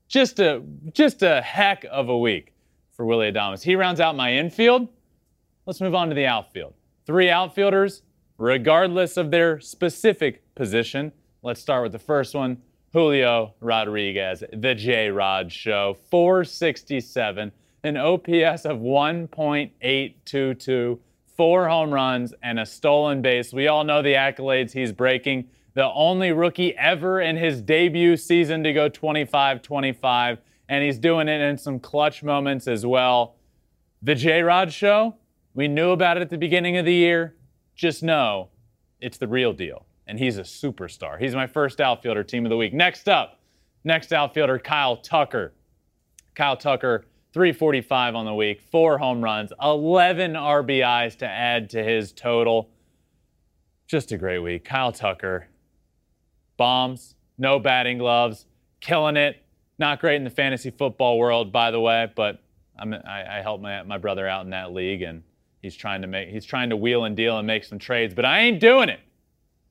just 0.08 0.40
a 0.40 0.64
just 0.94 1.22
a 1.22 1.42
heck 1.42 1.86
of 1.92 2.08
a 2.10 2.18
week 2.18 2.54
for 2.92 3.06
Willy 3.06 3.32
Adames. 3.32 3.62
He 3.64 3.76
rounds 3.76 4.00
out 4.00 4.16
my 4.16 4.34
infield. 4.34 4.88
Let's 5.66 5.82
move 5.82 5.96
on 5.96 6.08
to 6.10 6.16
the 6.16 6.26
outfield. 6.26 6.74
Three 7.06 7.30
outfielders, 7.30 8.02
regardless 8.38 9.18
of 9.18 9.32
their 9.32 9.60
specific 9.60 10.56
position. 10.56 11.12
Let's 11.44 11.62
start 11.62 11.84
with 11.84 11.92
the 11.92 12.00
first 12.00 12.34
one, 12.34 12.62
Julio 12.94 13.54
Rodriguez, 13.60 14.44
the 14.52 14.76
J 14.76 15.10
Rod 15.10 15.52
Show, 15.52 15.98
467, 16.10 17.52
an 17.84 17.98
OPS 17.98 18.66
of 18.66 18.80
1.822, 18.80 21.00
four 21.36 21.68
home 21.68 21.92
runs, 21.92 22.34
and 22.42 22.60
a 22.60 22.66
stolen 22.66 23.22
base. 23.22 23.54
We 23.54 23.68
all 23.68 23.84
know 23.84 24.02
the 24.02 24.14
accolades 24.14 24.72
he's 24.72 24.92
breaking. 24.92 25.50
The 25.78 25.94
only 25.94 26.32
rookie 26.32 26.76
ever 26.76 27.22
in 27.22 27.38
his 27.38 27.62
debut 27.62 28.18
season 28.18 28.64
to 28.64 28.74
go 28.74 28.90
25 28.90 29.62
25, 29.62 30.40
and 30.70 30.84
he's 30.84 30.98
doing 30.98 31.28
it 31.28 31.40
in 31.40 31.56
some 31.56 31.80
clutch 31.80 32.24
moments 32.24 32.68
as 32.68 32.84
well. 32.84 33.36
The 34.02 34.16
J 34.16 34.42
Rod 34.42 34.74
show, 34.74 35.18
we 35.54 35.68
knew 35.68 35.92
about 35.92 36.18
it 36.18 36.22
at 36.22 36.32
the 36.32 36.38
beginning 36.40 36.78
of 36.78 36.86
the 36.86 36.96
year. 36.96 37.36
Just 37.76 38.02
know 38.02 38.50
it's 39.02 39.20
the 39.20 39.28
real 39.28 39.54
deal, 39.54 39.86
and 40.08 40.18
he's 40.18 40.40
a 40.40 40.42
superstar. 40.42 41.20
He's 41.20 41.36
my 41.36 41.46
first 41.46 41.80
outfielder 41.80 42.24
team 42.24 42.44
of 42.44 42.50
the 42.50 42.58
week. 42.58 42.74
Next 42.74 43.08
up, 43.08 43.40
next 43.84 44.12
outfielder, 44.12 44.58
Kyle 44.58 44.98
Tucker. 44.98 45.54
Kyle 46.34 46.58
Tucker, 46.58 47.06
345 47.34 48.16
on 48.16 48.26
the 48.26 48.34
week, 48.34 48.62
four 48.62 48.98
home 48.98 49.24
runs, 49.24 49.54
11 49.62 50.34
RBIs 50.34 51.20
to 51.20 51.28
add 51.28 51.70
to 51.70 51.84
his 51.84 52.14
total. 52.14 52.72
Just 53.86 54.12
a 54.12 54.18
great 54.18 54.40
week. 54.40 54.66
Kyle 54.66 54.92
Tucker, 54.92 55.50
bombs, 56.58 57.16
no 57.38 57.60
batting 57.60 57.98
gloves, 57.98 58.46
killing 58.82 59.18
it. 59.18 59.44
Not 59.80 60.00
great 60.00 60.16
in 60.16 60.24
the 60.24 60.30
fantasy 60.30 60.72
football 60.72 61.20
world, 61.20 61.52
by 61.52 61.70
the 61.70 61.80
way, 61.80 62.12
but 62.16 62.42
I'm, 62.80 62.94
I, 62.94 63.38
I 63.38 63.42
helped 63.42 63.62
my, 63.62 63.84
my 63.84 63.98
brother 63.98 64.28
out 64.28 64.44
in 64.44 64.50
that 64.52 64.74
league, 64.74 65.04
and 65.04 65.24
he's 65.62 65.76
trying 65.76 66.02
to 66.02 66.08
make 66.08 66.30
he's 66.30 66.46
trying 66.46 66.70
to 66.70 66.78
wheel 66.78 67.06
and 67.06 67.16
deal 67.16 67.38
and 67.38 67.46
make 67.46 67.64
some 67.64 67.80
trades, 67.80 68.14
but 68.14 68.26
I 68.26 68.40
ain't 68.40 68.60
doing 68.60 68.90
it. 68.90 69.00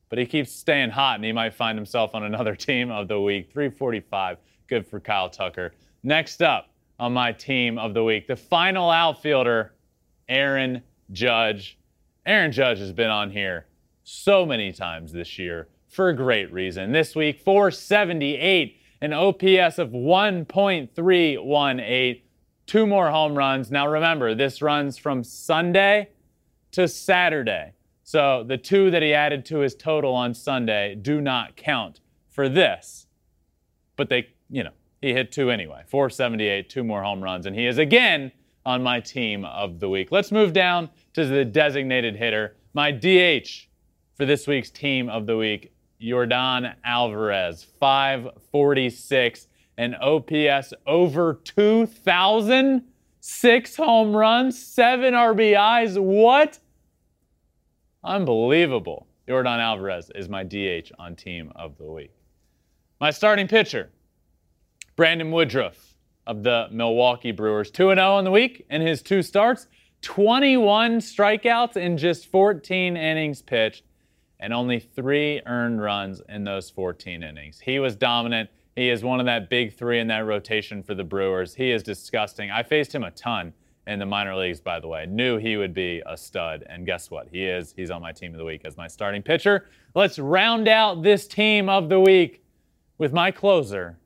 But 0.08 0.18
he 0.18 0.26
keeps 0.26 0.52
staying 0.52 0.90
hot, 0.90 1.16
and 1.16 1.24
he 1.24 1.32
might 1.32 1.54
find 1.54 1.76
himself 1.76 2.14
on 2.14 2.22
another 2.22 2.54
team 2.56 2.90
of 2.90 3.08
the 3.08 3.20
week. 3.20 3.50
345, 3.52 4.38
good 4.68 4.86
for 4.86 5.00
Kyle 5.00 5.28
Tucker. 5.28 5.74
Next 6.02 6.42
up 6.42 6.68
on 6.98 7.12
my 7.12 7.32
team 7.32 7.78
of 7.78 7.94
the 7.94 8.04
week, 8.04 8.28
the 8.28 8.36
final 8.36 8.90
outfielder, 8.90 9.72
Aaron 10.28 10.82
Judge. 11.10 11.78
Aaron 12.24 12.52
Judge 12.52 12.78
has 12.78 12.92
been 12.92 13.10
on 13.10 13.30
here 13.30 13.66
so 14.04 14.46
many 14.46 14.72
times 14.72 15.12
this 15.12 15.38
year 15.38 15.68
for 15.88 16.08
a 16.08 16.14
great 16.14 16.52
reason. 16.52 16.92
This 16.92 17.14
week, 17.14 17.40
478, 17.40 18.80
an 19.00 19.12
OPS 19.12 19.78
of 19.78 19.90
1.318, 19.90 22.22
two 22.66 22.86
more 22.86 23.10
home 23.10 23.36
runs. 23.36 23.70
Now 23.70 23.86
remember, 23.86 24.34
this 24.34 24.62
runs 24.62 24.98
from 24.98 25.22
Sunday 25.24 26.10
to 26.72 26.88
Saturday. 26.88 27.72
So 28.02 28.44
the 28.46 28.58
two 28.58 28.90
that 28.90 29.02
he 29.02 29.14
added 29.14 29.44
to 29.46 29.58
his 29.58 29.74
total 29.74 30.14
on 30.14 30.34
Sunday 30.34 30.94
do 30.94 31.20
not 31.20 31.56
count 31.56 32.00
for 32.28 32.48
this. 32.48 33.06
But 33.96 34.08
they, 34.08 34.28
you 34.50 34.62
know, 34.62 34.70
he 35.00 35.12
hit 35.12 35.32
two 35.32 35.50
anyway. 35.50 35.82
478, 35.86 36.68
two 36.68 36.84
more 36.84 37.02
home 37.02 37.22
runs, 37.22 37.46
and 37.46 37.56
he 37.56 37.66
is 37.66 37.78
again 37.78 38.30
on 38.64 38.82
my 38.82 39.00
team 39.00 39.44
of 39.44 39.80
the 39.80 39.88
week. 39.88 40.08
Let's 40.10 40.32
move 40.32 40.52
down 40.52 40.90
to 41.14 41.24
the 41.24 41.44
designated 41.44 42.16
hitter, 42.16 42.56
my 42.74 42.90
DH 42.90 43.68
for 44.16 44.24
this 44.24 44.46
week's 44.46 44.70
team 44.70 45.08
of 45.08 45.26
the 45.26 45.36
week, 45.36 45.72
Yordan 46.00 46.74
Alvarez, 46.84 47.66
546, 47.80 49.48
an 49.78 49.94
OPS 49.94 50.72
over 50.86 51.40
2,000, 51.44 52.82
six 53.20 53.76
home 53.76 54.14
runs, 54.14 54.60
seven 54.60 55.14
RBIs. 55.14 56.00
What? 56.00 56.58
Unbelievable. 58.04 59.06
Yordan 59.28 59.58
Alvarez 59.58 60.10
is 60.14 60.28
my 60.28 60.44
DH 60.44 60.92
on 60.98 61.16
team 61.16 61.50
of 61.56 61.76
the 61.78 61.90
week. 61.90 62.12
My 63.00 63.10
starting 63.10 63.48
pitcher, 63.48 63.90
Brandon 64.94 65.30
Woodruff 65.30 65.94
of 66.26 66.42
the 66.42 66.68
Milwaukee 66.70 67.32
Brewers, 67.32 67.70
2 67.70 67.94
0 67.94 67.98
on 67.98 68.24
the 68.24 68.30
week 68.30 68.64
in 68.70 68.80
his 68.80 69.02
two 69.02 69.22
starts, 69.22 69.66
21 70.02 70.98
strikeouts 70.98 71.76
in 71.76 71.98
just 71.98 72.26
14 72.26 72.96
innings 72.96 73.42
pitched 73.42 73.82
and 74.40 74.52
only 74.52 74.78
three 74.78 75.40
earned 75.46 75.80
runs 75.80 76.20
in 76.28 76.44
those 76.44 76.70
14 76.70 77.22
innings. 77.22 77.60
He 77.60 77.78
was 77.78 77.96
dominant. 77.96 78.50
He 78.74 78.90
is 78.90 79.02
one 79.02 79.20
of 79.20 79.26
that 79.26 79.48
big 79.48 79.74
three 79.74 80.00
in 80.00 80.08
that 80.08 80.26
rotation 80.26 80.82
for 80.82 80.94
the 80.94 81.04
Brewers. 81.04 81.54
He 81.54 81.70
is 81.70 81.82
disgusting. 81.82 82.50
I 82.50 82.62
faced 82.62 82.94
him 82.94 83.04
a 83.04 83.10
ton 83.10 83.54
in 83.86 83.98
the 83.98 84.06
minor 84.06 84.36
leagues, 84.36 84.60
by 84.60 84.80
the 84.80 84.88
way. 84.88 85.06
Knew 85.06 85.38
he 85.38 85.56
would 85.56 85.72
be 85.72 86.02
a 86.06 86.16
stud. 86.16 86.64
And 86.68 86.84
guess 86.84 87.10
what? 87.10 87.28
He 87.30 87.44
is. 87.44 87.72
He's 87.76 87.90
on 87.90 88.02
my 88.02 88.12
team 88.12 88.32
of 88.32 88.38
the 88.38 88.44
week 88.44 88.62
as 88.64 88.76
my 88.76 88.88
starting 88.88 89.22
pitcher. 89.22 89.68
Let's 89.94 90.18
round 90.18 90.68
out 90.68 91.02
this 91.02 91.26
team 91.26 91.68
of 91.68 91.88
the 91.88 92.00
week 92.00 92.42
with 92.98 93.12
my 93.12 93.30
closer, 93.30 93.98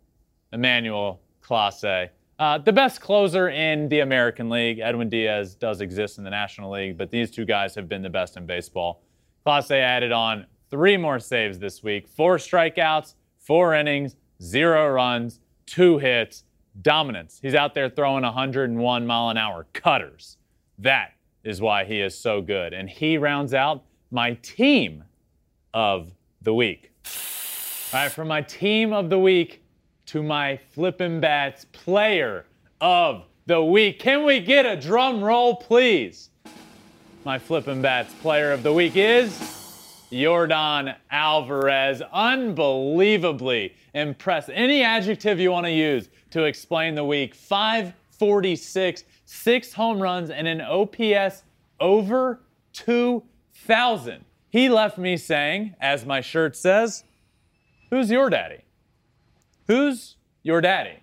Emmanuel 0.53 1.21
Clase. 1.43 2.11
Uh, 2.39 2.59
the 2.59 2.73
best 2.73 3.01
closer 3.01 3.49
in 3.49 3.89
the 3.89 4.01
American 4.01 4.49
League. 4.49 4.79
Edwin 4.79 5.09
Diaz 5.09 5.55
does 5.55 5.81
exist 5.81 6.19
in 6.19 6.25
the 6.25 6.31
National 6.31 6.71
League, 6.71 6.97
but 6.97 7.11
these 7.11 7.31
two 7.31 7.45
guys 7.45 7.75
have 7.75 7.89
been 7.89 8.03
the 8.03 8.11
best 8.11 8.37
in 8.37 8.47
baseball. 8.47 9.03
Clase 9.47 9.71
added 9.71 10.13
on 10.13 10.47
three 10.71 10.97
more 10.97 11.19
saves 11.19 11.59
this 11.59 11.83
week, 11.83 12.09
four 12.09 12.37
strikeouts, 12.37 13.15
four 13.39 13.75
innings, 13.75 14.17
zero 14.43 14.89
runs, 14.91 15.41
two 15.67 15.99
hits, 15.99 16.45
dominance. 16.83 17.39
He's 17.43 17.55
out 17.55 17.75
there 17.75 17.89
throwing 17.89 18.23
101 18.23 19.07
mile 19.07 19.29
an 19.31 19.37
hour 19.37 19.67
cutters. 19.73 20.37
That 20.79 21.13
is 21.43 21.61
why 21.61 21.85
he 21.85 22.01
is 22.01 22.17
so 22.17 22.41
good. 22.41 22.73
And 22.73 22.89
he 22.89 23.19
rounds 23.19 23.55
out 23.55 23.85
my 24.11 24.35
team 24.43 25.05
of 25.73 26.13
the 26.43 26.55
week. 26.55 26.93
All 27.93 28.01
right, 28.01 28.13
from 28.13 28.29
my 28.29 28.43
team 28.43 28.93
of 28.93 29.11
the 29.11 29.19
week 29.19 29.65
to 30.07 30.23
my 30.23 30.57
flippin' 30.71 31.21
bats 31.21 31.67
player 31.73 32.47
of 32.81 33.25
the 33.47 33.63
week. 33.63 33.99
Can 33.99 34.25
we 34.25 34.41
get 34.41 34.67
a 34.67 34.77
drum 34.77 35.23
roll, 35.23 35.57
please? 35.57 36.30
My 37.23 37.39
flippin' 37.39 37.83
bats 37.83 38.15
player 38.15 38.51
of 38.51 38.63
the 38.63 38.73
week 38.73 38.97
is 38.97 39.31
Yordan 40.11 40.97
Alvarez. 41.11 42.01
Unbelievably 42.01 43.75
impressed. 43.93 44.49
Any 44.51 44.83
adjective 44.83 45.39
you 45.39 45.51
want 45.51 45.67
to 45.67 45.73
use 45.73 46.09
to 46.31 46.45
explain 46.45 46.95
the 46.95 47.05
week. 47.05 47.35
546, 47.35 49.05
six 49.27 49.73
home 49.75 50.01
runs, 50.01 50.31
and 50.31 50.49
an 50.49 50.63
OPS 50.63 51.43
over 51.79 52.41
2,000. 52.73 54.25
He 54.49 54.71
left 54.71 54.97
me 54.97 55.19
saying, 55.19 55.75
as 55.79 56.07
my 56.07 56.23
shirt 56.23 56.57
says, 56.57 57.05
Who's 57.91 58.11
your 58.11 58.31
daddy? 58.31 58.63
Who's 59.67 60.17
your 60.43 60.63
daddy? 60.63 61.01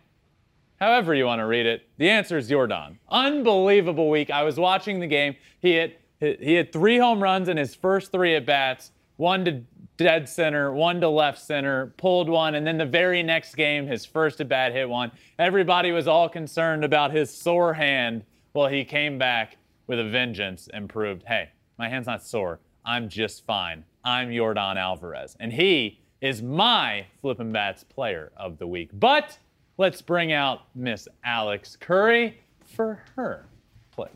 However 0.77 1.13
you 1.13 1.25
want 1.25 1.39
to 1.39 1.45
read 1.45 1.67
it, 1.67 1.87
the 1.97 2.09
answer 2.09 2.39
is 2.39 2.49
Yordan. 2.49 2.97
Unbelievable 3.09 4.09
week. 4.09 4.31
I 4.31 4.41
was 4.41 4.57
watching 4.59 4.99
the 4.99 5.07
game. 5.07 5.35
He 5.59 5.73
hit 5.73 6.01
he 6.19 6.53
had 6.53 6.71
three 6.71 6.97
home 6.97 7.21
runs 7.21 7.47
in 7.49 7.57
his 7.57 7.75
first 7.75 8.11
three 8.11 8.35
at 8.35 8.45
bats, 8.45 8.91
one 9.17 9.45
to 9.45 9.61
dead 9.97 10.29
center, 10.29 10.71
one 10.71 11.01
to 11.01 11.09
left 11.09 11.39
center, 11.39 11.93
pulled 11.97 12.29
one, 12.29 12.55
and 12.55 12.65
then 12.65 12.77
the 12.77 12.85
very 12.85 13.23
next 13.23 13.55
game, 13.55 13.87
his 13.87 14.05
first 14.05 14.39
at 14.39 14.47
bat 14.47 14.71
hit 14.71 14.87
one. 14.87 15.11
Everybody 15.39 15.91
was 15.91 16.07
all 16.07 16.29
concerned 16.29 16.83
about 16.83 17.11
his 17.11 17.29
sore 17.35 17.73
hand. 17.73 18.23
Well, 18.53 18.67
he 18.67 18.85
came 18.85 19.17
back 19.17 19.57
with 19.87 19.99
a 19.99 20.09
vengeance 20.09 20.69
and 20.73 20.89
proved, 20.89 21.23
hey, 21.27 21.49
my 21.77 21.89
hand's 21.89 22.07
not 22.07 22.23
sore. 22.23 22.59
I'm 22.85 23.09
just 23.09 23.45
fine. 23.45 23.83
I'm 24.03 24.29
Yordan 24.29 24.77
Alvarez. 24.77 25.35
And 25.39 25.51
he 25.51 25.99
is 26.21 26.41
my 26.41 27.05
flippin' 27.21 27.51
bats 27.51 27.83
player 27.83 28.31
of 28.37 28.57
the 28.57 28.67
week. 28.67 28.89
But 28.93 29.37
let's 29.77 30.01
bring 30.01 30.31
out 30.31 30.61
Miss 30.73 31.07
Alex 31.23 31.75
Curry 31.75 32.39
for 32.65 33.03
her 33.15 33.45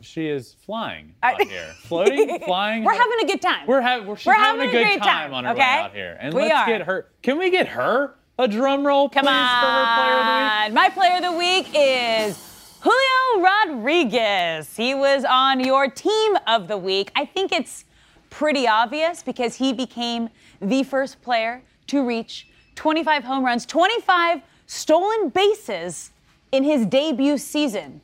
she 0.00 0.28
is 0.28 0.56
flying 0.64 1.14
out 1.22 1.40
I, 1.40 1.44
here, 1.44 1.74
floating, 1.82 2.40
flying. 2.40 2.84
We're 2.84 2.94
having 2.94 3.18
a 3.22 3.26
good 3.26 3.42
time. 3.42 3.66
We're, 3.66 3.80
ha- 3.80 4.00
we're, 4.00 4.16
we're 4.24 4.34
having, 4.34 4.68
having, 4.68 4.68
a 4.68 4.94
good 4.94 5.02
time, 5.02 5.30
time, 5.30 5.34
on 5.34 5.44
her 5.44 5.52
okay? 5.52 5.60
way 5.60 5.64
out 5.64 5.94
here, 5.94 6.16
and 6.20 6.34
we 6.34 6.42
let's 6.42 6.54
are. 6.54 6.66
get 6.66 6.82
her. 6.82 7.08
Can 7.22 7.38
we 7.38 7.50
get 7.50 7.68
her 7.68 8.14
a 8.38 8.48
drum 8.48 8.86
roll, 8.86 9.08
please, 9.08 9.20
Come 9.20 9.28
on. 9.28 9.60
for 9.60 9.70
her 9.70 9.94
player 9.96 10.18
of 10.18 10.26
the 10.26 10.68
week? 10.68 10.74
My 10.74 10.88
player 10.88 11.16
of 11.16 11.22
the 11.22 11.38
week 11.38 11.66
is 11.74 12.78
Julio 12.80 13.44
Rodriguez. 13.44 14.76
He 14.76 14.94
was 14.94 15.24
on 15.24 15.60
your 15.60 15.88
team 15.88 16.36
of 16.46 16.68
the 16.68 16.78
week. 16.78 17.10
I 17.14 17.24
think 17.24 17.52
it's 17.52 17.84
pretty 18.30 18.66
obvious 18.66 19.22
because 19.22 19.54
he 19.54 19.72
became 19.72 20.28
the 20.60 20.82
first 20.82 21.20
player 21.22 21.62
to 21.88 22.06
reach 22.06 22.48
25 22.74 23.24
home 23.24 23.44
runs, 23.44 23.66
25 23.66 24.40
stolen 24.66 25.28
bases 25.28 26.10
in 26.50 26.64
his 26.64 26.86
debut 26.86 27.36
season 27.36 28.00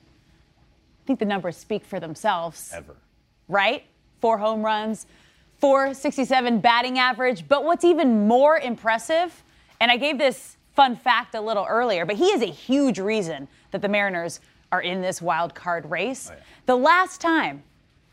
think 1.08 1.18
the 1.18 1.24
numbers 1.24 1.56
speak 1.56 1.86
for 1.86 1.98
themselves. 1.98 2.70
Ever. 2.72 2.94
Right? 3.48 3.84
Four 4.20 4.36
home 4.36 4.62
runs, 4.62 5.06
467 5.58 6.60
batting 6.60 6.98
average. 6.98 7.48
But 7.48 7.64
what's 7.64 7.82
even 7.82 8.28
more 8.28 8.58
impressive, 8.58 9.42
and 9.80 9.90
I 9.90 9.96
gave 9.96 10.18
this 10.18 10.58
fun 10.76 10.94
fact 10.94 11.34
a 11.34 11.40
little 11.40 11.64
earlier, 11.66 12.04
but 12.04 12.16
he 12.16 12.26
is 12.26 12.42
a 12.42 12.46
huge 12.46 12.98
reason 12.98 13.48
that 13.70 13.80
the 13.80 13.88
Mariners 13.88 14.40
are 14.70 14.82
in 14.82 15.00
this 15.00 15.22
wild 15.22 15.54
card 15.54 15.90
race. 15.90 16.28
Oh, 16.30 16.34
yeah. 16.36 16.42
The 16.66 16.76
last 16.76 17.22
time 17.22 17.62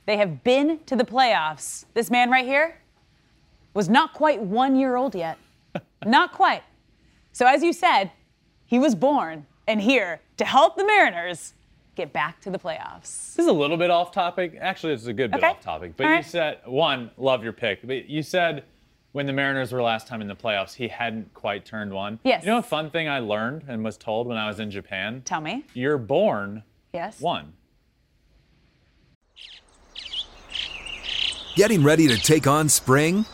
they 0.05 0.15
have 0.15 0.41
been 0.45 0.79
to 0.85 0.95
the 0.95 1.03
playoffs, 1.03 1.83
this 1.95 2.09
man 2.09 2.31
right 2.31 2.45
here 2.45 2.79
was 3.73 3.89
not 3.89 4.13
quite 4.13 4.41
one 4.41 4.77
year 4.77 4.95
old 4.95 5.15
yet. 5.15 5.37
not 6.05 6.31
quite. 6.31 6.63
So, 7.33 7.45
as 7.45 7.61
you 7.61 7.73
said, 7.73 8.11
he 8.65 8.79
was 8.79 8.95
born 8.95 9.47
and 9.67 9.81
here 9.81 10.21
to 10.37 10.45
help 10.45 10.77
the 10.77 10.85
Mariners 10.85 11.54
get 11.95 12.13
back 12.13 12.41
to 12.41 12.49
the 12.49 12.59
playoffs. 12.59 13.35
This 13.35 13.39
is 13.39 13.47
a 13.47 13.53
little 13.53 13.77
bit 13.77 13.89
off 13.89 14.11
topic. 14.11 14.57
Actually, 14.59 14.93
it's 14.93 15.07
a 15.07 15.13
good 15.13 15.31
bit 15.31 15.37
okay. 15.37 15.51
off 15.51 15.61
topic. 15.61 15.93
But 15.97 16.05
All 16.05 16.09
you 16.11 16.15
right. 16.17 16.25
said 16.25 16.59
one, 16.65 17.11
love 17.17 17.43
your 17.43 17.53
pick. 17.53 17.85
But 17.85 18.09
you 18.09 18.21
said 18.21 18.65
when 19.13 19.25
the 19.25 19.33
Mariners 19.33 19.71
were 19.71 19.81
last 19.81 20.07
time 20.07 20.21
in 20.21 20.27
the 20.27 20.35
playoffs, 20.35 20.73
he 20.73 20.89
hadn't 20.89 21.33
quite 21.33 21.65
turned 21.65 21.93
one. 21.93 22.19
Yes. 22.23 22.43
You 22.43 22.51
know 22.51 22.57
a 22.57 22.63
fun 22.63 22.89
thing 22.89 23.07
I 23.07 23.19
learned 23.19 23.63
and 23.67 23.83
was 23.83 23.97
told 23.97 24.27
when 24.27 24.37
I 24.37 24.47
was 24.47 24.59
in 24.59 24.69
Japan? 24.69 25.21
Tell 25.23 25.39
me. 25.41 25.63
You're 25.73 25.97
born 25.97 26.63
Yes. 26.93 27.21
one. 27.21 27.53
Getting 31.55 31.83
ready 31.83 32.07
to 32.09 32.17
take 32.17 32.47
on 32.47 32.67
spring? 32.67 33.25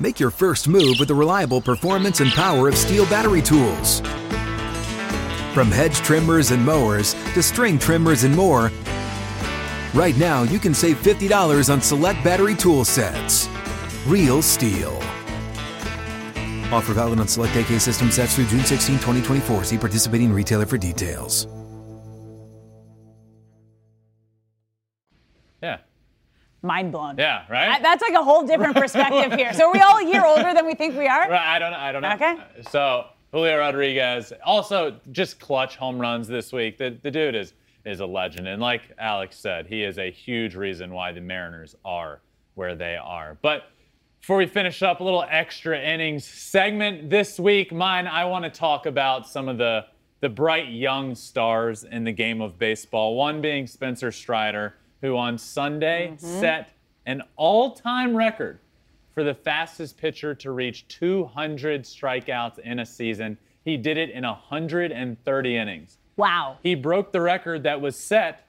Make 0.00 0.18
your 0.18 0.30
first 0.30 0.68
move 0.68 0.96
with 0.98 1.08
the 1.08 1.14
reliable 1.14 1.60
performance 1.60 2.20
and 2.20 2.30
power 2.30 2.68
of 2.68 2.74
STIHL 2.74 3.04
battery 3.10 3.42
tools. 3.42 4.00
From 5.52 5.70
hedge 5.70 5.96
trimmers 5.96 6.50
and 6.50 6.64
mowers 6.64 7.14
to 7.36 7.42
string 7.42 7.78
trimmers 7.78 8.24
and 8.24 8.34
more, 8.34 8.70
right 9.92 10.16
now 10.16 10.42
you 10.44 10.58
can 10.58 10.72
save 10.72 10.96
$50 11.02 11.70
on 11.70 11.82
select 11.82 12.24
battery 12.24 12.54
tool 12.54 12.82
sets. 12.82 13.46
Real 14.06 14.40
STIHL. 14.40 14.96
Offer 16.72 16.94
valid 16.94 17.20
on 17.20 17.28
select 17.28 17.54
AK 17.54 17.78
system 17.78 18.10
sets 18.10 18.36
through 18.36 18.46
June 18.46 18.64
16, 18.64 18.94
2024. 18.96 19.64
See 19.64 19.76
participating 19.76 20.32
retailer 20.32 20.64
for 20.64 20.78
details. 20.78 21.46
Yeah. 25.62 25.80
Mind 26.62 26.90
blown. 26.90 27.16
Yeah, 27.18 27.44
right? 27.50 27.68
I- 27.72 27.80
that's 27.82 28.00
like 28.00 28.14
a 28.14 28.24
whole 28.24 28.46
different 28.46 28.76
perspective 28.76 29.38
here. 29.38 29.52
So 29.52 29.68
are 29.68 29.72
we 29.74 29.80
all 29.80 29.98
a 29.98 30.06
year 30.10 30.24
older 30.24 30.54
than 30.54 30.64
we 30.64 30.74
think 30.74 30.96
we 30.96 31.06
are? 31.06 31.28
Right, 31.28 31.54
I 31.54 31.58
don't 31.58 31.72
know. 31.72 31.78
I 31.78 31.92
don't 31.92 32.00
know. 32.00 32.12
Okay. 32.14 32.36
So 32.70 33.04
Julio 33.36 33.58
Rodriguez 33.58 34.32
also 34.46 34.98
just 35.12 35.38
clutch 35.38 35.76
home 35.76 35.98
runs 35.98 36.26
this 36.26 36.54
week. 36.54 36.78
The, 36.78 36.96
the 37.02 37.10
dude 37.10 37.34
is 37.34 37.52
is 37.84 38.00
a 38.00 38.06
legend, 38.06 38.48
and 38.48 38.62
like 38.62 38.92
Alex 38.98 39.36
said, 39.36 39.66
he 39.66 39.82
is 39.82 39.98
a 39.98 40.10
huge 40.10 40.54
reason 40.54 40.90
why 40.90 41.12
the 41.12 41.20
Mariners 41.20 41.76
are 41.84 42.22
where 42.54 42.74
they 42.74 42.96
are. 42.96 43.36
But 43.42 43.64
before 44.20 44.38
we 44.38 44.46
finish 44.46 44.82
up, 44.82 45.00
a 45.00 45.04
little 45.04 45.26
extra 45.28 45.78
innings 45.78 46.24
segment 46.24 47.10
this 47.10 47.38
week. 47.38 47.74
Mine, 47.74 48.06
I 48.06 48.24
want 48.24 48.44
to 48.44 48.50
talk 48.50 48.86
about 48.86 49.28
some 49.28 49.48
of 49.50 49.58
the 49.58 49.84
the 50.20 50.30
bright 50.30 50.70
young 50.70 51.14
stars 51.14 51.84
in 51.84 52.04
the 52.04 52.12
game 52.12 52.40
of 52.40 52.58
baseball. 52.58 53.16
One 53.16 53.42
being 53.42 53.66
Spencer 53.66 54.12
Strider, 54.12 54.76
who 55.02 55.14
on 55.14 55.36
Sunday 55.36 56.12
mm-hmm. 56.14 56.40
set 56.40 56.70
an 57.04 57.20
all-time 57.36 58.16
record 58.16 58.60
for 59.16 59.24
the 59.24 59.32
fastest 59.34 59.96
pitcher 59.96 60.34
to 60.34 60.50
reach 60.50 60.86
200 60.88 61.84
strikeouts 61.84 62.58
in 62.58 62.80
a 62.80 62.84
season. 62.86 63.38
He 63.64 63.78
did 63.78 63.96
it 63.96 64.10
in 64.10 64.24
130 64.24 65.56
innings. 65.56 65.96
Wow. 66.18 66.58
He 66.62 66.74
broke 66.74 67.12
the 67.12 67.22
record 67.22 67.62
that 67.62 67.80
was 67.80 67.96
set 67.96 68.46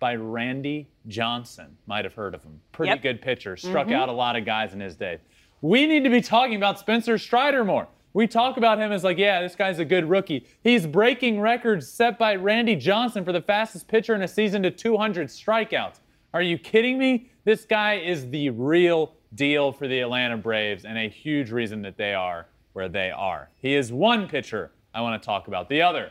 by 0.00 0.16
Randy 0.16 0.86
Johnson. 1.08 1.78
Might 1.86 2.04
have 2.04 2.12
heard 2.12 2.34
of 2.34 2.42
him. 2.42 2.60
Pretty 2.72 2.90
Yep. 2.90 3.02
good 3.02 3.22
pitcher. 3.22 3.56
Mm-hmm. 3.56 3.68
Struck 3.70 3.90
out 3.90 4.10
a 4.10 4.12
lot 4.12 4.36
of 4.36 4.44
guys 4.44 4.74
in 4.74 4.80
his 4.80 4.96
day. 4.96 5.16
We 5.62 5.86
need 5.86 6.04
to 6.04 6.10
be 6.10 6.20
talking 6.20 6.56
about 6.56 6.78
Spencer 6.78 7.16
Strider 7.16 7.64
more. 7.64 7.88
We 8.12 8.26
talk 8.26 8.58
about 8.58 8.78
him 8.78 8.92
as 8.92 9.04
like, 9.04 9.16
yeah, 9.16 9.40
this 9.40 9.56
guy's 9.56 9.78
a 9.78 9.84
good 9.86 10.04
rookie. 10.10 10.44
He's 10.62 10.86
breaking 10.86 11.40
records 11.40 11.88
set 11.88 12.18
by 12.18 12.34
Randy 12.36 12.76
Johnson 12.76 13.24
for 13.24 13.32
the 13.32 13.40
fastest 13.40 13.88
pitcher 13.88 14.14
in 14.14 14.20
a 14.20 14.28
season 14.28 14.62
to 14.64 14.70
200 14.70 15.28
strikeouts. 15.28 16.00
Are 16.34 16.42
you 16.42 16.58
kidding 16.58 16.98
me? 16.98 17.30
This 17.44 17.64
guy 17.64 17.94
is 17.94 18.28
the 18.28 18.50
real 18.50 19.14
deal 19.34 19.72
for 19.72 19.88
the 19.88 20.00
Atlanta 20.00 20.36
Braves 20.36 20.84
and 20.84 20.98
a 20.98 21.08
huge 21.08 21.50
reason 21.50 21.82
that 21.82 21.96
they 21.96 22.14
are 22.14 22.46
where 22.72 22.88
they 22.88 23.10
are. 23.10 23.48
He 23.58 23.74
is 23.74 23.92
one 23.92 24.28
pitcher 24.28 24.70
I 24.94 25.00
want 25.00 25.20
to 25.20 25.24
talk 25.24 25.48
about. 25.48 25.68
The 25.68 25.82
other, 25.82 26.10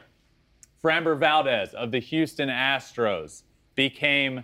Framber 0.83 1.17
Valdez 1.17 1.73
of 1.73 1.91
the 1.91 1.99
Houston 1.99 2.49
Astros 2.49 3.43
became 3.75 4.43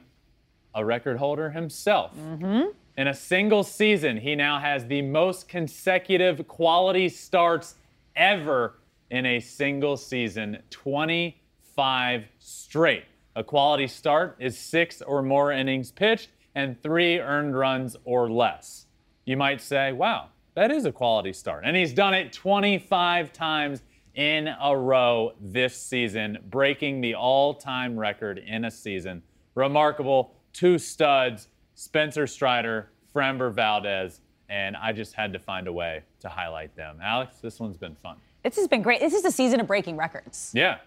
a 0.75 0.85
record 0.85 1.17
holder 1.17 1.49
himself. 1.49 2.15
Mm-hmm. 2.15 2.69
In 2.97 3.07
a 3.07 3.13
single 3.13 3.63
season, 3.63 4.17
he 4.17 4.35
now 4.35 4.59
has 4.59 4.85
the 4.85 5.01
most 5.01 5.47
consecutive 5.47 6.47
quality 6.47 7.09
starts 7.09 7.75
ever 8.15 8.75
in 9.09 9.25
a 9.25 9.39
single 9.39 9.97
season 9.97 10.57
25 10.69 12.23
straight. 12.39 13.05
A 13.35 13.43
quality 13.43 13.87
start 13.87 14.35
is 14.39 14.57
six 14.57 15.01
or 15.01 15.21
more 15.21 15.51
innings 15.51 15.91
pitched 15.91 16.29
and 16.57 16.81
three 16.81 17.19
earned 17.19 17.55
runs 17.55 17.95
or 18.03 18.31
less. 18.31 18.87
You 19.25 19.37
might 19.37 19.61
say, 19.61 19.91
wow, 19.91 20.29
that 20.55 20.71
is 20.71 20.85
a 20.85 20.91
quality 20.91 21.31
start. 21.31 21.61
And 21.63 21.77
he's 21.77 21.93
done 21.93 22.15
it 22.15 22.33
25 22.33 23.31
times 23.31 23.83
in 24.15 24.47
a 24.59 24.75
row 24.75 25.33
this 25.39 25.77
season, 25.79 26.39
breaking 26.49 27.01
the 27.01 27.13
all 27.13 27.53
time 27.53 27.97
record 27.97 28.39
in 28.39 28.65
a 28.65 28.71
season. 28.71 29.21
Remarkable. 29.53 30.33
Two 30.51 30.79
studs, 30.79 31.49
Spencer 31.75 32.25
Strider, 32.25 32.89
Framber 33.13 33.53
Valdez, 33.53 34.21
and 34.49 34.75
I 34.75 34.93
just 34.93 35.13
had 35.13 35.33
to 35.33 35.39
find 35.39 35.67
a 35.67 35.73
way 35.73 36.01
to 36.21 36.29
highlight 36.29 36.75
them. 36.75 36.97
Alex, 37.03 37.37
this 37.37 37.59
one's 37.59 37.77
been 37.77 37.93
fun. 37.93 38.17
This 38.41 38.55
has 38.55 38.67
been 38.67 38.81
great. 38.81 38.99
This 38.99 39.13
is 39.13 39.21
the 39.21 39.31
season 39.31 39.59
of 39.59 39.67
breaking 39.67 39.95
records. 39.95 40.51
Yeah, 40.55 40.77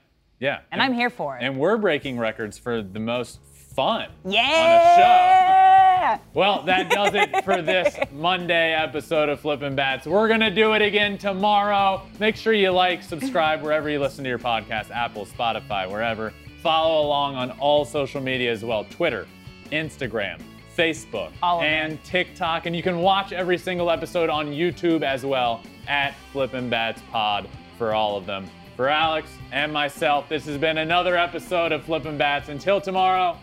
yeah. 0.41 0.63
And 0.73 0.83
I'm 0.83 0.95
here 0.95 1.11
for 1.11 1.37
it. 1.37 1.45
And 1.45 1.57
we're 1.57 1.77
breaking 1.77 2.19
records 2.19 2.59
for 2.59 2.83
the 2.83 2.99
most 2.99 3.39
fun 3.75 4.09
yeah! 4.25 4.41
on 4.41 4.71
a 4.71 4.95
show. 4.95 5.71
Yeah. 6.01 6.19
Well, 6.35 6.63
that 6.65 6.91
does 6.91 7.15
it 7.15 7.45
for 7.45 7.63
this 7.63 7.97
Monday 8.13 8.75
episode 8.75 9.29
of 9.29 9.41
Flippin' 9.41 9.75
Bats. 9.75 10.07
We're 10.07 10.29
going 10.29 10.41
to 10.41 10.51
do 10.51 10.73
it 10.73 10.83
again 10.83 11.19
tomorrow. 11.19 12.03
Make 12.19 12.37
sure 12.37 12.53
you 12.53 12.71
like, 12.71 13.03
subscribe 13.03 13.63
wherever 13.63 13.89
you 13.89 14.01
listen 14.01 14.25
to 14.25 14.31
your 14.31 14.39
podcast 14.39 14.91
Apple, 14.91 15.27
Spotify, 15.27 15.91
wherever. 15.91 16.33
Follow 16.63 17.07
along 17.07 17.37
on 17.37 17.53
all 17.53 17.85
social 17.85 18.21
media 18.21 18.51
as 18.51 18.65
well 18.65 18.85
Twitter, 18.91 19.27
Instagram, 19.73 20.41
Facebook, 20.77 21.31
and 21.43 22.03
TikTok. 22.03 22.67
And 22.67 22.75
you 22.75 22.83
can 22.83 22.99
watch 22.99 23.33
every 23.33 23.59
single 23.59 23.91
episode 23.91 24.31
on 24.31 24.49
YouTube 24.49 25.03
as 25.03 25.25
well 25.25 25.63
at 25.87 26.15
Flippin' 26.33 26.69
Bats 26.71 27.03
Pod 27.11 27.49
for 27.79 27.95
all 27.95 28.17
of 28.17 28.27
them. 28.27 28.49
For 28.77 28.89
Alex 28.89 29.31
and 29.53 29.73
myself, 29.73 30.29
this 30.29 30.47
has 30.47 30.57
been 30.57 30.79
another 30.79 31.17
episode 31.17 31.73
of 31.73 31.85
Flippin' 31.85 32.17
Bats. 32.17 32.49
Until 32.49 32.81
tomorrow, 32.81 33.37